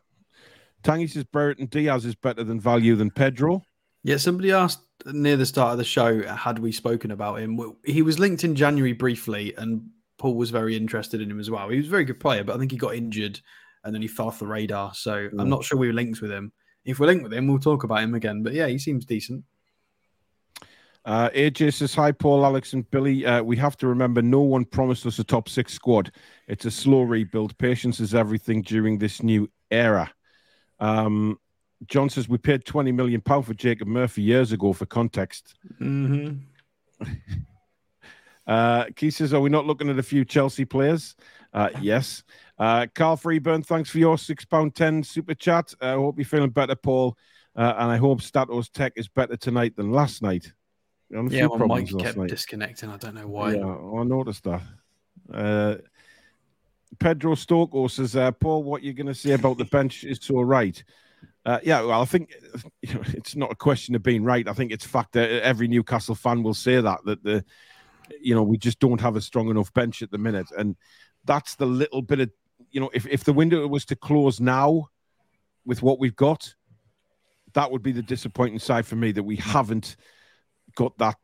[0.82, 3.62] Tangy says Brereton Diaz is better than value than Pedro.
[4.02, 7.60] Yeah, somebody asked near the start of the show, had we spoken about him?
[7.84, 9.88] He was linked in January briefly, and
[10.18, 11.68] Paul was very interested in him as well.
[11.68, 13.40] He was a very good player, but I think he got injured
[13.82, 14.92] and then he fell off the radar.
[14.94, 15.40] So mm.
[15.40, 16.52] I'm not sure we were linked with him
[16.84, 18.42] if we're linked with him, we'll talk about him again.
[18.42, 19.44] But yeah, he seems decent.
[21.04, 23.24] Uh, AJ says, Hi, Paul, Alex, and Billy.
[23.24, 26.12] Uh, we have to remember no one promised us a top six squad.
[26.46, 27.56] It's a slow rebuild.
[27.58, 30.12] Patience is everything during this new era.
[30.78, 31.38] Um,
[31.86, 35.54] John says, We paid 20 million pounds for Jacob Murphy years ago for context.
[35.80, 36.38] Mm-hmm.
[38.46, 41.14] uh, Keith says, Are we not looking at a few Chelsea players?
[41.52, 42.22] Uh, yes.
[42.58, 45.72] Uh, Carl Freeburn, thanks for your six pound ten super chat.
[45.80, 47.16] I hope you're feeling better, Paul,
[47.56, 50.52] uh, and I hope Statos Tech is better tonight than last night.
[51.10, 52.28] Yeah, well, Mike kept night.
[52.28, 52.88] disconnecting.
[52.88, 53.54] I don't know why.
[53.54, 54.62] Yeah, I noticed that.
[55.32, 55.76] Uh,
[56.98, 60.40] Pedro Stoko says, uh, Paul, what you're going to say about the bench is so
[60.40, 60.82] right.
[61.46, 62.34] Uh, yeah, well, I think
[62.82, 64.46] you know, it's not a question of being right.
[64.46, 67.44] I think it's fact that every Newcastle fan will say that that the,
[68.20, 70.76] you know, we just don't have a strong enough bench at the minute, and
[71.24, 72.30] that's the little bit of
[72.70, 74.88] you know, if, if the window was to close now
[75.64, 76.54] with what we've got,
[77.54, 79.96] that would be the disappointing side for me that we haven't
[80.76, 81.16] got that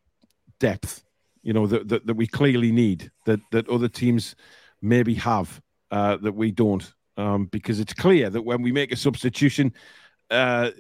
[0.58, 1.04] depth,
[1.42, 4.34] you know, that, that, that we clearly need, that, that other teams
[4.82, 5.60] maybe have,
[5.90, 6.92] uh, that we don't.
[7.18, 9.72] Um, because it's clear that when we make a substitution,
[10.30, 10.70] uh,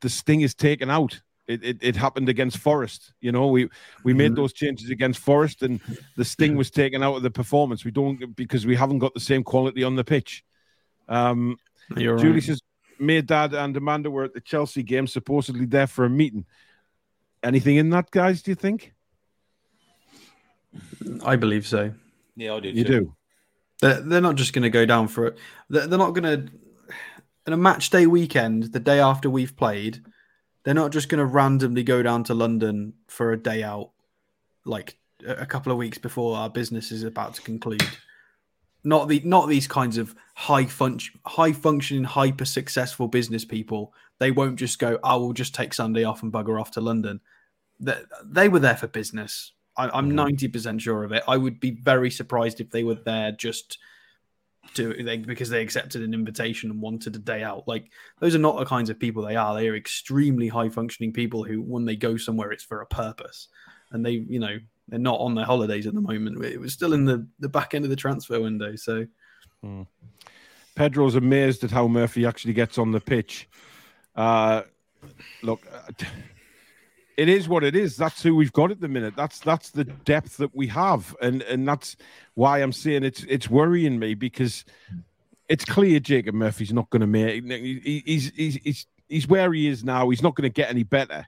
[0.00, 1.20] the sting is taken out.
[1.46, 3.12] It, it, it, happened against Forest.
[3.20, 3.68] You know, we
[4.02, 4.36] we made mm-hmm.
[4.36, 5.78] those changes against Forest, and
[6.16, 7.84] the sting was taken out of the performance.
[7.84, 10.42] We don't because we haven't got the same quality on the pitch.
[11.06, 11.58] Um,
[11.96, 12.42] You're Julie right.
[12.42, 12.62] says,
[12.98, 16.46] "Me, Dad, and Amanda were at the Chelsea game, supposedly there for a meeting.
[17.42, 18.40] Anything in that, guys?
[18.40, 18.94] Do you think?"
[21.24, 21.92] I believe so.
[22.36, 22.70] Yeah, I do.
[22.70, 23.00] You too.
[23.00, 23.14] do.
[23.80, 25.38] They're, they're not just going to go down for it.
[25.68, 26.52] They're, they're not going to
[27.46, 30.02] in a match day weekend, the day after we've played,
[30.64, 33.90] they're not just going to randomly go down to London for a day out,
[34.64, 37.86] like a couple of weeks before our business is about to conclude.
[38.82, 43.94] Not the not these kinds of high function, high functioning, hyper successful business people.
[44.18, 44.98] They won't just go.
[45.02, 47.20] I will just take Sunday off and bugger off to London.
[47.80, 49.52] They, they were there for business.
[49.76, 50.16] I, I'm mm-hmm.
[50.16, 51.22] 90 percent sure of it.
[51.26, 53.78] I would be very surprised if they were there just
[54.74, 57.68] to they, because they accepted an invitation and wanted a day out.
[57.68, 57.90] Like
[58.20, 59.54] those are not the kinds of people they are.
[59.54, 63.48] They are extremely high functioning people who, when they go somewhere, it's for a purpose,
[63.92, 64.58] and they, you know,
[64.88, 66.44] they're not on their holidays at the moment.
[66.44, 68.76] It was still in the the back end of the transfer window.
[68.76, 69.06] So,
[69.62, 69.82] hmm.
[70.74, 73.48] Pedro's amazed at how Murphy actually gets on the pitch.
[74.16, 74.62] Uh,
[75.42, 75.62] look.
[77.16, 77.96] It is what it is.
[77.96, 79.14] That's who we've got at the minute.
[79.16, 81.96] That's that's the depth that we have, and and that's
[82.34, 84.64] why I'm saying it's it's worrying me because
[85.48, 87.44] it's clear Jacob Murphy's not going to make.
[87.44, 90.08] He's he's he's he's where he is now.
[90.10, 91.26] He's not going to get any better.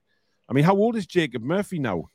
[0.48, 2.08] I mean, how old is Jacob Murphy now?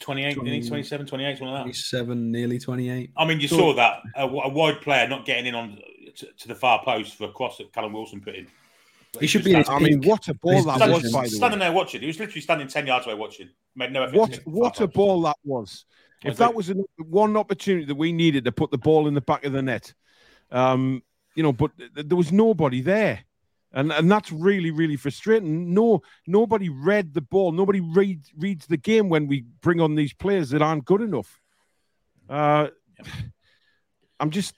[0.00, 1.62] 28, 20, 27, 28, something like that.
[1.62, 3.10] 27, nearly 28.
[3.16, 5.78] I mean, you so, saw that a, a, wide player not getting in on
[6.16, 8.46] to, to, the far post for a cross that Callum Wilson put in.
[9.20, 9.56] He should be.
[9.56, 11.12] I mean, what a ball that standing, was!
[11.12, 11.66] By the standing way.
[11.66, 13.48] there watching, he was literally standing ten yards away watching.
[13.74, 14.16] Made no effort.
[14.16, 15.86] What what a ball that was!
[16.24, 19.44] If that was one opportunity that we needed to put the ball in the back
[19.44, 19.94] of the net,
[20.50, 21.02] um,
[21.34, 23.24] you know, but there was nobody there,
[23.72, 25.72] and and that's really really frustrating.
[25.72, 27.52] No, nobody read the ball.
[27.52, 31.40] Nobody reads reads the game when we bring on these players that aren't good enough.
[32.28, 32.68] Uh,
[34.20, 34.54] I'm just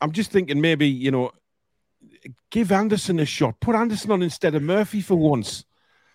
[0.00, 1.30] I'm just thinking maybe you know
[2.50, 3.60] give Anderson a shot.
[3.60, 5.64] Put Anderson on instead of Murphy for once.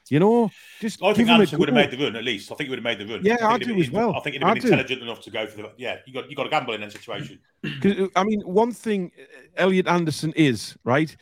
[0.09, 0.49] You know,
[0.79, 2.51] just I think Anderson would have made the run at least.
[2.51, 3.23] I think he would have made the run.
[3.23, 4.15] Yeah, I, I do as well.
[4.15, 5.71] I think he'd have been intelligent enough to go for the.
[5.77, 7.39] Yeah, you got you got to gamble in that situation.
[8.15, 9.11] I mean, one thing
[9.55, 11.15] Elliot Anderson is right.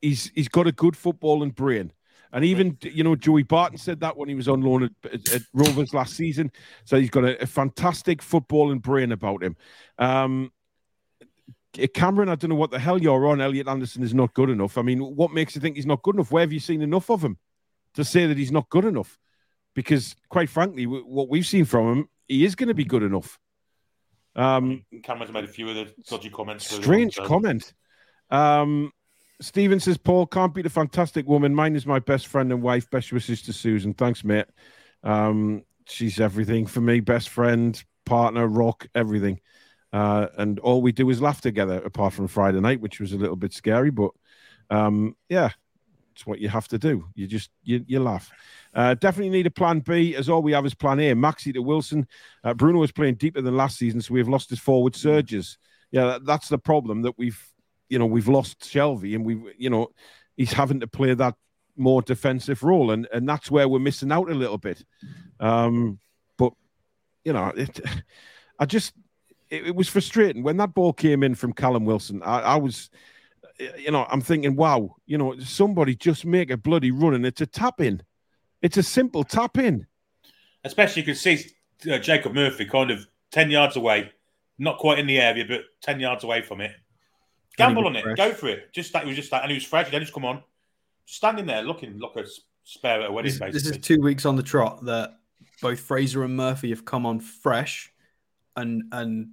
[0.00, 1.92] He's he's got a good football and brain.
[2.32, 5.42] And even you know Joey Barton said that when he was on loan at, at
[5.52, 6.50] Rovers last season.
[6.84, 9.56] So he's got a, a fantastic footballing brain about him.
[9.98, 10.50] Um,
[11.94, 13.40] Cameron, I don't know what the hell you're on.
[13.40, 14.76] Elliot Anderson is not good enough.
[14.76, 16.32] I mean, what makes you think he's not good enough?
[16.32, 17.38] Where have you seen enough of him
[17.94, 19.18] to say that he's not good enough?
[19.74, 23.38] Because, quite frankly, what we've seen from him, he is going to be good enough.
[24.34, 26.68] Um, Cameron's made a few of the dodgy comments.
[26.68, 27.72] Strange comment.
[28.30, 28.92] Um,
[29.40, 31.54] Steven says, Paul can't beat a fantastic woman.
[31.54, 32.90] Mine is my best friend and wife.
[32.90, 33.94] Best wishes to Susan.
[33.94, 34.46] Thanks, mate.
[35.02, 37.00] Um, she's everything for me.
[37.00, 39.40] Best friend, partner, rock, everything.
[39.92, 43.18] Uh, and all we do is laugh together, apart from Friday night, which was a
[43.18, 43.90] little bit scary.
[43.90, 44.12] But
[44.70, 45.50] um, yeah,
[46.12, 47.06] it's what you have to do.
[47.14, 48.30] You just you, you laugh.
[48.74, 51.14] Uh, definitely need a plan B, as all we have is plan A.
[51.14, 52.06] Maxi to Wilson.
[52.44, 55.58] Uh, Bruno is playing deeper than last season, so we have lost his forward surges.
[55.90, 57.42] Yeah, that, that's the problem that we've
[57.88, 59.88] you know we've lost Shelby, and we you know
[60.36, 61.34] he's having to play that
[61.76, 64.84] more defensive role, and and that's where we're missing out a little bit.
[65.40, 65.98] Um,
[66.36, 66.52] but
[67.24, 67.80] you know, it,
[68.58, 68.92] I just
[69.50, 72.22] it, it, was frustrating when that ball came in from Callum Wilson.
[72.22, 72.90] I, I, was,
[73.76, 77.40] you know, I'm thinking, wow, you know, somebody just make a bloody run and it's
[77.40, 78.02] a tap in.
[78.62, 79.86] It's a simple tap in.
[80.64, 81.44] Especially you can see
[81.90, 84.12] uh, Jacob Murphy kind of 10 yards away,
[84.58, 86.72] not quite in the area, but 10 yards away from it.
[87.56, 88.16] Gamble on it, fresh.
[88.16, 88.72] go for it.
[88.72, 89.90] Just that he was just that, and he was fresh.
[89.90, 90.42] He just come on,
[91.04, 92.24] standing there looking like a
[92.64, 93.32] spare at a wedding.
[93.38, 95.18] This, this is two weeks on the trot that
[95.60, 97.92] both Fraser and Murphy have come on fresh
[98.56, 99.30] and and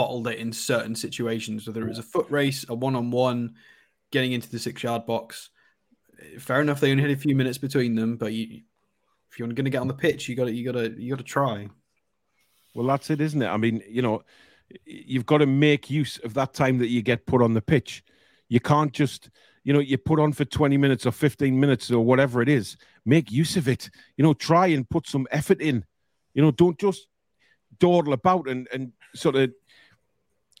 [0.00, 3.54] bottled it in certain situations, whether it was a foot race, a one on one,
[4.10, 5.50] getting into the six yard box.
[6.38, 8.62] Fair enough, they only had a few minutes between them, but you,
[9.30, 11.10] if you're going to get on the pitch, you got to you got to you
[11.10, 11.68] got to try.
[12.74, 13.48] Well, that's it, isn't it?
[13.48, 14.22] I mean, you know,
[14.86, 18.02] you've got to make use of that time that you get put on the pitch.
[18.48, 19.28] You can't just,
[19.64, 22.78] you know, you put on for 20 minutes or 15 minutes or whatever it is.
[23.04, 23.90] Make use of it.
[24.16, 25.84] You know, try and put some effort in.
[26.32, 27.06] You know, don't just
[27.78, 29.50] dawdle about and, and sort of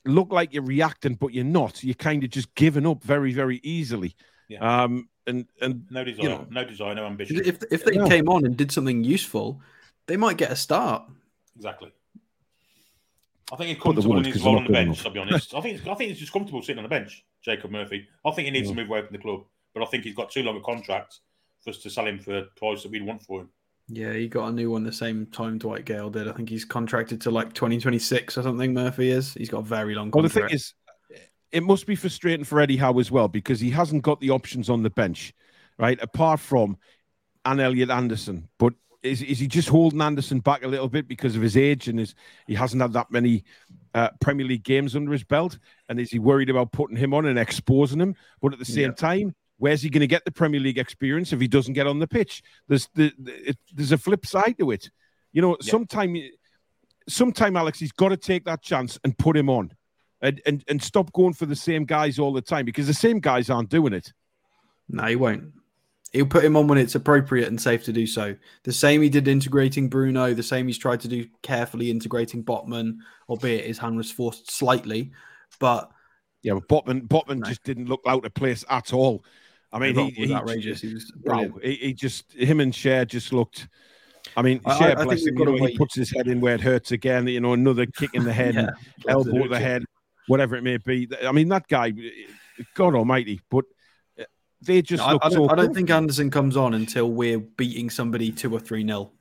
[0.04, 1.82] look like you're reacting, but you're not.
[1.84, 4.14] You're kind of just giving up very, very easily.
[4.48, 4.82] Yeah.
[4.82, 7.40] Um, and and no desire, you know, no desire, no ambition.
[7.44, 9.60] If if they came on and did something useful,
[10.06, 11.04] they might get a start.
[11.56, 11.92] Exactly.
[13.52, 15.00] I think he's comfortable in his role on the bench.
[15.00, 15.06] Enough.
[15.06, 15.54] I'll be honest.
[15.54, 17.24] I think I think he's just comfortable sitting on the bench.
[17.42, 18.06] Jacob Murphy.
[18.24, 18.74] I think he needs yeah.
[18.74, 19.44] to move away from the club,
[19.74, 21.20] but I think he's got too long a contract
[21.62, 23.50] for us to sell him for a price that we'd want for him.
[23.92, 26.28] Yeah, he got a new one the same time Dwight Gayle did.
[26.28, 28.72] I think he's contracted to like 2026 or something.
[28.72, 29.34] Murphy is.
[29.34, 30.12] He's got a very long.
[30.12, 30.36] Contract.
[30.36, 30.74] Well, the thing is,
[31.50, 34.70] it must be frustrating for Eddie Howe as well because he hasn't got the options
[34.70, 35.34] on the bench,
[35.76, 36.00] right?
[36.00, 36.76] Apart from
[37.44, 41.34] Anne Elliot Anderson, but is, is he just holding Anderson back a little bit because
[41.34, 42.14] of his age and his
[42.46, 43.44] he hasn't had that many
[43.94, 45.58] uh, Premier League games under his belt?
[45.88, 48.14] And is he worried about putting him on and exposing him?
[48.40, 48.92] But at the same yeah.
[48.92, 51.98] time, where's he going to get the Premier League experience if he doesn't get on
[51.98, 52.42] the pitch?
[52.66, 54.90] There's the, it, there's a flip side to it.
[55.32, 55.70] You know, yeah.
[55.70, 56.16] sometime,
[57.08, 59.72] sometime Alex, he's got to take that chance and put him on,
[60.22, 63.20] and, and and stop going for the same guys all the time because the same
[63.20, 64.12] guys aren't doing it.
[64.88, 65.52] No, he won't.
[66.12, 68.34] He'll put him on when it's appropriate and safe to do so.
[68.64, 72.96] The same he did integrating Bruno, the same he's tried to do carefully integrating Botman,
[73.28, 75.12] albeit his hand was forced slightly.
[75.60, 75.92] But
[76.42, 79.24] yeah, but Botman Botman just didn't look out of place at all.
[79.72, 80.80] I mean, he, he was outrageous.
[80.80, 81.46] He was wow.
[81.62, 83.68] He, he, just him and Schär just looked.
[84.36, 86.54] I mean, Schär, I, I bless him, you know, he puts his head in where
[86.54, 87.26] it hurts again.
[87.28, 88.70] You know, another kick in the head, yeah,
[89.08, 89.84] elbow to the head,
[90.26, 91.08] whatever it may be.
[91.24, 93.64] I mean, that guy, eh, God Almighty, but
[94.18, 94.24] eh,
[94.60, 97.38] they just no, look I, I, so I don't think Anderson comes on until we're
[97.38, 99.12] beating somebody two or three nil.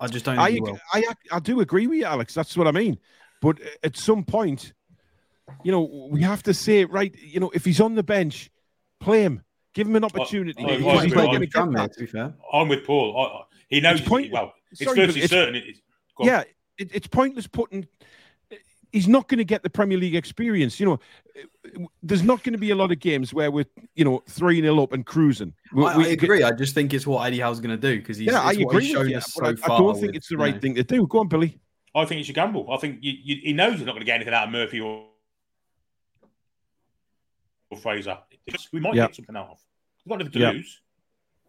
[0.00, 0.38] I just don't.
[0.38, 0.58] I,
[0.92, 2.34] I, I do agree with you, Alex.
[2.34, 2.98] That's what I mean.
[3.40, 4.72] But eh, at some point,
[5.62, 7.14] you know, we have to say right.
[7.20, 8.50] You know, if he's on the bench,
[9.02, 9.42] play him.
[9.74, 10.62] Give him an opportunity.
[10.62, 12.34] I, I, he's not going to to be fair.
[12.52, 13.46] I'm with Paul.
[13.68, 14.00] he knows.
[14.00, 15.56] It's point, well, it's sorry, it's, certain.
[15.56, 15.80] It's,
[16.20, 16.42] yeah,
[16.78, 17.86] it, it's pointless putting
[18.92, 20.78] he's not going to get the Premier League experience.
[20.78, 21.00] You know,
[22.02, 24.82] there's not going to be a lot of games where we're, you know, 3 0
[24.82, 25.54] up and cruising.
[25.72, 26.38] We, I, I agree.
[26.38, 26.52] Get...
[26.52, 28.84] I just think it's what Eddie Howe's going to do because he's, yeah, I agree.
[28.84, 30.60] He's shown us so I, far I don't think with, it's the right know.
[30.60, 31.06] thing to do.
[31.06, 31.58] Go on, Billy.
[31.94, 32.70] I think he should gamble.
[32.70, 34.80] I think you, you, he knows he's not going to get anything out of Murphy
[34.80, 35.06] or, or
[37.76, 38.18] Fraser.
[38.72, 39.06] We might yeah.
[39.06, 39.58] get something out of.
[40.04, 40.50] We've got nothing to yeah.
[40.50, 40.80] lose.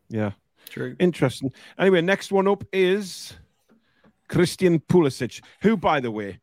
[0.10, 0.32] Yeah.
[0.70, 0.96] True.
[1.00, 1.52] Interesting.
[1.78, 3.34] Anyway, next one up is
[4.30, 6.40] Christian Pulisic, who, by the way,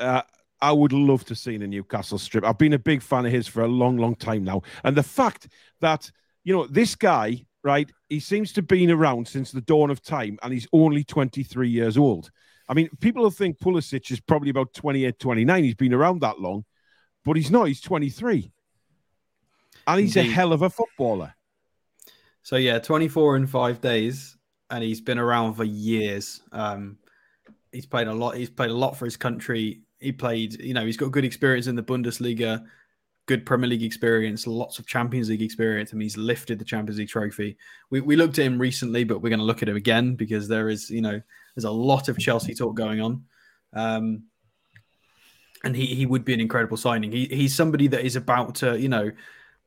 [0.00, 0.22] uh,
[0.60, 2.44] I would love to see in a Newcastle strip.
[2.44, 4.62] I've been a big fan of his for a long, long time now.
[4.84, 5.48] And the fact
[5.80, 6.10] that,
[6.44, 10.02] you know, this guy, right, he seems to have been around since the dawn of
[10.02, 12.30] time and he's only 23 years old.
[12.68, 15.64] I mean, people will think Pulisic is probably about 28, 29.
[15.64, 16.64] He's been around that long,
[17.24, 17.68] but he's not.
[17.68, 18.50] He's 23.
[19.86, 20.30] And he's Indeed.
[20.30, 21.34] a hell of a footballer.
[22.42, 24.36] So, yeah, 24 in five days.
[24.70, 26.42] And he's been around for years.
[26.50, 26.98] Um,
[27.70, 28.36] he's played a lot.
[28.36, 31.66] He's played a lot for his country he played, you know, he's got good experience
[31.66, 32.64] in the Bundesliga,
[33.26, 35.90] good Premier League experience, lots of Champions League experience.
[35.92, 37.56] I mean, he's lifted the Champions League trophy.
[37.90, 40.48] We, we looked at him recently, but we're going to look at him again because
[40.48, 41.20] there is, you know,
[41.54, 43.24] there's a lot of Chelsea talk going on.
[43.72, 44.24] Um,
[45.64, 47.10] and he, he would be an incredible signing.
[47.10, 49.10] He, he's somebody that is about to, you know,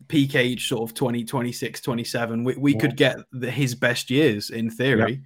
[0.07, 2.43] peak age sort of 20, 26, 27.
[2.43, 2.79] We, we yeah.
[2.79, 5.21] could get the, his best years in theory.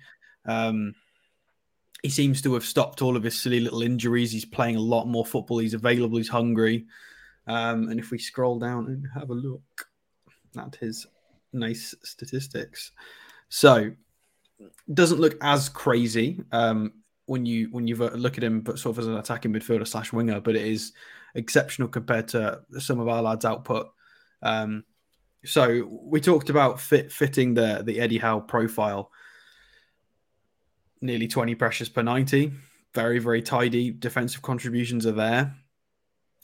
[0.48, 0.68] Yeah.
[0.68, 0.96] Um,
[2.02, 4.32] he seems to have stopped all of his silly little injuries.
[4.32, 5.60] He's playing a lot more football.
[5.60, 6.18] He's available.
[6.18, 6.86] He's hungry.
[7.48, 9.88] Um, and if we scroll down and have a look
[10.58, 11.08] at his
[11.54, 12.92] nice statistics,
[13.48, 13.92] so
[14.94, 16.94] doesn't look as crazy um,
[17.26, 20.12] when you when you look at him, but sort of as an attacking midfielder slash
[20.12, 20.42] winger.
[20.42, 20.92] But it is
[21.36, 23.93] exceptional compared to some of our lads' output.
[24.44, 24.84] Um,
[25.46, 29.12] so we talked about fit, fitting the the Eddie Howe profile
[31.02, 32.52] nearly 20 pressures per 90.
[32.94, 33.91] Very, very tidy.
[33.91, 35.54] Defensive contributions are there.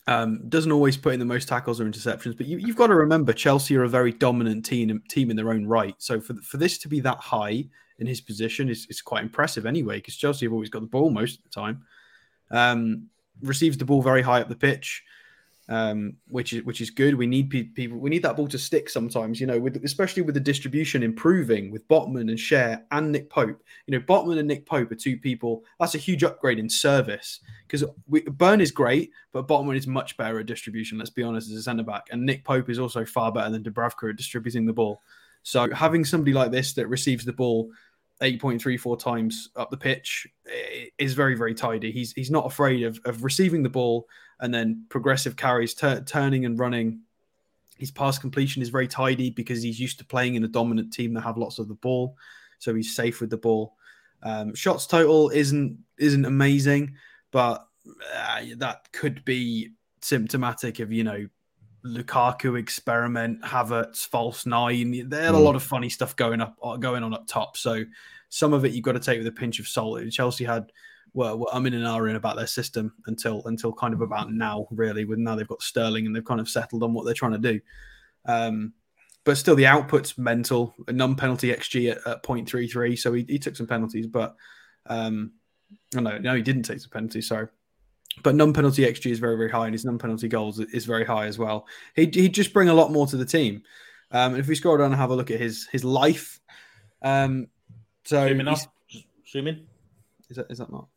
[0.07, 2.95] Um, doesn't always put in the most tackles or interceptions, but you, have got to
[2.95, 5.93] remember Chelsea are a very dominant team team in their own right.
[5.99, 7.65] So for for this to be that high
[7.99, 11.11] in his position is, is quite impressive anyway, because Chelsea have always got the ball
[11.11, 11.85] most of the time.
[12.49, 13.09] Um,
[13.41, 15.03] receives the ball very high up the pitch
[15.69, 17.13] um, which is which is good.
[17.13, 17.99] We need pe- people.
[17.99, 19.39] We need that ball to stick sometimes.
[19.39, 23.61] You know, with especially with the distribution improving with Botman and Schär and Nick Pope.
[23.85, 25.63] You know, Botman and Nick Pope are two people.
[25.79, 30.39] That's a huge upgrade in service because Burn is great, but Botman is much better
[30.39, 30.97] at distribution.
[30.97, 33.63] Let's be honest, as a centre back, and Nick Pope is also far better than
[33.63, 35.01] Dubravka at distributing the ball.
[35.43, 37.69] So having somebody like this that receives the ball
[38.21, 40.27] 8.34 times up the pitch
[40.97, 41.91] is very very tidy.
[41.91, 44.07] He's he's not afraid of, of receiving the ball
[44.39, 47.01] and then progressive carries, turning and running.
[47.77, 51.13] His pass completion is very tidy because he's used to playing in a dominant team
[51.13, 52.15] that have lots of the ball,
[52.59, 53.75] so he's safe with the ball.
[54.21, 56.95] Um, shots total isn't isn't amazing,
[57.31, 57.65] but
[58.13, 59.71] uh, that could be
[60.01, 61.27] symptomatic of you know
[61.85, 65.07] Lukaku experiment, Havertz false nine.
[65.07, 67.55] They had a lot of funny stuff going up, uh, going on up top.
[67.55, 67.85] So
[68.29, 70.01] some of it you've got to take with a pinch of salt.
[70.11, 70.71] Chelsea had,
[71.13, 74.67] well, I'm in an hour in about their system until until kind of about now,
[74.71, 75.05] really.
[75.05, 77.37] With now they've got Sterling and they've kind of settled on what they're trying to
[77.37, 77.59] do.
[78.25, 78.73] Um,
[79.23, 80.73] but still, the output's mental.
[80.87, 84.35] A non-penalty xG at, at 0.33, so he, he took some penalties, but
[84.87, 85.33] um,
[85.95, 87.27] oh no, no, he didn't take some penalties.
[87.27, 87.47] Sorry,
[88.23, 91.37] but non-penalty xG is very, very high, and his non-penalty goals is very high as
[91.37, 91.67] well.
[91.95, 93.63] He he'd just bring a lot more to the team.
[94.11, 96.39] Um, if we scroll down and have a look at his his life,
[97.01, 97.47] um,
[98.05, 98.67] so Zoom in, off.
[99.27, 99.67] zoom in.
[100.29, 100.87] Is that is that not?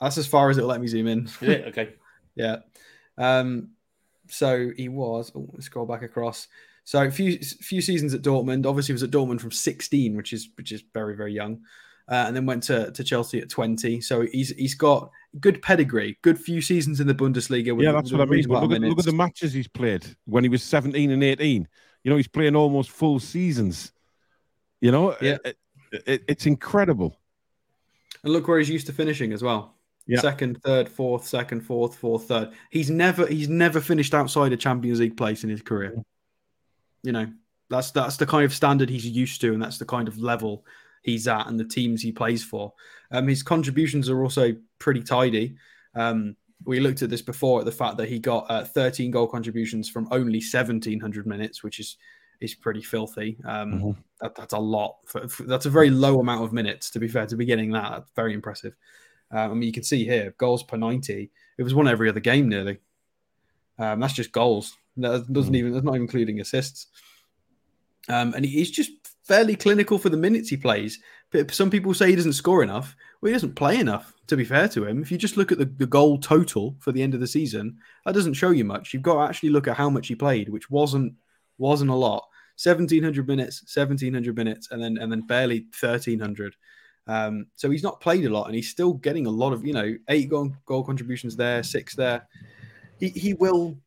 [0.00, 1.24] That's as far as it'll let me zoom in.
[1.26, 1.94] Is it okay?
[2.34, 2.56] yeah.
[3.16, 3.70] Um,
[4.28, 5.32] so he was.
[5.34, 6.48] Oh, scroll back across.
[6.84, 8.66] So a few few seasons at Dortmund.
[8.66, 11.60] Obviously, he was at Dortmund from 16, which is which is very very young
[12.08, 14.00] uh, and then went to, to Chelsea at 20.
[14.00, 17.76] So he's he's got good pedigree, good few seasons in the Bundesliga.
[17.76, 18.44] With, yeah, that's what I mean.
[18.48, 21.68] Look at, look at, the matches he's played when he was 17 and 18.
[22.04, 23.92] You know, he's playing almost full seasons.
[24.80, 25.36] You know, yeah.
[25.44, 25.58] It,
[26.06, 27.18] it, it's incredible.
[28.24, 29.74] And look where he's used to finishing as well.
[30.06, 30.20] Yeah.
[30.20, 32.52] Second, third, fourth, second, fourth, fourth, third.
[32.70, 36.02] He's never he's never finished outside a Champions League place in his career.
[37.02, 37.26] You know,
[37.68, 40.64] that's that's the kind of standard he's used to, and that's the kind of level
[41.02, 42.72] he's at and the teams he plays for.
[43.10, 45.56] Um, his contributions are also pretty tidy.
[45.94, 49.26] Um, we looked at this before at the fact that he got uh, 13 goal
[49.26, 51.96] contributions from only 1700 minutes, which is
[52.40, 53.38] is pretty filthy.
[53.44, 53.90] Um, mm-hmm.
[54.20, 54.96] that, that's a lot.
[55.06, 56.90] For, for, that's a very low amount of minutes.
[56.90, 58.74] To be fair, to be getting that, that's very impressive.
[59.30, 61.30] Um, I mean, you can see here goals per 90.
[61.58, 62.78] It was one every other game nearly.
[63.78, 64.76] Um, that's just goals.
[64.96, 65.54] That doesn't mm-hmm.
[65.54, 65.72] even.
[65.72, 66.88] That's not even including assists.
[68.08, 68.90] Um, and he's just
[69.24, 70.98] fairly clinical for the minutes he plays.
[71.30, 72.96] But some people say he doesn't score enough.
[73.20, 75.02] Well, he doesn't play enough, to be fair to him.
[75.02, 77.76] If you just look at the, the goal total for the end of the season,
[78.06, 78.94] that doesn't show you much.
[78.94, 81.12] You've got to actually look at how much he played, which wasn't
[81.58, 82.24] wasn't a lot.
[82.62, 86.56] 1700 minutes, 1700 minutes, and then and then barely 1300.
[87.06, 89.72] Um, so he's not played a lot, and he's still getting a lot of you
[89.72, 92.26] know eight goal, goal contributions there, six there.
[92.98, 93.78] He he will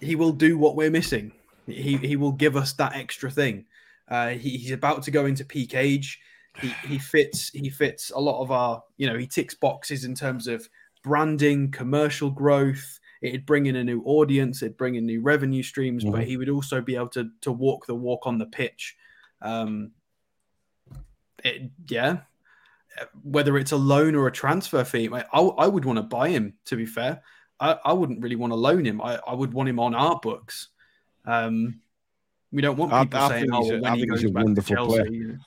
[0.00, 1.32] he will do what we're missing.
[1.66, 3.66] He he will give us that extra thing.
[4.08, 6.20] Uh, he, he's about to go into peak age.
[6.60, 10.14] He, he fits he fits a lot of our you know he ticks boxes in
[10.14, 10.68] terms of
[11.02, 12.98] branding, commercial growth.
[13.26, 14.62] It'd bring in a new audience.
[14.62, 16.12] It'd bring in new revenue streams, mm-hmm.
[16.12, 18.96] but he would also be able to to walk the walk on the pitch.
[19.42, 19.92] Um,
[21.44, 22.18] it, yeah,
[23.22, 26.54] whether it's a loan or a transfer fee, I, I would want to buy him.
[26.66, 27.22] To be fair,
[27.60, 29.00] I, I wouldn't really want to loan him.
[29.00, 30.68] I, I would want him on our books.
[31.24, 31.80] Um,
[32.52, 35.38] we don't want people I, I saying, "Oh, when he goes back to Chelsea." Player.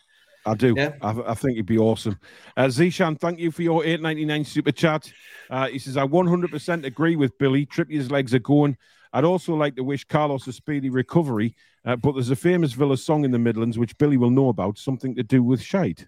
[0.46, 0.74] I do.
[0.76, 0.94] Yeah.
[1.02, 2.18] I, I, think it'd be awesome.
[2.56, 5.12] Uh, Zishan, thank you for your eight ninety nine super chat.
[5.50, 7.66] Uh, he says, "I one hundred percent agree with Billy.
[7.66, 8.78] Trippier's legs are going.
[9.12, 12.96] I'd also like to wish Carlos a speedy recovery, uh, but there's a famous Villa
[12.96, 16.08] song in the Midlands which Billy will know about, something to do with shite."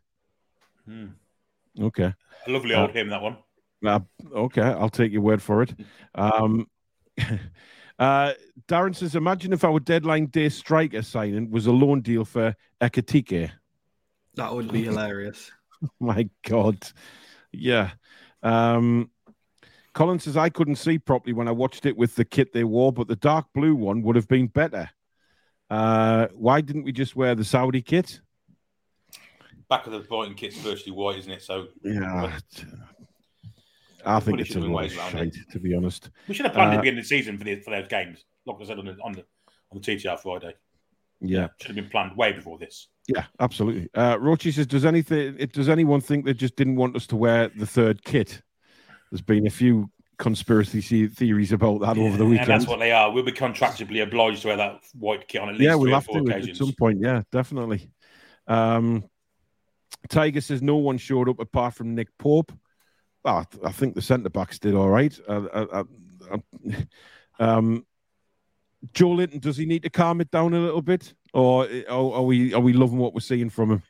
[0.85, 1.07] Hmm.
[1.79, 2.13] Okay.
[2.47, 3.37] A lovely old uh, hymn that one.
[3.85, 3.99] Uh,
[4.33, 5.73] okay, I'll take your word for it.
[6.15, 6.67] Um,
[8.01, 8.33] Uh,
[8.67, 13.51] Darren says, imagine if our deadline day striker signing was a loan deal for Ekitike.
[14.35, 15.51] That would be hilarious.
[15.99, 16.77] My God.
[17.51, 17.91] Yeah.
[18.43, 19.09] Um,
[19.93, 22.93] Colin says, I couldn't see properly when I watched it with the kit they wore,
[22.93, 24.89] but the dark blue one would have been better.
[25.69, 28.21] Uh, why didn't we just wear the Saudi kit?
[29.69, 31.41] Back of the Brighton kit's virtually white, isn't it?
[31.41, 32.37] So yeah,
[34.05, 36.09] I think it's a lot of shade, to be honest.
[36.27, 37.71] We should have planned uh, at the uh, beginning of the season for, the, for
[37.71, 39.23] those games, like I said on the on the,
[39.71, 40.53] on the TTR Friday.
[41.21, 41.47] Yeah.
[41.59, 42.87] should have been planned way before this.
[43.07, 43.89] Yeah, absolutely.
[43.93, 45.35] Uh, Rochi says, "Does anything?
[45.53, 48.41] Does anyone think they just didn't want us to wear the third kit?"
[49.11, 52.51] There's been a few conspiracy theories about that yeah, over the weekend.
[52.51, 53.11] And that's what they are.
[53.11, 56.07] We'll be contractually obliged to wear that white kit on at least yeah, we'll have
[56.07, 56.61] to occasions.
[56.61, 56.99] at some point.
[57.01, 57.91] Yeah, definitely.
[58.47, 59.03] Um,
[60.09, 62.51] Tiger says no one showed up apart from Nick Pope.
[63.25, 65.17] I, I think the centre backs did all right.
[65.27, 65.83] Uh,
[67.39, 67.85] um,
[68.93, 72.53] Joelinton, does he need to calm it down a little bit, or, or are we
[72.53, 73.83] are we loving what we're seeing from him?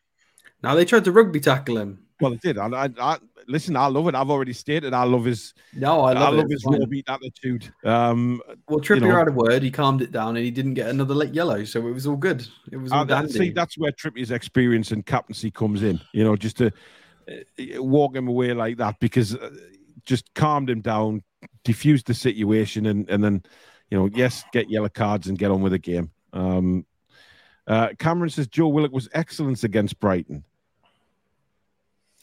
[0.64, 2.06] Now they tried to rugby tackle him.
[2.20, 2.58] Well, they did.
[2.60, 3.18] I, I, I,
[3.48, 3.76] listen.
[3.76, 4.16] I love it.
[4.16, 4.94] I've already stated.
[4.94, 5.54] I love his.
[5.74, 7.74] No, I love, I love his raw beat attitude.
[7.84, 9.64] Um, well, Trippier you know, had a word.
[9.64, 12.16] He calmed it down, and he didn't get another late yellow, so it was all
[12.16, 12.46] good.
[12.72, 13.32] It was all dandy.
[13.32, 16.00] See, that's where Trippier's experience and captaincy comes in.
[16.14, 16.68] You know, just to
[17.28, 19.50] uh, walk him away like that because uh,
[20.06, 21.24] just calmed him down,
[21.64, 23.44] diffused the situation, and and then
[23.92, 26.10] you know, yes, get yellow cards and get on with the game.
[26.34, 26.86] Um,
[27.68, 30.44] uh, Cameron says Joe Willock was excellent against Brighton.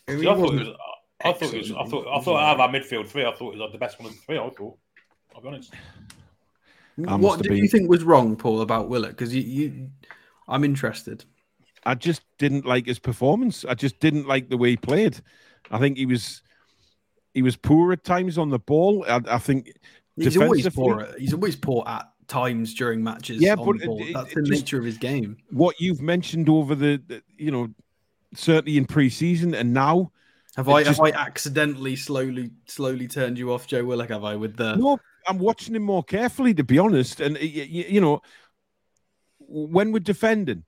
[0.09, 0.69] I, thought was,
[1.23, 1.73] I thought it was.
[1.73, 2.07] I thought.
[2.09, 4.09] I thought out of our midfield three, I thought it was like the best one
[4.09, 4.39] of the three.
[4.39, 4.79] I thought.
[5.35, 5.75] I'll be honest.
[7.07, 7.59] I what did been...
[7.59, 9.11] you think was wrong, Paul, about Willock?
[9.11, 9.91] Because you, you,
[10.49, 11.25] I'm interested.
[11.85, 13.65] I just didn't like his performance.
[13.65, 15.21] I just didn't like the way he played.
[15.71, 16.43] I think he was
[17.35, 19.05] he was poor at times on the ball.
[19.09, 19.73] I, I think
[20.19, 21.09] he's always poor.
[21.19, 23.41] He's always poor at times during matches.
[23.41, 25.37] Yeah, but it, that's the just, nature of his game.
[25.51, 27.69] What you've mentioned over the, the you know,
[28.35, 30.13] certainly in pre-season and now.
[30.57, 34.09] Have I just, have I accidentally slowly slowly turned you off, Joe Willock?
[34.09, 34.99] Have I with the no?
[35.29, 37.21] I'm watching him more carefully, to be honest.
[37.21, 38.23] And you, you know,
[39.39, 40.65] when we're defending,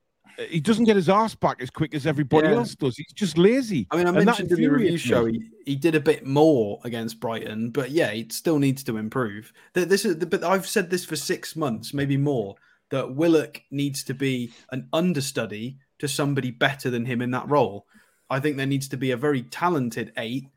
[0.49, 2.55] he doesn't get his ass back as quick as everybody yeah.
[2.55, 2.97] else does.
[2.97, 3.87] He's just lazy.
[3.91, 7.19] I mean, I mentioned in the review show he, he did a bit more against
[7.19, 9.51] Brighton, but yeah, he still needs to improve.
[9.73, 12.55] This is, but I've said this for six months, maybe more,
[12.89, 17.85] that Willock needs to be an understudy to somebody better than him in that role.
[18.29, 20.47] I think there needs to be a very talented eight,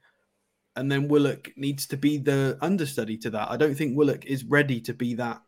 [0.76, 3.50] and then Willock needs to be the understudy to that.
[3.50, 5.42] I don't think Willock is ready to be that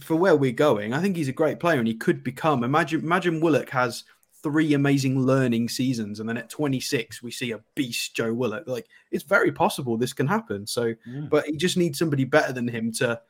[0.00, 2.64] for where we're going, I think he's a great player and he could become.
[2.64, 4.04] Imagine, imagine Willock has
[4.42, 8.66] three amazing learning seasons, and then at 26 we see a beast Joe Willock.
[8.66, 10.66] Like it's very possible this can happen.
[10.66, 11.28] So, mm.
[11.28, 13.20] but he just needs somebody better than him to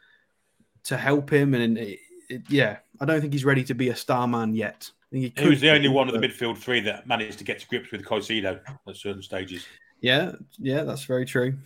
[0.85, 1.55] to help him.
[1.55, 1.99] And it,
[2.29, 4.91] it, yeah, I don't think he's ready to be a star man yet.
[5.11, 7.67] he, he was the only one of the midfield three that managed to get to
[7.69, 9.67] grips with Caicedo at certain stages.
[10.01, 11.57] Yeah, yeah, that's very true.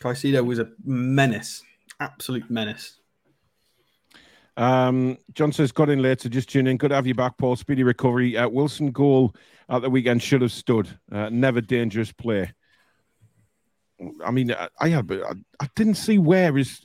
[0.00, 1.62] Caicedo was a menace,
[2.00, 2.99] absolute menace.
[4.56, 6.76] Um, John says, got in late, so just tune in.
[6.76, 7.56] Good to have you back, Paul.
[7.56, 8.36] Speedy recovery.
[8.36, 9.34] Uh, Wilson goal
[9.68, 10.88] at the weekend should have stood.
[11.10, 12.52] Uh, never dangerous play.
[14.24, 15.02] I mean, I, I, I,
[15.60, 16.84] I didn't see where is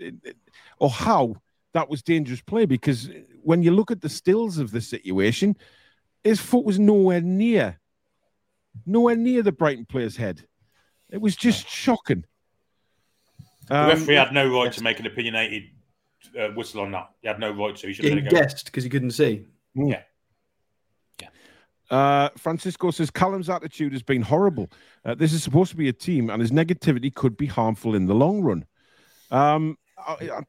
[0.79, 1.35] or how
[1.73, 3.09] that was dangerous play because
[3.41, 5.55] when you look at the stills of the situation,
[6.23, 7.79] his foot was nowhere near,
[8.85, 10.45] nowhere near the Brighton player's head.
[11.09, 12.25] It was just shocking.
[13.67, 15.69] The referee um, had no right to make an opinionated
[16.39, 17.09] uh, whistle on that.
[17.21, 17.87] He had no right to.
[17.87, 19.45] He should have he guessed because he couldn't see.
[19.73, 20.01] Yeah.
[21.21, 21.27] Yeah.
[21.89, 24.71] Uh, Francisco says Callum's attitude has been horrible.
[25.03, 28.05] Uh, this is supposed to be a team, and his negativity could be harmful in
[28.05, 28.65] the long run.
[29.31, 30.41] Um, I, I,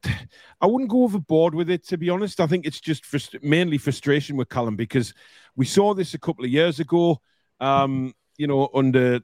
[0.61, 2.39] I, wouldn't go overboard with it, to be honest.
[2.39, 5.13] I think it's just frust- mainly frustration with Callum because
[5.55, 7.19] we saw this a couple of years ago,
[7.59, 9.19] um, you know, under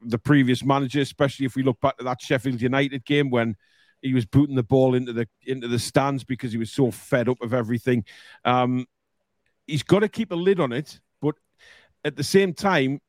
[0.00, 3.56] the previous manager, especially if we look back to that Sheffield United game when
[4.02, 7.28] he was booting the ball into the into the stands because he was so fed
[7.28, 8.04] up of everything.
[8.44, 8.86] Um,
[9.66, 11.34] he's got to keep a lid on it, but
[12.04, 13.00] at the same time,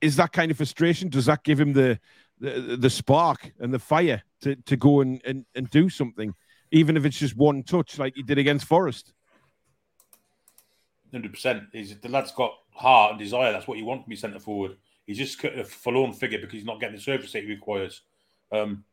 [0.00, 1.08] is that kind of frustration?
[1.08, 1.98] Does that give him the
[2.40, 6.32] the, the spark and the fire to, to go and, and, and do something,
[6.70, 9.12] even if it's just one touch like he did against Forest?
[11.12, 11.64] Hundred percent.
[11.72, 13.52] He's the lad's got heart and desire.
[13.52, 14.76] That's what you want from your centre forward.
[15.06, 18.02] He's just a forlorn figure because he's not getting the service that he requires.
[18.52, 18.84] Um,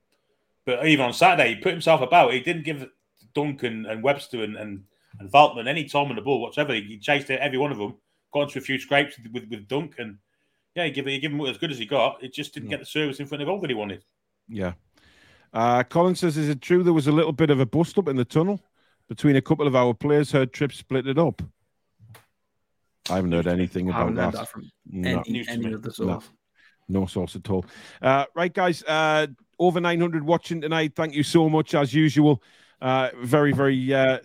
[0.68, 2.34] but even on Saturday, he put himself about.
[2.34, 2.86] He didn't give
[3.34, 4.84] Duncan and Webster and, and,
[5.18, 6.74] and Veltman any time on the ball whatsoever.
[6.74, 7.96] He chased every one of them,
[8.34, 10.20] got into a few scrapes with, with Duncan.
[10.76, 12.22] Yeah, he gave, he gave him as good as he got.
[12.22, 12.76] It just didn't yeah.
[12.76, 14.04] get the service in front of all that he wanted.
[14.50, 14.74] Yeah.
[15.54, 18.10] Uh, Colin says, is it true there was a little bit of a bust up
[18.10, 18.62] in the tunnel
[19.08, 20.34] between a couple of our players?
[20.34, 21.42] Heard Tripp split it up.
[23.10, 24.34] I haven't heard anything about that.
[24.34, 24.50] that.
[24.50, 25.24] from no.
[25.26, 26.10] any, any of the sort.
[26.90, 27.02] No.
[27.02, 27.66] no source at all.
[28.02, 28.84] Uh, right, guys.
[28.84, 29.28] Uh,
[29.60, 30.94] over 900 watching tonight.
[30.96, 32.42] Thank you so much, as usual.
[32.82, 34.20] Uh, very, very uh,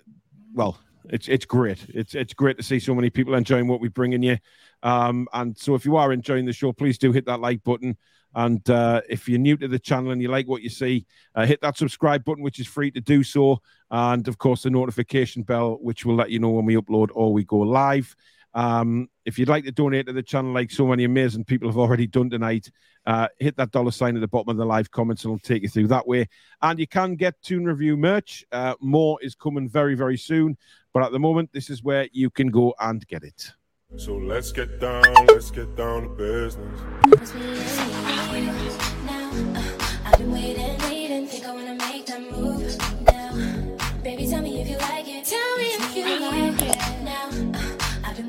[0.55, 0.79] well.
[1.11, 1.85] It's it's great.
[1.89, 4.39] It's it's great to see so many people enjoying what we're bringing you.
[4.83, 7.97] Um, and so, if you are enjoying the show, please do hit that like button.
[8.35, 11.45] And uh, if you're new to the channel and you like what you see, uh,
[11.45, 13.61] hit that subscribe button, which is free to do so.
[13.91, 17.33] And of course, the notification bell, which will let you know when we upload or
[17.33, 18.15] we go live.
[18.55, 21.79] Um, if you'd like to donate to the channel, like so many amazing people have
[21.79, 22.71] already done tonight,
[23.07, 25.63] uh, hit that dollar sign at the bottom of the live comments and it'll take
[25.63, 26.29] you through that way.
[26.61, 28.45] And you can get Toon Review merch.
[28.53, 30.57] Uh, more is coming very, very soon.
[30.93, 33.53] But at the moment, this is where you can go and get it.
[33.97, 38.02] So let's get down, let's get down to business.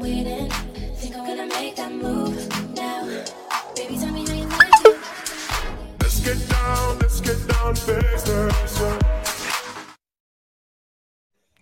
[0.04, 0.49] Waiting.
[0.97, 2.36] Think I'm gonna make that move
[2.76, 3.06] now.
[3.74, 4.97] Baby, tell me how you like it.
[6.01, 8.72] Let's get down, let's get down to business.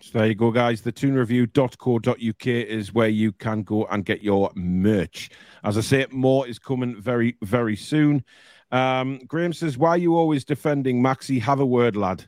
[0.01, 0.81] So there you go, guys.
[0.81, 5.29] The toonreview.co.uk is where you can go and get your merch.
[5.63, 8.25] As I say, more is coming very, very soon.
[8.71, 11.39] Um, Graham says, Why are you always defending Maxi?
[11.39, 12.25] Have a word, lad.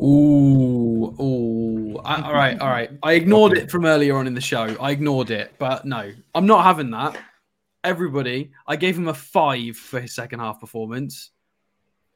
[0.00, 1.98] Ooh, ooh.
[2.04, 2.90] I, all right, all right.
[3.02, 4.76] I ignored it from earlier on in the show.
[4.80, 7.16] I ignored it, but no, I'm not having that.
[7.84, 11.30] everybody, I gave him a five for his second half performance.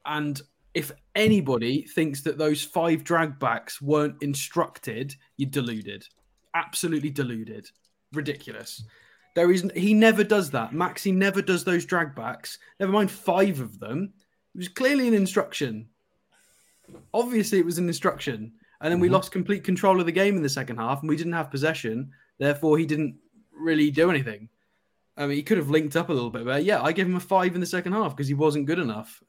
[0.05, 0.41] And
[0.74, 6.07] if anybody thinks that those five drag backs weren't instructed, you're deluded.
[6.55, 7.68] Absolutely deluded.
[8.12, 8.85] Ridiculous.
[9.35, 10.70] There is he never does that.
[10.70, 12.59] Maxi never does those drag backs.
[12.81, 14.12] Never mind five of them.
[14.55, 15.89] It was clearly an instruction.
[17.12, 18.53] Obviously, it was an instruction.
[18.80, 19.14] And then we mm-hmm.
[19.14, 22.11] lost complete control of the game in the second half, and we didn't have possession.
[22.39, 23.16] Therefore, he didn't
[23.53, 24.49] really do anything.
[25.16, 27.16] I mean, he could have linked up a little bit, but yeah, I gave him
[27.16, 29.22] a five in the second half because he wasn't good enough.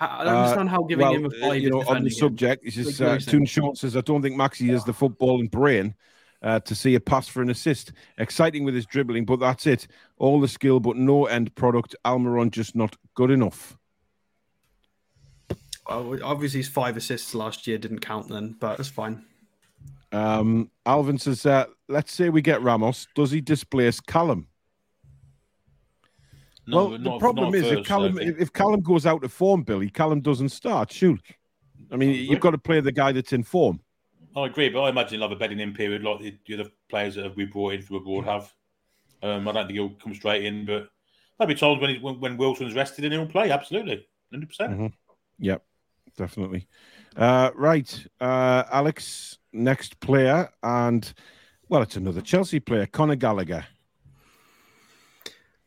[0.00, 1.62] I don't understand how giving uh, well, him a five.
[1.62, 4.68] You know, on the subject, it's just uh, Toon Short says, "I don't think Maxi
[4.70, 5.94] has the football and brain
[6.42, 7.92] uh, to see a pass for an assist.
[8.18, 9.86] Exciting with his dribbling, but that's it.
[10.18, 11.94] All the skill, but no end product.
[12.04, 13.76] Almiron just not good enough."
[15.88, 19.24] Well, obviously, his five assists last year didn't count then, but that's fine.
[20.12, 23.08] Um, Alvin says, uh, "Let's say we get Ramos.
[23.14, 24.46] Does he displace Callum?"
[26.66, 29.90] No, well, the problem is first, if Callum if Callum goes out of form, Billy,
[29.90, 30.92] Callum doesn't start.
[30.92, 31.20] Shoot,
[31.90, 33.80] I mean, you've got to play the guy that's in form.
[34.36, 37.16] I agree, but I imagine he'll have a bedding in period like the other players
[37.16, 38.52] that we brought in from abroad have.
[39.22, 40.88] Um, I don't think he'll come straight in, but
[41.38, 43.50] there'll be times when, when, when Wilson's rested and he'll play.
[43.50, 44.72] Absolutely, 100 percent.
[44.72, 44.86] Mm-hmm.
[45.38, 45.64] Yep,
[46.16, 46.68] definitely.
[47.16, 51.12] Uh, right, uh, Alex, next player, and
[51.68, 53.64] well, it's another Chelsea player, Conor Gallagher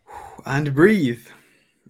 [0.45, 1.25] and breathe.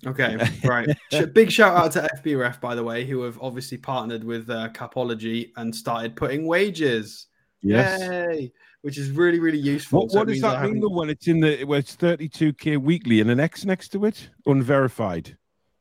[0.06, 0.88] Okay, right.
[1.34, 5.52] Big shout out to FBref, by the way, who have obviously partnered with uh, Capology
[5.58, 7.28] and started putting wages.
[7.62, 8.02] Yes.
[8.02, 8.52] Yay!
[8.82, 10.02] Which is really, really useful.
[10.02, 10.94] What, so what does that mean having...
[10.94, 14.30] when it's in the where it's 32k weekly and an X next to it?
[14.46, 15.36] Unverified.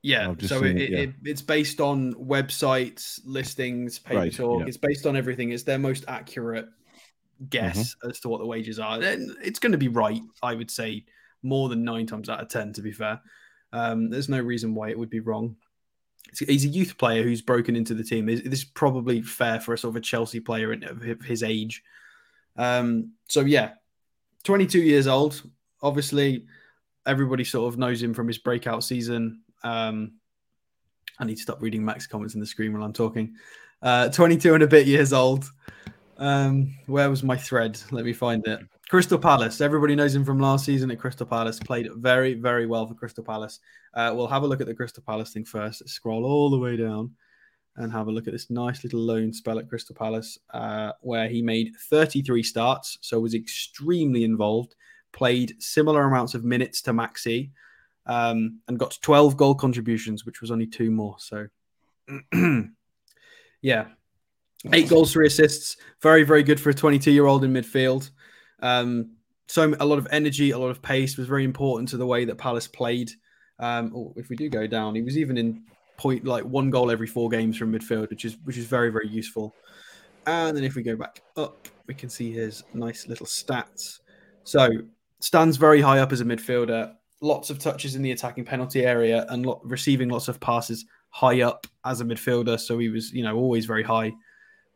[0.04, 0.98] Yeah, so it, it, yeah.
[0.98, 4.60] It, it's based on websites, listings, paper right, talk.
[4.60, 4.66] Yeah.
[4.66, 5.50] It's based on everything.
[5.50, 6.66] It's their most accurate
[7.48, 8.10] guess mm-hmm.
[8.10, 9.00] as to what the wages are.
[9.00, 11.06] And it's going to be right, I would say,
[11.42, 12.74] more than nine times out of ten.
[12.74, 13.18] To be fair,
[13.72, 15.56] um, there's no reason why it would be wrong.
[16.38, 18.26] He's a youth player who's broken into the team.
[18.26, 21.82] This is probably fair for a sort of a Chelsea player of his age.
[22.58, 23.70] Um, so yeah,
[24.42, 25.42] 22 years old.
[25.80, 26.44] Obviously,
[27.06, 29.43] everybody sort of knows him from his breakout season.
[29.64, 30.12] Um,
[31.18, 33.34] I need to stop reading Max comments in the screen while I'm talking.
[33.82, 35.50] Uh, 22 and a bit years old.
[36.18, 37.80] Um, where was my thread?
[37.90, 38.60] Let me find it.
[38.88, 39.60] Crystal Palace.
[39.60, 41.58] Everybody knows him from last season at Crystal Palace.
[41.58, 43.60] Played very, very well for Crystal Palace.
[43.94, 45.80] Uh, we'll have a look at the Crystal Palace thing first.
[45.80, 47.12] Let's scroll all the way down
[47.76, 51.28] and have a look at this nice little loan spell at Crystal Palace, uh, where
[51.28, 54.76] he made 33 starts, so was extremely involved.
[55.12, 57.50] Played similar amounts of minutes to Maxi,
[58.06, 61.16] um, and got 12 goal contributions, which was only two more.
[61.18, 61.46] So,
[63.62, 63.86] yeah,
[64.72, 65.76] eight goals, three assists.
[66.02, 68.10] Very, very good for a 22 year old in midfield.
[68.60, 69.16] Um,
[69.48, 72.24] so a lot of energy, a lot of pace was very important to the way
[72.24, 73.10] that Palace played.
[73.58, 75.62] Um, or if we do go down, he was even in
[75.96, 79.08] point like one goal every four games from midfield, which is which is very very
[79.08, 79.54] useful.
[80.26, 84.00] And then if we go back up, we can see his nice little stats.
[84.44, 84.68] So
[85.20, 86.94] stands very high up as a midfielder,
[87.24, 91.66] lots of touches in the attacking penalty area, and receiving lots of passes high up
[91.84, 92.60] as a midfielder.
[92.60, 94.12] So he was, you know, always very high.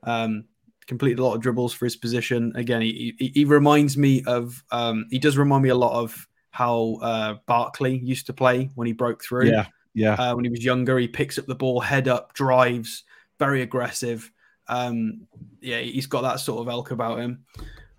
[0.03, 0.44] Um,
[0.86, 2.53] completed a lot of dribbles for his position.
[2.55, 6.26] Again, he, he, he reminds me of, um, he does remind me a lot of
[6.51, 9.51] how uh, Barkley used to play when he broke through.
[9.51, 9.66] Yeah.
[9.94, 10.14] Yeah.
[10.14, 13.05] Uh, when he was younger, he picks up the ball, head up, drives,
[13.38, 14.31] very aggressive.
[14.68, 15.27] Um,
[15.60, 17.44] yeah, he's got that sort of elk about him.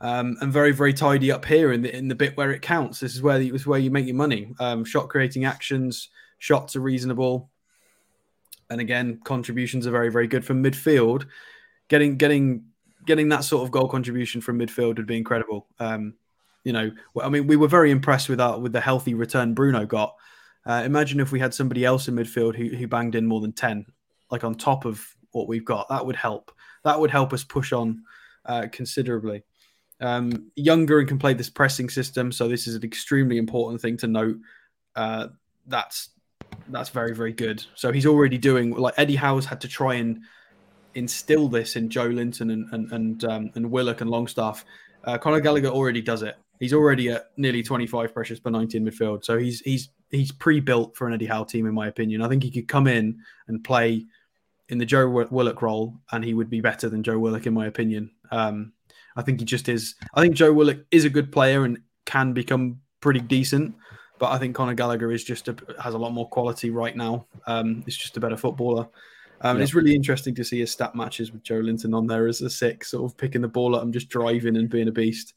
[0.02, 3.02] Um, and very, very tidy up here in the in the bit where it counts.
[3.02, 4.54] This is where the, where you make your money.
[4.60, 7.50] Um, shot creating actions, shots are reasonable,
[8.70, 11.26] and again, contributions are very, very good from midfield.
[11.90, 12.64] Getting getting
[13.06, 15.68] getting that sort of goal contribution from midfield would be incredible.
[15.80, 16.14] Um,
[16.64, 19.86] you know, I mean, we were very impressed with that with the healthy return Bruno
[19.86, 20.16] got.
[20.66, 23.54] Uh, imagine if we had somebody else in midfield who, who banged in more than
[23.54, 23.86] ten,
[24.30, 25.90] like on top of what we've got.
[25.90, 26.52] That would help.
[26.84, 28.04] That would help us push on
[28.46, 29.44] uh, considerably.
[30.02, 33.98] Um, younger and can play this pressing system, so this is an extremely important thing
[33.98, 34.38] to note.
[34.96, 35.28] Uh,
[35.68, 36.10] that's
[36.70, 37.64] that's very very good.
[37.76, 40.22] So he's already doing like Eddie Howe's had to try and
[40.96, 44.64] instill this in Joelinton and and and, um, and Willock and Longstaff.
[45.04, 46.36] Uh, Conor Gallagher already does it.
[46.60, 50.96] He's already at nearly 25 pressures per 90 in midfield, so he's he's he's pre-built
[50.96, 52.22] for an Eddie Howe team, in my opinion.
[52.22, 54.06] I think he could come in and play
[54.68, 57.66] in the Joe Willock role, and he would be better than Joe Willock, in my
[57.66, 58.12] opinion.
[58.32, 58.74] Um,
[59.20, 59.96] I think he just is.
[60.14, 63.76] I think Joe Willock is a good player and can become pretty decent,
[64.18, 67.26] but I think Conor Gallagher is just a, has a lot more quality right now.
[67.46, 68.88] Um, he's just a better footballer.
[69.42, 69.62] Um.
[69.62, 72.92] It's really interesting to see his stat matches with Joelinton on there as a six,
[72.92, 75.34] sort of picking the ball up and just driving and being a beast.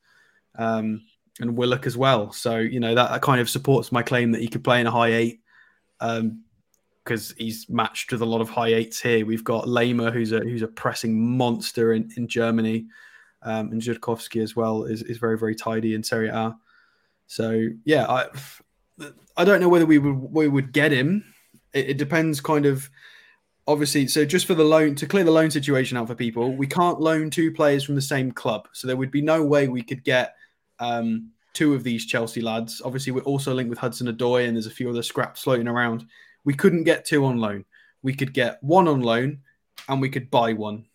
[0.56, 1.02] Um,
[1.40, 2.32] and Willock as well.
[2.32, 4.86] So you know that, that kind of supports my claim that he could play in
[4.86, 5.40] a high eight.
[6.00, 6.44] Um,
[7.04, 9.26] because he's matched with a lot of high eights here.
[9.26, 12.86] We've got Laimer, who's a who's a pressing monster in, in Germany,
[13.44, 16.56] um, and Żurkowski as well is, is very very tidy in Serie A.
[17.26, 18.26] So yeah, I
[19.36, 21.24] I don't know whether we would we would get him.
[21.72, 22.90] It, it, depends, kind of.
[23.68, 26.66] Obviously, so just for the loan to clear the loan situation out for people, we
[26.66, 28.66] can't loan two players from the same club.
[28.72, 30.34] So there would be no way we could get
[30.80, 32.82] um, two of these Chelsea lads.
[32.84, 36.04] Obviously, we're also linked with Hudson Odoi, and there's a few other scraps floating around.
[36.44, 37.64] We couldn't get two on loan.
[38.02, 39.42] We could get one on loan,
[39.88, 40.86] and we could buy one.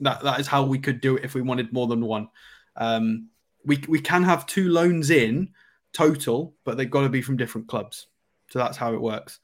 [0.00, 2.28] That that is how we could do it if we wanted more than one.
[2.76, 3.28] Um,
[3.64, 5.50] we we can have two loans in
[5.92, 8.08] total, but they've got to be from different clubs.
[8.50, 9.40] So that's how it works.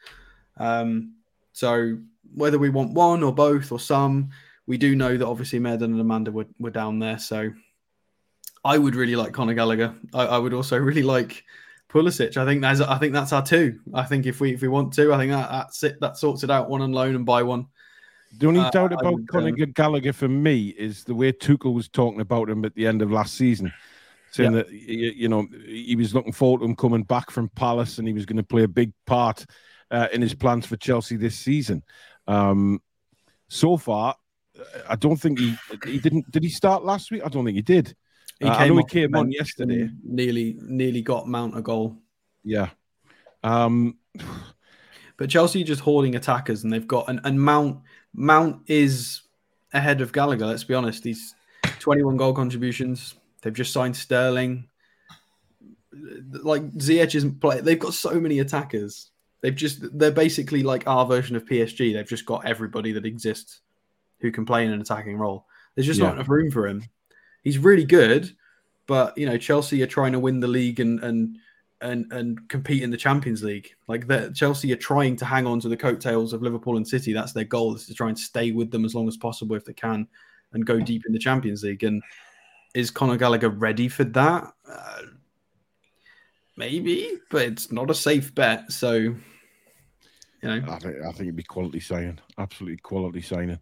[0.59, 1.15] Um,
[1.53, 1.99] so
[2.35, 4.31] whether we want one or both or some,
[4.67, 7.19] we do know that obviously Mehrdad and Amanda were, were down there.
[7.19, 7.51] So
[8.65, 9.95] I would really like Conor Gallagher.
[10.15, 11.45] I, I would also really like
[11.89, 12.37] Pulisic.
[12.37, 13.81] I think that's I think that's our two.
[13.93, 16.01] I think if we if we want to, I think that that's it.
[16.01, 16.71] That sorts it out.
[16.71, 17.67] One on loan and buy one.
[18.39, 21.75] The only uh, doubt about would, Conor um, Gallagher for me is the way Tuchel
[21.75, 23.73] was talking about him at the end of last season
[24.33, 28.09] saying that you know he was looking forward to him coming back from Palace and
[28.09, 29.45] he was going to play a big part
[29.91, 31.83] uh, in his plans for Chelsea this season.
[32.27, 32.81] Um,
[33.49, 34.17] so far,
[34.89, 35.55] I don't think he
[35.85, 36.31] he didn't.
[36.31, 37.23] Did he start last week?
[37.25, 37.95] I don't think he did.
[38.41, 39.91] He uh, came, he came on yesterday.
[40.03, 41.99] Nearly, nearly got Mount a goal.
[42.43, 42.71] Yeah.
[43.45, 43.99] Um,
[45.19, 47.83] but Chelsea just hoarding attackers, and they've got and, and Mount
[48.15, 49.23] Mount is
[49.73, 50.47] ahead of Gallagher.
[50.47, 51.05] Let's be honest.
[51.05, 51.35] He's
[51.79, 54.69] 21 goal contributions, They've just signed Sterling.
[56.43, 57.61] Like Ziyech isn't play.
[57.61, 59.11] They've got so many attackers.
[59.41, 61.93] They've just they're basically like our version of PSG.
[61.93, 63.61] They've just got everybody that exists
[64.21, 65.47] who can play in an attacking role.
[65.75, 66.07] There's just yeah.
[66.07, 66.85] not enough room for him.
[67.43, 68.35] He's really good,
[68.87, 71.37] but you know Chelsea are trying to win the league and and
[71.83, 73.75] and and compete in the Champions League.
[73.89, 77.13] Like that, Chelsea are trying to hang on to the coattails of Liverpool and City.
[77.13, 79.65] That's their goal is to try and stay with them as long as possible if
[79.65, 80.07] they can,
[80.53, 81.83] and go deep in the Champions League.
[81.83, 82.03] And
[82.75, 84.53] is Conor Gallagher ready for that?
[84.67, 85.03] Uh,
[86.57, 88.73] maybe, but it's not a safe bet.
[88.73, 89.17] So, you
[90.43, 93.59] know, I think I think it'd be quality signing, absolutely quality signing.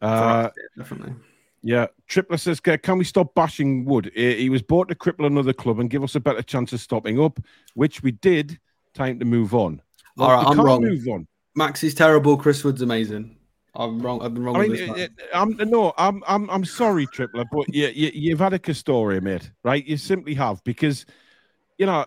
[0.00, 1.14] Uh, definitely.
[1.62, 4.10] Yeah, Tripler says, "Can we stop bashing Wood?
[4.14, 7.20] He was bought to cripple another club and give us a better chance of stopping
[7.20, 7.38] up,
[7.74, 8.58] which we did.
[8.94, 9.80] Time to move on.
[10.18, 10.82] All right, I'm wrong.
[10.82, 11.26] Move on.
[11.54, 12.36] Max is terrible.
[12.36, 13.36] Chris Wood's amazing.
[13.74, 14.22] I'm wrong.
[14.22, 14.56] I've been wrong.
[14.56, 18.58] I mean, I'm no, I'm I'm I'm sorry, Tripler, but you, you you've had a
[18.58, 19.50] Castoria, mate.
[19.64, 19.84] Right?
[19.86, 21.06] You simply have because
[21.78, 22.04] you know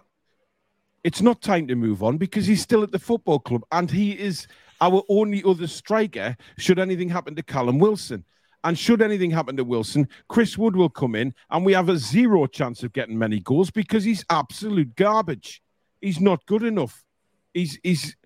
[1.04, 4.12] it's not time to move on because he's still at the football club and he
[4.12, 4.48] is
[4.82, 6.36] our only other striker.
[6.58, 8.26] Should anything happen to Callum Wilson,
[8.66, 11.98] and should anything happen to Wilson, Chris Wood will come in, and we have a
[11.98, 15.62] zero chance of getting many goals because he's absolute garbage.
[16.02, 17.06] He's not good enough.
[17.54, 18.18] He's he's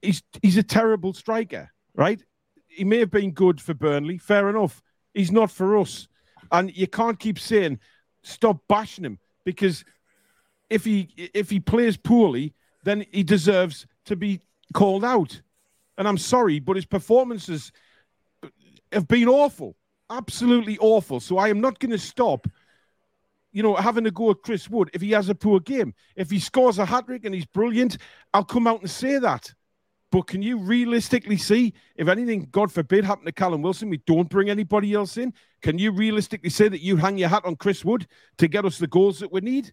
[0.00, 2.22] he's he's a terrible striker, right?
[2.70, 4.16] he may have been good for Burnley.
[4.16, 4.80] Fair enough.
[5.12, 6.08] He's not for us.
[6.52, 7.78] And you can't keep saying
[8.22, 9.84] stop bashing him because
[10.68, 12.54] if he if he plays poorly,
[12.84, 14.40] then he deserves to be
[14.72, 15.42] called out.
[15.98, 17.72] And I'm sorry, but his performances
[18.92, 19.76] have been awful,
[20.10, 21.20] absolutely awful.
[21.20, 22.46] So I am not going to stop,
[23.52, 25.94] you know, having to go at Chris Wood if he has a poor game.
[26.16, 27.98] If he scores a hat trick and he's brilliant,
[28.34, 29.54] I'll come out and say that.
[30.12, 34.28] But can you realistically see if anything, God forbid, happened to Callum Wilson, we don't
[34.28, 35.32] bring anybody else in?
[35.62, 38.08] Can you realistically say that you hang your hat on Chris Wood
[38.38, 39.72] to get us the goals that we need?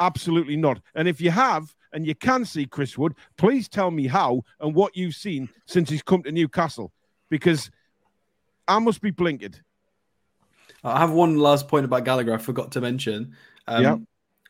[0.00, 0.80] Absolutely not.
[0.94, 4.74] And if you have, and you can see Chris Wood, please tell me how and
[4.74, 6.92] what you've seen since he's come to Newcastle,
[7.28, 7.70] because
[8.68, 9.56] I must be blinkered.
[10.84, 13.34] I have one last point about Gallagher I forgot to mention.
[13.66, 13.96] Um, yeah.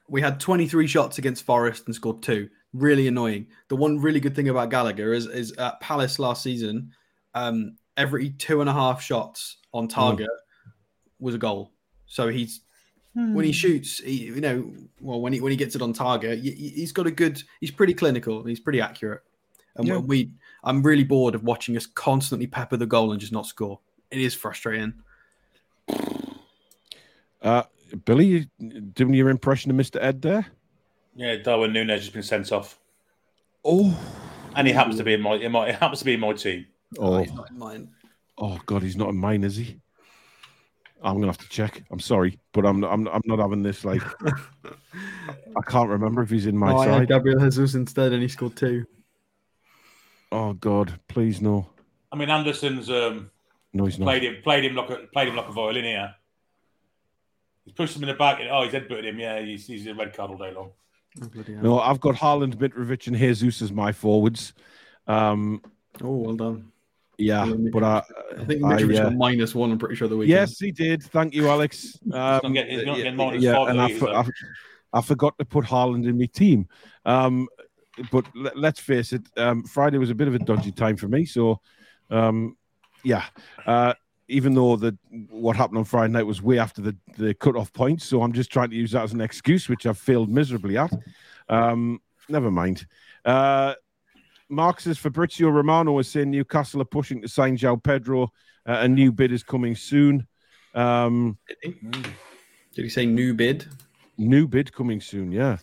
[0.09, 3.47] We had 23 shots against Forest and scored two really annoying.
[3.69, 6.93] The one really good thing about Gallagher is is at Palace last season,
[7.35, 9.91] um, every two and a half shots on hmm.
[9.91, 10.73] target mm.
[11.19, 11.73] was a goal.
[12.07, 12.61] So he's
[13.17, 13.35] mm.
[13.35, 16.41] when he shoots, he, you know, well when he when he gets it on target,
[16.41, 17.43] he, has got a good.
[17.61, 18.45] He's pretty clinical.
[18.45, 19.23] He's pretty accurate.
[19.77, 19.99] And yeah.
[19.99, 20.33] we,
[20.65, 23.79] I'm really bored of watching us constantly pepper the goal and just not score.
[24.11, 24.95] It is frustrating.
[27.43, 27.63] Uh,
[28.05, 30.03] Billy, doing your impression of Mr.
[30.03, 30.47] Ed there?
[31.15, 32.79] Yeah, Darwin Nunez has been sent off.
[33.65, 33.99] Oh,
[34.55, 36.67] and he happens to be in my, in my, happens to be in my team.
[36.99, 37.91] Oh, oh he's not in mine.
[38.39, 39.81] Oh God, he's not in mine, is he?
[41.03, 41.83] I'm gonna have to check.
[41.91, 43.85] I'm sorry, but I'm not, I'm I'm not having this.
[43.85, 47.09] Like, I can't remember if he's in my oh, side.
[47.09, 48.85] Gabriel Jesus instead, and he scored two.
[50.33, 51.71] Oh God, please no.
[52.11, 53.31] I mean, Andersen's um,
[53.73, 54.35] no, he's played not.
[54.35, 56.15] him, played him like a played him like a violin here.
[57.65, 58.41] He's pushed him in the back.
[58.41, 59.19] And, oh, he's headbutted him.
[59.19, 60.71] Yeah, he's, he's a red card all day long.
[61.23, 61.29] Oh,
[61.61, 64.55] no, I've got Haaland, Mitrovic, and Jesus as my forwards.
[65.07, 65.61] Um,
[66.03, 66.73] oh, well done.
[67.19, 68.03] Yeah, but I,
[68.39, 69.73] I think Mitrovic I, uh, got minus one.
[69.73, 70.31] I'm pretty sure the weekend.
[70.31, 71.03] Yes, he did.
[71.03, 71.99] Thank you, Alex.
[72.13, 72.97] Um, get, yeah,
[73.37, 74.25] yeah and I, for, I,
[74.93, 76.69] I, forgot to put Haaland in my team.
[77.05, 77.49] Um,
[78.11, 81.09] but let, us face it, um, Friday was a bit of a dodgy time for
[81.09, 81.27] me.
[81.27, 81.61] So,
[82.11, 82.57] um,
[83.09, 83.25] yeah,
[83.67, 83.95] uh,
[84.29, 84.97] even though the
[85.31, 88.35] what happened on Friday night was way after the the cut off point, so I'm
[88.35, 90.93] just trying to use that as an excuse, which I've failed miserably at.
[91.49, 92.87] Um, never mind.
[93.25, 93.75] Uh,
[94.51, 98.25] Mark says Fabrizio Romano is saying Newcastle are pushing to sign João Pedro.
[98.67, 100.27] Uh, a new bid is coming soon.
[100.75, 103.67] Um, Did he say new bid?
[104.19, 105.59] New bid coming soon, yeah.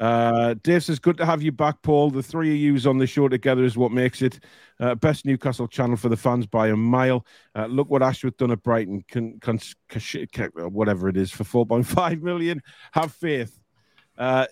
[0.00, 2.10] Uh, Dave says, good to have you back, Paul.
[2.10, 4.40] The three of yous on the show together is what makes it.
[4.80, 7.26] Uh, best Newcastle channel for the fans by a mile.
[7.54, 12.22] Uh, look what Ashworth done at Brighton, can, can, can, whatever it is, for 4.5
[12.22, 12.62] million.
[12.92, 13.60] Have faith.
[14.16, 14.46] Uh,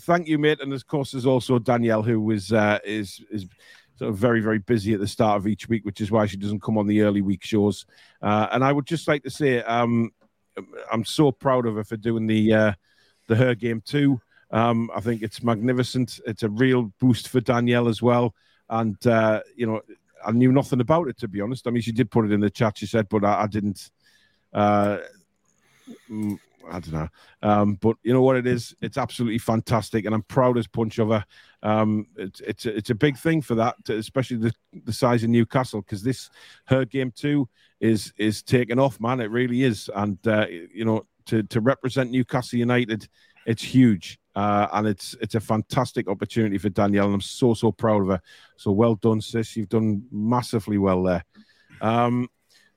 [0.00, 0.60] thank you, mate.
[0.60, 3.46] And of course, there's also Danielle, who was uh, is is
[3.96, 6.36] sort of very very busy at the start of each week, which is why she
[6.36, 7.86] doesn't come on the early week shows.
[8.22, 10.10] Uh, and I would just like to say, um,
[10.92, 12.72] I'm so proud of her for doing the uh,
[13.26, 14.20] the her game too.
[14.50, 16.20] Um, I think it's magnificent.
[16.26, 18.34] It's a real boost for Danielle as well.
[18.68, 19.80] And uh, you know,
[20.24, 21.66] I knew nothing about it to be honest.
[21.66, 22.78] I mean, she did put it in the chat.
[22.78, 23.90] She said, but I, I didn't.
[24.52, 24.98] Uh,
[26.70, 27.08] I don't know.
[27.42, 28.74] Um, but you know what it is?
[28.80, 31.24] It's absolutely fantastic, and I'm proud as punch of her.
[31.62, 34.52] Um, it's it's a, it's a big thing for that, especially the
[34.84, 36.30] the size of Newcastle, because this
[36.66, 37.48] her game too
[37.80, 39.20] is is taking off, man.
[39.20, 43.08] It really is, and uh, you know to to represent Newcastle United,
[43.46, 44.18] it's huge.
[44.34, 48.08] Uh, and it's it's a fantastic opportunity for Danielle, and I'm so so proud of
[48.08, 48.20] her.
[48.56, 49.56] So well done, sis.
[49.56, 51.24] You've done massively well there.
[51.80, 52.28] Um,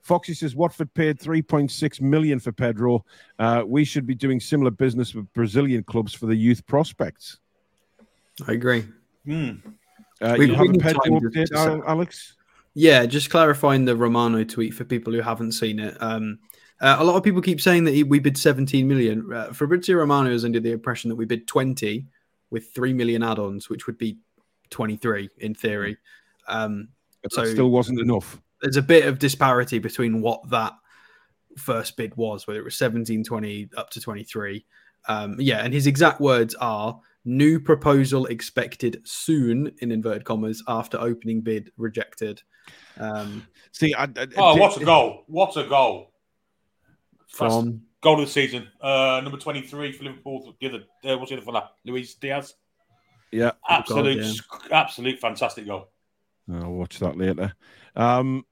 [0.10, 3.06] Foxy says Watford paid 3.6 million for Pedro.
[3.38, 7.38] Uh, we should be doing similar business with Brazilian clubs for the youth prospects.
[8.48, 8.86] I agree.
[9.26, 9.58] Hmm.
[10.20, 12.38] Uh, we, you have a Pedro update, Alex?
[12.74, 15.96] Yeah, just clarifying the Romano tweet for people who haven't seen it.
[16.02, 16.40] Um,
[16.82, 19.32] uh, a lot of people keep saying that he, we bid 17 million.
[19.32, 22.08] Uh, Fabrizio Romano is under the impression that we bid 20
[22.50, 24.18] with 3 million add ons, which would be
[24.72, 25.98] 23 in theory.
[26.48, 26.88] Um,
[27.30, 28.42] so still wasn't enough.
[28.62, 30.74] There's a bit of disparity between what that
[31.58, 34.66] first bid was, whether it was 17, 20 up to 23.
[35.08, 41.00] Um, yeah, and his exact words are new proposal expected soon, in inverted commas, after
[41.00, 42.42] opening bid rejected.
[42.98, 45.24] Um, See, I, I, oh, what a goal!
[45.28, 46.10] What a goal!
[47.30, 48.68] from goal of the season.
[48.82, 50.56] Uh, number twenty three for Liverpool.
[50.60, 51.72] The other, uh, what's the other fella?
[51.86, 52.56] Luis Diaz.
[53.32, 54.18] Yeah, absolute,
[54.50, 54.82] God, yeah.
[54.82, 55.90] absolute, fantastic goal.
[56.52, 57.54] I'll watch that later.
[57.96, 58.46] Um,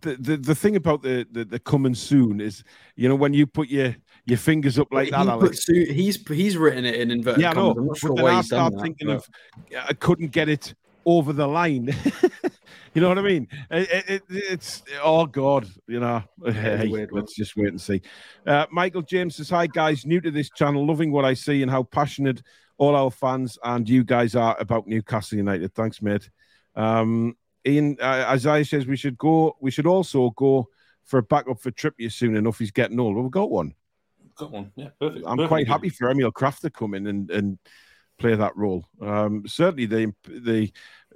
[0.00, 2.64] the, the the thing about the, the, the coming soon is,
[2.96, 3.94] you know, when you put your
[4.24, 7.76] your fingers up like that, Alex, he's he's written it in inverted yeah, commas.
[7.76, 9.16] No, I'm not sure why done that, thinking but...
[9.16, 9.28] of
[9.88, 10.74] I couldn't get it
[11.04, 11.94] over the line.
[12.94, 13.48] you know what I mean?
[13.70, 16.22] It, it, it's oh god, you know.
[16.44, 18.00] Hey, let's just wait and see.
[18.46, 21.70] Uh, Michael James says, "Hi guys, new to this channel, loving what I see and
[21.70, 22.42] how passionate
[22.78, 25.74] all our fans and you guys are about Newcastle United.
[25.74, 26.30] Thanks, mate."
[26.74, 27.36] Um,
[27.66, 29.56] Ian uh, Isaiah says we should go.
[29.60, 30.68] We should also go
[31.04, 32.58] for a backup for Trippier soon enough.
[32.58, 33.14] He's getting old.
[33.14, 33.74] Well, we've got one.
[34.36, 34.72] Got one.
[34.76, 35.24] Yeah, perfect.
[35.26, 35.48] I'm perfect.
[35.48, 37.58] quite happy for Emil Krafth to come in and and
[38.18, 38.86] play that role.
[39.00, 40.72] Um, certainly, the the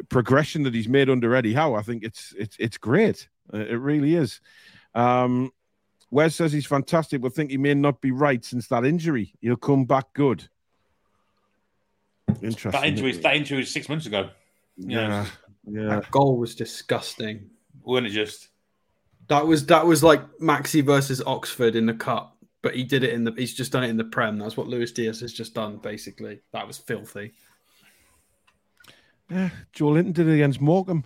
[0.09, 3.29] progression that he's made under Eddie Howe, I think it's it's it's great.
[3.53, 4.41] Uh, it really is.
[4.95, 5.51] Um,
[6.11, 9.35] Wes says he's fantastic, but think he may not be right since that injury.
[9.41, 10.49] He'll come back good.
[12.43, 12.71] Interesting.
[12.73, 14.31] That injury, that injury was six months ago.
[14.77, 15.27] Yeah, yeah.
[15.67, 15.89] Yeah.
[15.89, 17.51] That goal was disgusting.
[17.83, 18.49] Wasn't it just?
[19.29, 22.37] That was that was like Maxi versus Oxford in the cup
[22.67, 23.31] but he did it in the.
[23.31, 24.41] He's just done it in the Prem.
[24.41, 25.77] That's what Luis Diaz has just done.
[25.77, 27.33] Basically, that was filthy.
[29.31, 31.05] Yeah, Joelinton did it against Morecambe.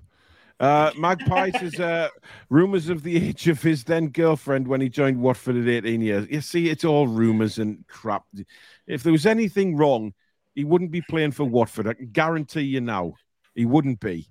[0.58, 2.08] Uh, Magpie says uh,
[2.48, 6.26] rumors of the age of his then girlfriend when he joined Watford at 18 years.
[6.30, 8.24] You see, it's all rumors and crap.
[8.86, 10.14] If there was anything wrong,
[10.54, 11.88] he wouldn't be playing for Watford.
[11.88, 13.16] I can guarantee you now,
[13.54, 14.29] he wouldn't be.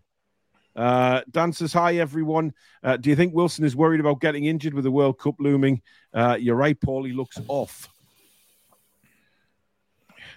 [0.80, 2.54] Uh, Dan says, Hi, everyone.
[2.82, 5.82] Uh, do you think Wilson is worried about getting injured with the World Cup looming?
[6.14, 7.04] Uh, you're right, Paul.
[7.04, 7.90] He looks off.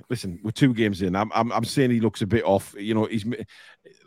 [0.08, 1.14] Listen, we're two games in.
[1.14, 2.74] I'm, I'm, I'm saying he looks a bit off.
[2.76, 3.24] You know, he's.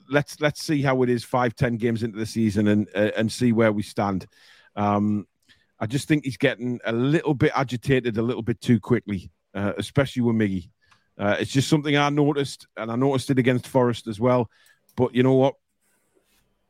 [0.09, 3.31] Let's let's see how it is five, ten games into the season and uh, and
[3.31, 4.27] see where we stand.
[4.75, 5.25] Um,
[5.79, 9.73] I just think he's getting a little bit agitated, a little bit too quickly, uh,
[9.77, 10.69] especially with Miggy.
[11.17, 14.49] Uh, it's just something I noticed, and I noticed it against Forest as well.
[14.97, 15.55] But you know what?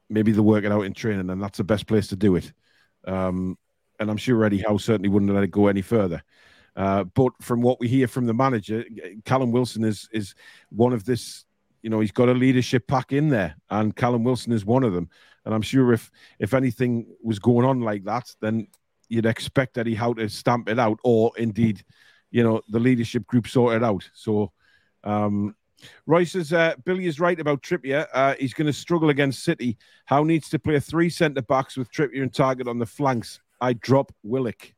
[0.10, 2.52] Maybe they'll work it out in training, and that's the best place to do it.
[3.06, 3.58] Um,
[4.00, 6.24] and I'm sure Eddie Howe certainly wouldn't let it go any further.
[6.76, 8.84] Uh, but from what we hear from the manager,
[9.24, 10.36] Callum Wilson is is
[10.70, 11.46] one of this.
[11.82, 14.94] You know, he's got a leadership pack in there, and Callum Wilson is one of
[14.94, 15.10] them.
[15.46, 18.68] And I'm sure if if anything was going on like that, then
[19.08, 21.84] you'd expect Eddie Howe to stamp it out, or indeed,
[22.32, 24.10] you know, the leadership group sort it out.
[24.14, 24.52] So,
[25.04, 25.56] um,
[26.06, 28.08] Roy says uh, Billy is right about Trippier.
[28.14, 29.78] Uh, he's going to struggle against City.
[30.06, 33.42] Howe needs to play three centre backs with Trippier and Targett on the flanks.
[33.60, 34.74] I drop Willock.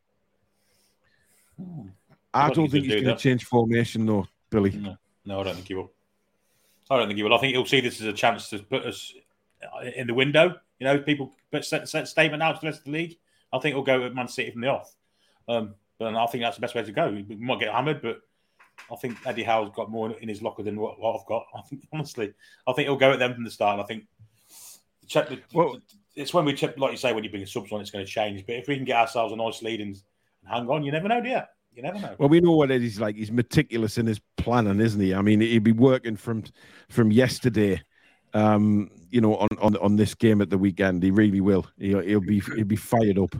[2.34, 4.72] I don't think he's going to change formation, though, Billy.
[4.72, 4.98] No.
[5.26, 5.92] no, I don't think he will.
[6.90, 7.34] I don't think he will.
[7.34, 9.14] I think he'll see this as a chance to put us
[9.96, 10.56] in the window.
[10.80, 13.18] You know, people put set, set statement out to the rest of the league.
[13.52, 14.94] I think he'll go at Man City from the off.
[15.48, 17.10] Um, but I think that's the best way to go.
[17.10, 18.22] We might get hammered, but
[18.92, 21.46] I think Eddie Howe's got more in his locker than what, what I've got.
[21.56, 22.34] I think honestly,
[22.68, 23.80] I think he'll go at them from the start.
[23.80, 24.06] I think
[25.08, 25.78] check the, well,
[26.16, 28.06] it's when we check, like you say, when you bring a subs on, it's going
[28.06, 28.46] to change.
[28.46, 29.96] But if we can get ourselves a nice lead and,
[30.44, 31.42] and hang on, you never know, do you?
[31.74, 32.16] You never know.
[32.18, 33.16] Well, we know what Eddie's like.
[33.16, 35.14] He's meticulous in his planning, isn't he?
[35.14, 36.44] I mean, he'd be working from
[36.90, 37.84] from yesterday
[38.34, 41.04] um, you know, on, on on this game at the weekend.
[41.04, 41.66] He really will.
[41.78, 43.36] He'll, he'll be he'll be fired up.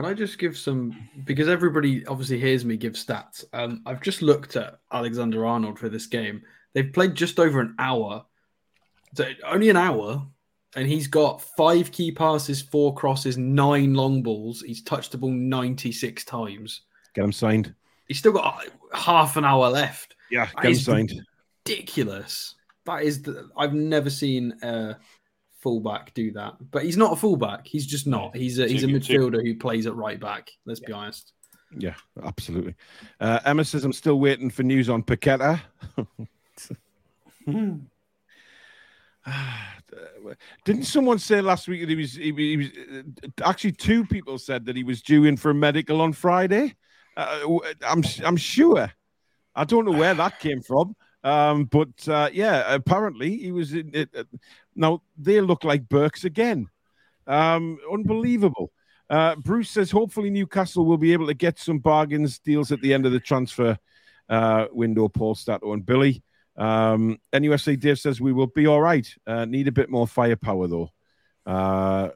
[0.00, 3.44] Can I just give some because everybody obviously hears me give stats.
[3.52, 6.40] Um, I've just looked at Alexander Arnold for this game.
[6.72, 8.24] They've played just over an hour,
[9.14, 10.26] so only an hour,
[10.74, 14.62] and he's got five key passes, four crosses, nine long balls.
[14.62, 16.80] He's touched the ball ninety six times.
[17.14, 17.74] Get him signed.
[18.08, 18.64] He's still got
[18.94, 20.16] half an hour left.
[20.30, 21.12] Yeah, get him signed.
[21.66, 22.54] Ridiculous.
[22.86, 24.96] That is, the, I've never seen a
[25.60, 26.54] fullback do that.
[26.70, 27.66] But he's not a fullback.
[27.66, 28.36] He's just not.
[28.36, 30.50] He's a he's a midfielder who plays at right back.
[30.66, 31.32] Let's be honest.
[31.76, 32.74] Yeah, absolutely.
[33.20, 35.60] Uh, Emma says I'm still waiting for news on Paqueta.
[40.64, 42.68] Didn't someone say last week that he was, he, he was
[43.42, 46.74] actually two people said that he was due in for a medical on Friday?
[47.16, 48.90] Uh, I'm I'm sure.
[49.54, 50.94] I don't know where that came from.
[51.22, 54.10] Um, but uh, yeah, apparently he was in it.
[54.16, 54.24] Uh,
[54.74, 56.68] now they look like Burks again.
[57.26, 58.72] Um, unbelievable.
[59.08, 62.94] Uh, Bruce says hopefully Newcastle will be able to get some bargains deals at the
[62.94, 63.76] end of the transfer
[64.28, 65.08] uh, window.
[65.08, 66.22] Paul Stato and Billy.
[66.56, 69.06] Um, NUSA Dave says we will be all right.
[69.26, 70.90] Uh, need a bit more firepower though.
[71.44, 72.10] Uh,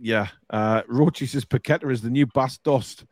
[0.00, 0.28] yeah.
[0.48, 3.04] Uh, Rochi says Paqueta is the new Bas Dost.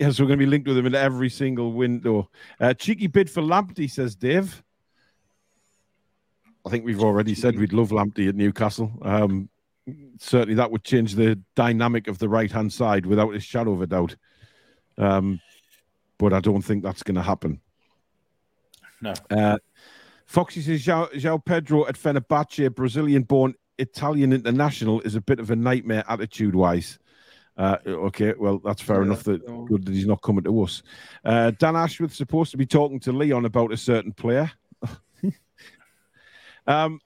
[0.00, 2.30] Yes, we're going to be linked with him in every single window.
[2.58, 4.62] Uh, cheeky bid for Lamptey, says Dave.
[6.64, 8.90] I think we've already said we'd love Lamptey at Newcastle.
[9.02, 9.50] Um,
[10.18, 13.82] certainly, that would change the dynamic of the right hand side without a shadow of
[13.82, 14.16] a doubt.
[14.96, 15.38] Um,
[16.16, 17.60] but I don't think that's going to happen.
[19.02, 19.12] No.
[19.28, 19.58] Uh,
[20.24, 25.56] Foxy says João, Pedro at Fenerbahce, Brazilian born Italian international, is a bit of a
[25.56, 26.98] nightmare attitude wise.
[27.60, 29.22] Uh, okay, well, that's fair yeah, enough.
[29.24, 30.82] That good that he's not coming to us.
[31.22, 34.50] Uh, Dan Ashworth supposed to be talking to Leon about a certain player.
[36.66, 36.98] um,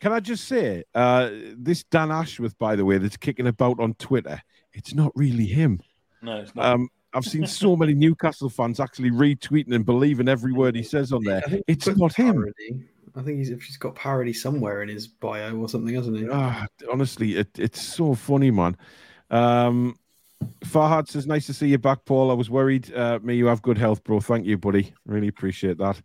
[0.00, 1.28] can I just say, uh,
[1.58, 4.40] this Dan Ashworth, by the way, that's kicking about on Twitter,
[4.72, 5.78] it's not really him.
[6.22, 6.64] No, it's not.
[6.64, 11.12] Um, I've seen so many Newcastle fans actually retweeting and believing every word he says
[11.12, 11.42] on there.
[11.66, 12.52] It's not parody.
[12.66, 12.88] him.
[13.14, 16.28] I think he's if he's got parody somewhere in his bio or something, hasn't he?
[16.30, 18.74] Ah, honestly, it, it's so funny, man.
[19.30, 19.96] Um,
[20.60, 22.30] Farhad says, "Nice to see you back, Paul.
[22.30, 22.92] I was worried.
[22.92, 24.20] Uh, may you have good health, bro.
[24.20, 24.92] Thank you, buddy.
[25.06, 26.00] Really appreciate that."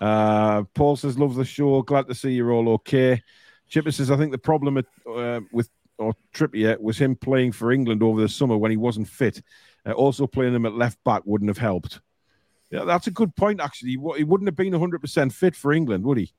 [0.00, 1.82] Uh, Paul says, "Love the show.
[1.82, 3.22] Glad to see you're all okay."
[3.68, 7.70] Chipper says, "I think the problem at, uh, with or Trippier was him playing for
[7.70, 9.42] England over the summer when he wasn't fit.
[9.86, 12.00] Uh, also, playing him at left back wouldn't have helped."
[12.70, 13.60] Yeah, that's a good point.
[13.60, 16.32] Actually, he wouldn't have been 100 percent fit for England, would he?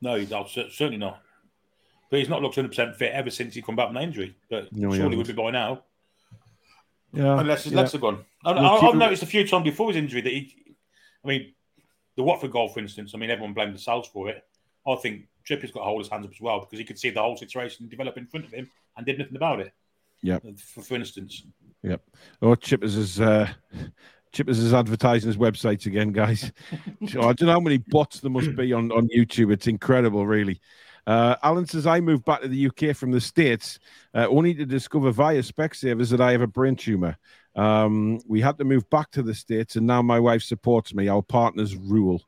[0.00, 1.22] No, he's certainly not.
[2.10, 4.34] But he's not looked 100% fit ever since he come back from an injury.
[4.48, 5.84] But no, surely he would be by now.
[7.12, 7.38] Yeah.
[7.38, 7.80] Unless his yeah.
[7.80, 8.24] legs are gone.
[8.44, 10.54] I, we'll I've noticed a few times before his injury that he,
[11.24, 11.54] I mean,
[12.16, 14.44] the Watford goal, for instance, I mean, everyone blamed the Sal's for it.
[14.86, 17.10] I think Trippier's got to hold his hands up as well because he could see
[17.10, 19.72] the whole situation develop in front of him and did nothing about it.
[20.22, 20.38] Yeah.
[20.74, 21.44] For, for instance.
[21.82, 22.02] Yep.
[22.42, 23.48] Oh, Chippers is uh,
[24.32, 26.52] Chippers is advertising his websites again, guys.
[27.02, 29.52] I don't know how many bots there must be on, on YouTube.
[29.52, 30.60] It's incredible, really.
[31.06, 33.78] Uh, Alan says, I moved back to the UK from the States
[34.14, 37.16] uh, only to discover via Specsavers that I have a brain tumor.
[37.56, 41.08] Um, we had to move back to the States, and now my wife supports me.
[41.08, 42.22] Our partners rule.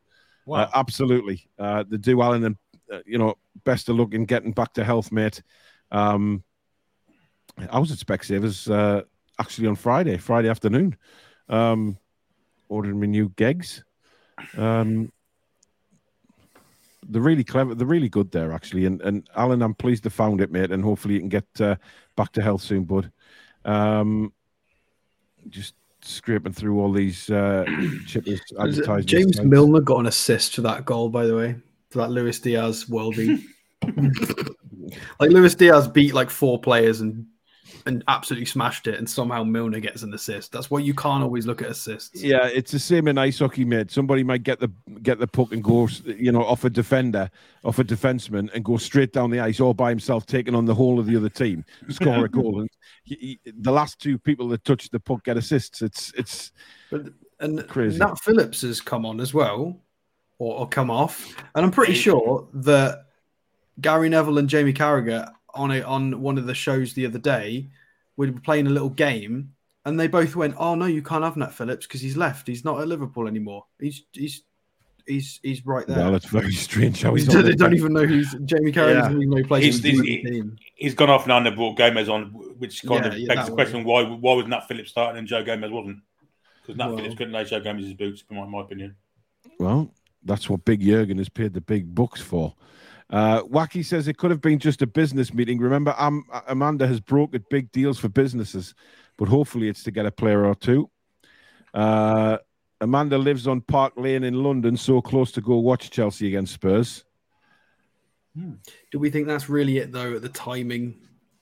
[0.45, 0.63] Wow.
[0.63, 1.47] Uh, absolutely.
[1.57, 2.57] Uh, the do, Alan, and,
[2.91, 5.41] uh, you know, best of luck in getting back to health, mate.
[5.91, 6.43] Um,
[7.69, 9.03] I was at Specsavers uh,
[9.39, 10.97] actually on Friday, Friday afternoon,
[11.49, 11.97] um,
[12.67, 13.83] ordering me new gigs.
[14.57, 15.11] Um,
[17.09, 17.75] they're really clever.
[17.75, 18.85] They're really good there, actually.
[18.85, 20.71] And and Alan, I'm pleased to found it, mate.
[20.71, 21.75] And hopefully you can get uh,
[22.15, 23.11] back to health soon, bud.
[23.65, 24.33] Um,
[25.49, 27.65] just scraping through all these uh,
[28.05, 29.05] chippers advertisements.
[29.05, 31.55] James Milner got an assist for that goal, by the way,
[31.89, 33.43] for that Luis Diaz worldie.
[35.19, 37.25] like Luis Diaz beat like four players and
[37.85, 40.51] and absolutely smashed it, and somehow Milner gets an assist.
[40.51, 42.21] That's why you can't always look at assists.
[42.21, 43.91] Yeah, it's the same in ice hockey, mate.
[43.91, 47.29] Somebody might get the get the puck and go, you know, off a defender,
[47.63, 50.75] off a defenseman, and go straight down the ice all by himself, taking on the
[50.75, 52.61] whole of the other team, score a goal.
[52.61, 52.69] And
[53.03, 55.81] he, he, the last two people that touch the puck get assists.
[55.81, 56.51] It's it's
[56.89, 57.07] but,
[57.39, 57.99] and crazy.
[57.99, 59.77] Nat Phillips has come on as well,
[60.39, 63.07] or, or come off, and I'm pretty sure that
[63.81, 67.69] Gary Neville and Jamie Carragher on a, on one of the shows the other day.
[68.15, 69.53] We were playing a little game,
[69.85, 72.47] and they both went, "Oh no, you can't have Nat Phillips because he's left.
[72.47, 73.65] He's not at Liverpool anymore.
[73.79, 74.43] He's he's
[75.07, 77.27] he's he's right there." Well, it's very strange how he's.
[77.27, 79.09] They don't even know who's Jamie Carragher.
[79.09, 79.11] Yeah.
[79.11, 80.43] Even know he's, he's, he,
[80.75, 82.25] he's gone off now and they brought Gomez on,
[82.59, 85.43] which kind yeah, of begs the question: why why was Nat Phillips starting and Joe
[85.43, 85.99] Gomez wasn't?
[86.61, 88.95] Because Nat well, Phillips couldn't lay Joe Gomez's boots, in my, my opinion.
[89.59, 89.91] Well,
[90.23, 92.53] that's what Big Jurgen has paid the big bucks for.
[93.13, 95.59] Uh, Wacky says it could have been just a business meeting.
[95.59, 98.73] Remember, Am- Amanda has brokered big deals for businesses,
[99.19, 100.89] but hopefully it's to get a player or two.
[101.75, 102.39] Uh,
[102.81, 107.05] Amanda lives on Park Lane in London, so close to go watch Chelsea against Spurs.
[108.35, 108.53] Hmm.
[108.91, 110.99] Do we think that's really it, though, at the timing?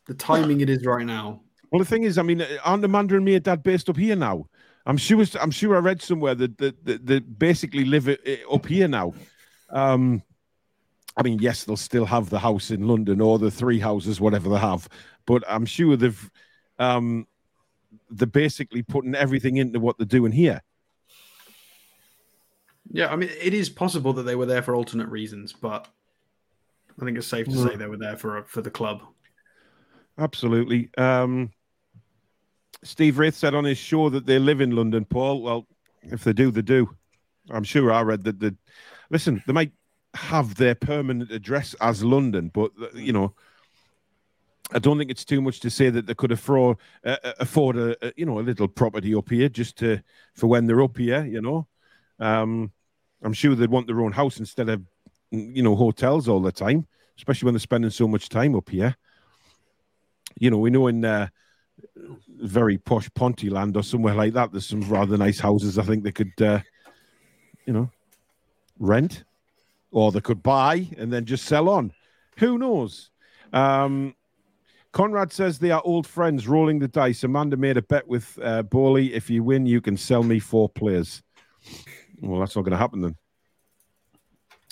[0.08, 1.40] The timing it is right now.
[1.72, 4.50] Well, the thing is, I mean, aren't Amanda and Mehrdad based up here now?
[4.86, 5.24] I'm sure.
[5.40, 8.10] I'm sure I read somewhere that that, that, that basically live
[8.52, 9.14] up here now.
[9.70, 10.22] Um,
[11.18, 14.50] I mean, yes, they'll still have the house in London or the three houses, whatever
[14.50, 14.88] they have,
[15.26, 16.32] but I'm sure they've
[16.80, 17.28] um,
[18.10, 20.62] they're basically putting everything into what they're doing here.
[22.90, 25.88] Yeah, I mean, it is possible that they were there for alternate reasons, but
[27.00, 29.04] I think it's safe to say they were there for for the club.
[30.18, 30.90] Absolutely.
[30.98, 31.52] Um,
[32.84, 35.06] Steve Wraith said on his show that they live in London.
[35.06, 35.68] Paul, well,
[36.04, 36.90] if they do, they do.
[37.50, 38.40] I'm sure I read that.
[38.40, 38.56] The
[39.10, 39.72] listen, they might
[40.14, 43.34] have their permanent address as London, but uh, you know,
[44.74, 47.78] I don't think it's too much to say that they could afford uh, uh, afford
[47.78, 50.02] a, a, you know a little property up here just to
[50.34, 51.26] for when they're up here.
[51.26, 51.68] You know,
[52.20, 52.72] um,
[53.24, 54.82] I'm sure they'd want their own house instead of
[55.32, 58.96] you know hotels all the time, especially when they're spending so much time up here.
[60.40, 61.28] You know, we know in uh,
[62.28, 65.78] very posh Ponteland or somewhere like that, there's some rather nice houses.
[65.78, 66.60] I think they could, uh,
[67.66, 67.90] you know,
[68.80, 69.24] rent
[69.92, 71.92] or they could buy and then just sell on.
[72.38, 73.10] Who knows?
[73.54, 74.16] Um,
[74.94, 77.24] Conrad says they are old friends rolling the dice.
[77.24, 79.14] Amanda made a bet with uh, Boehly.
[79.14, 81.24] If you win, you can sell me four players.
[82.22, 83.16] Well, that's not going to happen then.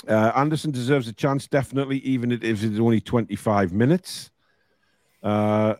[0.08, 4.32] Uh, Anderson deserves a chance, definitely, even if it's only 25 minutes.
[5.22, 5.76] Uh,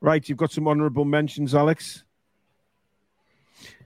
[0.00, 2.04] right, you've got some honourable mentions, Alex.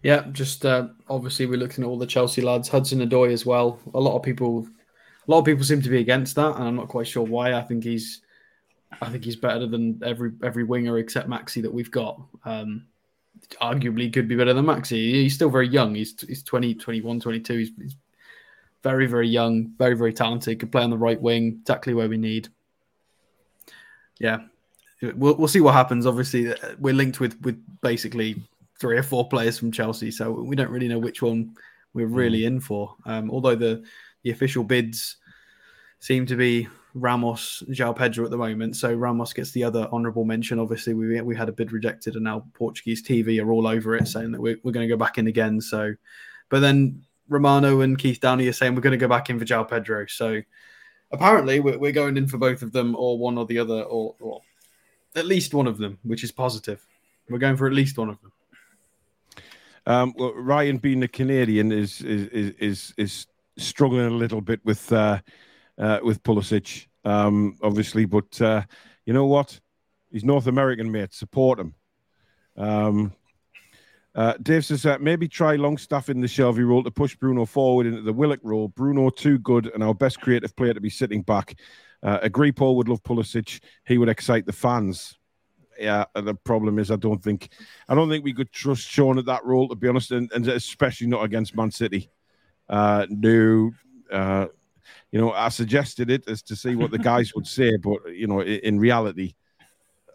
[0.03, 3.79] Yeah, just uh, obviously we're looking at all the Chelsea lads, Hudson Odoi as well.
[3.95, 4.66] A lot of people,
[5.27, 7.55] a lot of people seem to be against that, and I'm not quite sure why.
[7.55, 8.20] I think he's,
[9.01, 12.20] I think he's better than every every winger except Maxi that we've got.
[12.45, 12.87] Um,
[13.61, 15.12] arguably could be better than Maxi.
[15.12, 15.95] He's still very young.
[15.95, 17.59] He's he's 20, 21, 22.
[17.59, 17.97] He's, he's
[18.83, 20.59] very very young, very very talented.
[20.59, 22.49] Could play on the right wing, exactly where we need.
[24.19, 24.39] Yeah,
[25.01, 26.07] we'll we'll see what happens.
[26.07, 28.43] Obviously, we're linked with with basically
[28.83, 31.55] three or four players from Chelsea, so we don't really know which one
[31.95, 32.47] we're really mm.
[32.47, 32.97] in for.
[33.07, 33.85] Um, although the
[34.25, 35.19] the official bids
[36.01, 38.75] seem to be Ramos, João Pedro at the moment.
[38.75, 40.59] So Ramos gets the other honourable mention.
[40.59, 44.09] Obviously, we we had a bid rejected, and now Portuguese TV are all over it,
[44.09, 45.61] saying that we're, we're going to go back in again.
[45.61, 45.95] So,
[46.49, 49.45] but then Romano and Keith Downie are saying we're going to go back in for
[49.45, 50.07] João Pedro.
[50.09, 50.43] So
[51.13, 54.17] apparently, we're, we're going in for both of them, or one or the other, or,
[54.21, 54.41] or
[55.15, 56.85] at least one of them, which is positive.
[57.31, 58.33] We're going for at least one of them.
[59.87, 63.27] Um, well, Ryan being a Canadian is is is is
[63.59, 65.21] struggling a little bit with uh,
[65.79, 68.63] uh, with Pulisic, um, obviously, but uh,
[69.07, 69.59] you know what?
[70.11, 71.13] He's North American, mate.
[71.13, 71.75] Support him.
[72.57, 73.13] Um,
[74.15, 77.87] uh, Dave says uh, maybe try Longstaff in the Shelvey role to push Bruno forward
[77.87, 78.69] into the Willock role.
[78.69, 81.59] Bruno too good and our best creative player to be sitting back.
[82.03, 83.63] Uh, agree, Paul would love Pulisic.
[83.87, 85.17] He would excite the fans
[85.78, 87.51] yeah, the problem is I don't think
[87.89, 90.47] I don't think we could trust Sean at that role to be honest, and, and
[90.49, 92.11] especially not against Man City.
[92.69, 93.73] Uh, no,
[94.11, 94.47] uh,
[95.11, 98.27] you know, I suggested it as to see what the guys would say, but you
[98.27, 99.35] know, in, in reality,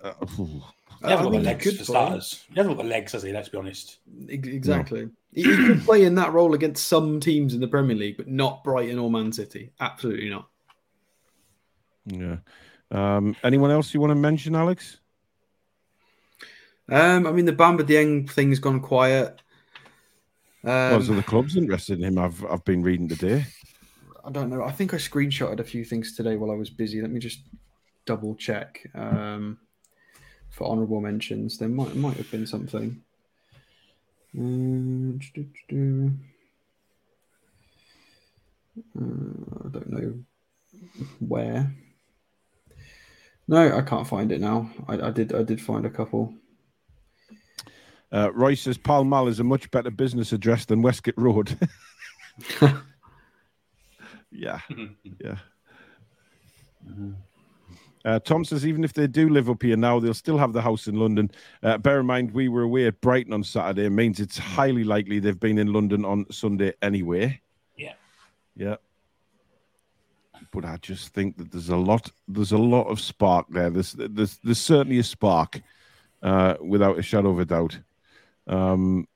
[0.04, 2.44] uh, he hasn't got the legs for starters.
[2.50, 3.32] He hasn't got the legs, has he?
[3.32, 3.98] Let's be honest.
[4.28, 5.06] Exactly.
[5.06, 5.12] No.
[5.34, 8.28] He, he could play in that role against some teams in the Premier League, but
[8.28, 9.72] not Brighton or Man City.
[9.80, 10.48] Absolutely not.
[12.06, 12.38] Yeah.
[12.90, 15.00] Um, anyone else you want to mention, Alex?
[16.90, 19.42] Um, I mean, the Bamba Dieng thing's gone quiet.
[20.64, 22.18] Um, well, so the club's interested in him.
[22.18, 23.46] I've I've been reading today.
[24.26, 24.64] I don't know.
[24.64, 27.02] I think I screenshotted a few things today while I was busy.
[27.02, 27.40] Let me just
[28.06, 29.58] double check um,
[30.50, 31.58] for honourable mentions.
[31.58, 33.02] There might might have been something.
[34.38, 36.12] Uh,
[39.66, 40.14] I don't know
[41.20, 41.72] where.
[43.48, 44.70] No, I can't find it now.
[44.88, 46.34] I, I did I did find a couple.
[48.12, 51.58] Uh, Roy says Pall Mall is a much better business address than Westgate Road.
[54.32, 54.60] yeah,
[55.20, 55.38] yeah.
[58.06, 60.62] Uh, Tom says even if they do live up here now, they'll still have the
[60.62, 61.30] house in London.
[61.62, 63.86] Uh, bear in mind, we were away at Brighton on Saturday.
[63.86, 67.42] It means it's highly likely they've been in London on Sunday anyway.
[67.76, 67.96] Yeah,
[68.56, 68.78] yeah.
[70.54, 73.70] But I just think that there's a lot, there's a lot of spark there.
[73.70, 75.62] There's, there's, there's certainly a spark,
[76.24, 77.78] uh, without a shadow of a doubt.
[78.48, 79.08] Um,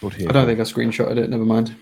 [0.00, 1.30] but here, I don't think I screenshotted it.
[1.30, 1.74] Never mind.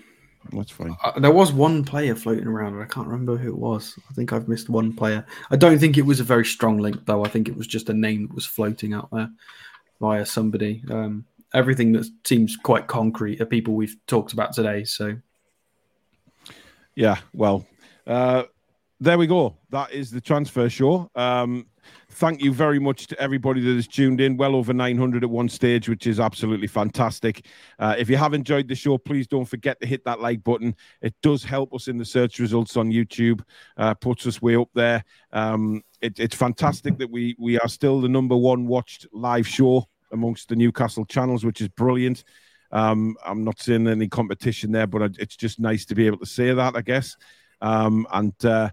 [0.51, 0.95] That's fine.
[1.03, 3.97] Uh, there was one player floating around, and I can't remember who it was.
[4.09, 5.25] I think I've missed one player.
[5.51, 7.23] I don't think it was a very strong link, though.
[7.23, 9.29] I think it was just a name that was floating out there
[10.01, 10.83] via somebody.
[10.89, 14.83] Um, everything that seems quite concrete are people we've talked about today.
[14.83, 15.15] So,
[16.95, 17.65] yeah, well,
[18.05, 18.43] uh,
[18.99, 19.55] there we go.
[19.69, 21.09] That is the transfer show.
[21.15, 21.67] Um,
[22.09, 24.37] thank you very much to everybody that has tuned in.
[24.37, 27.45] Well over 900 at one stage, which is absolutely fantastic.
[27.79, 30.75] Uh, if you have enjoyed the show, please don't forget to hit that like button.
[31.01, 33.41] It does help us in the search results on YouTube,
[33.77, 35.03] uh, puts us way up there.
[35.31, 39.87] Um, it, it's fantastic that we we are still the number one watched live show
[40.11, 42.23] amongst the Newcastle channels, which is brilliant.
[42.71, 46.25] Um, I'm not seeing any competition there, but it's just nice to be able to
[46.25, 47.15] say that, I guess.
[47.61, 48.69] Um, and uh,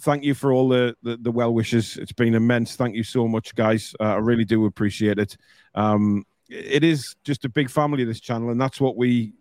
[0.00, 1.96] thank you for all the, the, the, well wishes.
[1.96, 2.76] It's been immense.
[2.76, 3.94] Thank you so much, guys.
[4.00, 5.36] Uh, I really do appreciate it.
[5.74, 9.32] Um, it is just a big family, this channel, and that's what we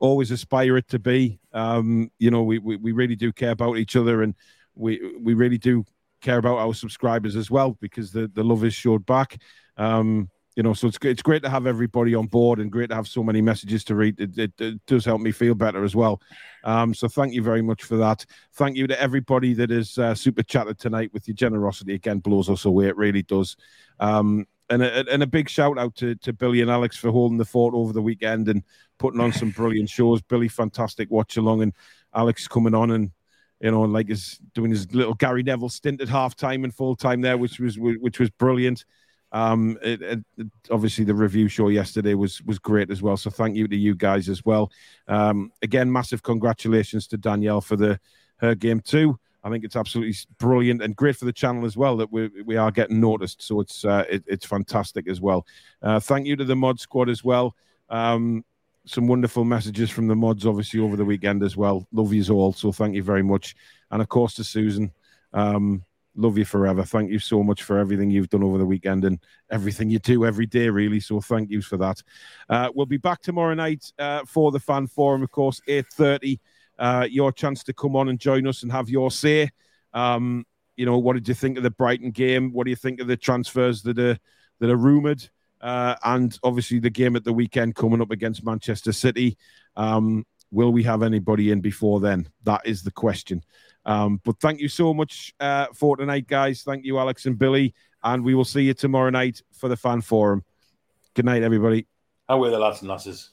[0.00, 1.40] always aspire it to be.
[1.52, 4.34] Um, you know, we, we, we really do care about each other, and
[4.74, 5.84] we we really do
[6.20, 9.40] care about our subscribers as well because the, the love is showed back.
[9.76, 10.28] Um,
[10.58, 13.06] you know, so it's it's great to have everybody on board and great to have
[13.06, 14.18] so many messages to read.
[14.18, 16.20] It, it, it does help me feel better as well.
[16.64, 18.26] Um, so thank you very much for that.
[18.54, 21.94] Thank you to everybody that is uh, super chatted tonight with your generosity.
[21.94, 22.88] Again, blows us away.
[22.88, 23.56] It really does.
[24.00, 27.38] Um, and a, and a big shout out to, to Billy and Alex for holding
[27.38, 28.64] the fort over the weekend and
[28.98, 30.22] putting on some brilliant shows.
[30.22, 31.72] Billy, fantastic watch along, and
[32.16, 33.12] Alex coming on and
[33.60, 36.96] you know, like is doing his little Gary Neville stint at half time and full
[36.96, 38.84] time there, which was which was brilliant.
[39.32, 43.16] Um, it, it, obviously the review show yesterday was was great as well.
[43.16, 44.70] So thank you to you guys as well.
[45.06, 48.00] Um, again, massive congratulations to Danielle for the
[48.38, 49.18] her game too.
[49.44, 52.56] I think it's absolutely brilliant and great for the channel as well that we we
[52.56, 53.42] are getting noticed.
[53.42, 55.46] So it's uh, it, it's fantastic as well.
[55.82, 57.54] Uh, thank you to the mod squad as well.
[57.88, 58.44] Um,
[58.84, 61.86] some wonderful messages from the mods obviously over the weekend as well.
[61.92, 62.52] Love you all.
[62.52, 63.54] So thank you very much,
[63.90, 64.92] and of course to Susan.
[65.32, 65.84] Um,
[66.18, 66.82] love you forever.
[66.82, 69.18] Thank you so much for everything you've done over the weekend and
[69.50, 71.00] everything you do every day, really.
[71.00, 72.02] So thank you for that.
[72.48, 76.40] Uh, we'll be back tomorrow night uh, for the fan forum, of course, eight thirty.
[76.78, 79.50] Uh, your chance to come on and join us and have your say.
[79.94, 80.44] Um,
[80.76, 82.52] you know, what did you think of the Brighton game?
[82.52, 84.18] What do you think of the transfers that are
[84.60, 85.28] that are rumored?
[85.60, 89.36] Uh, and obviously the game at the weekend coming up against Manchester City.
[89.76, 92.28] Um, will we have anybody in before then?
[92.44, 93.42] That is the question.
[93.88, 96.62] Um, but thank you so much uh, for tonight, guys.
[96.62, 97.74] Thank you, Alex and Billy.
[98.04, 100.44] And we will see you tomorrow night for the fan forum.
[101.14, 101.86] Good night, everybody.
[102.28, 103.30] How are the lads and lasses?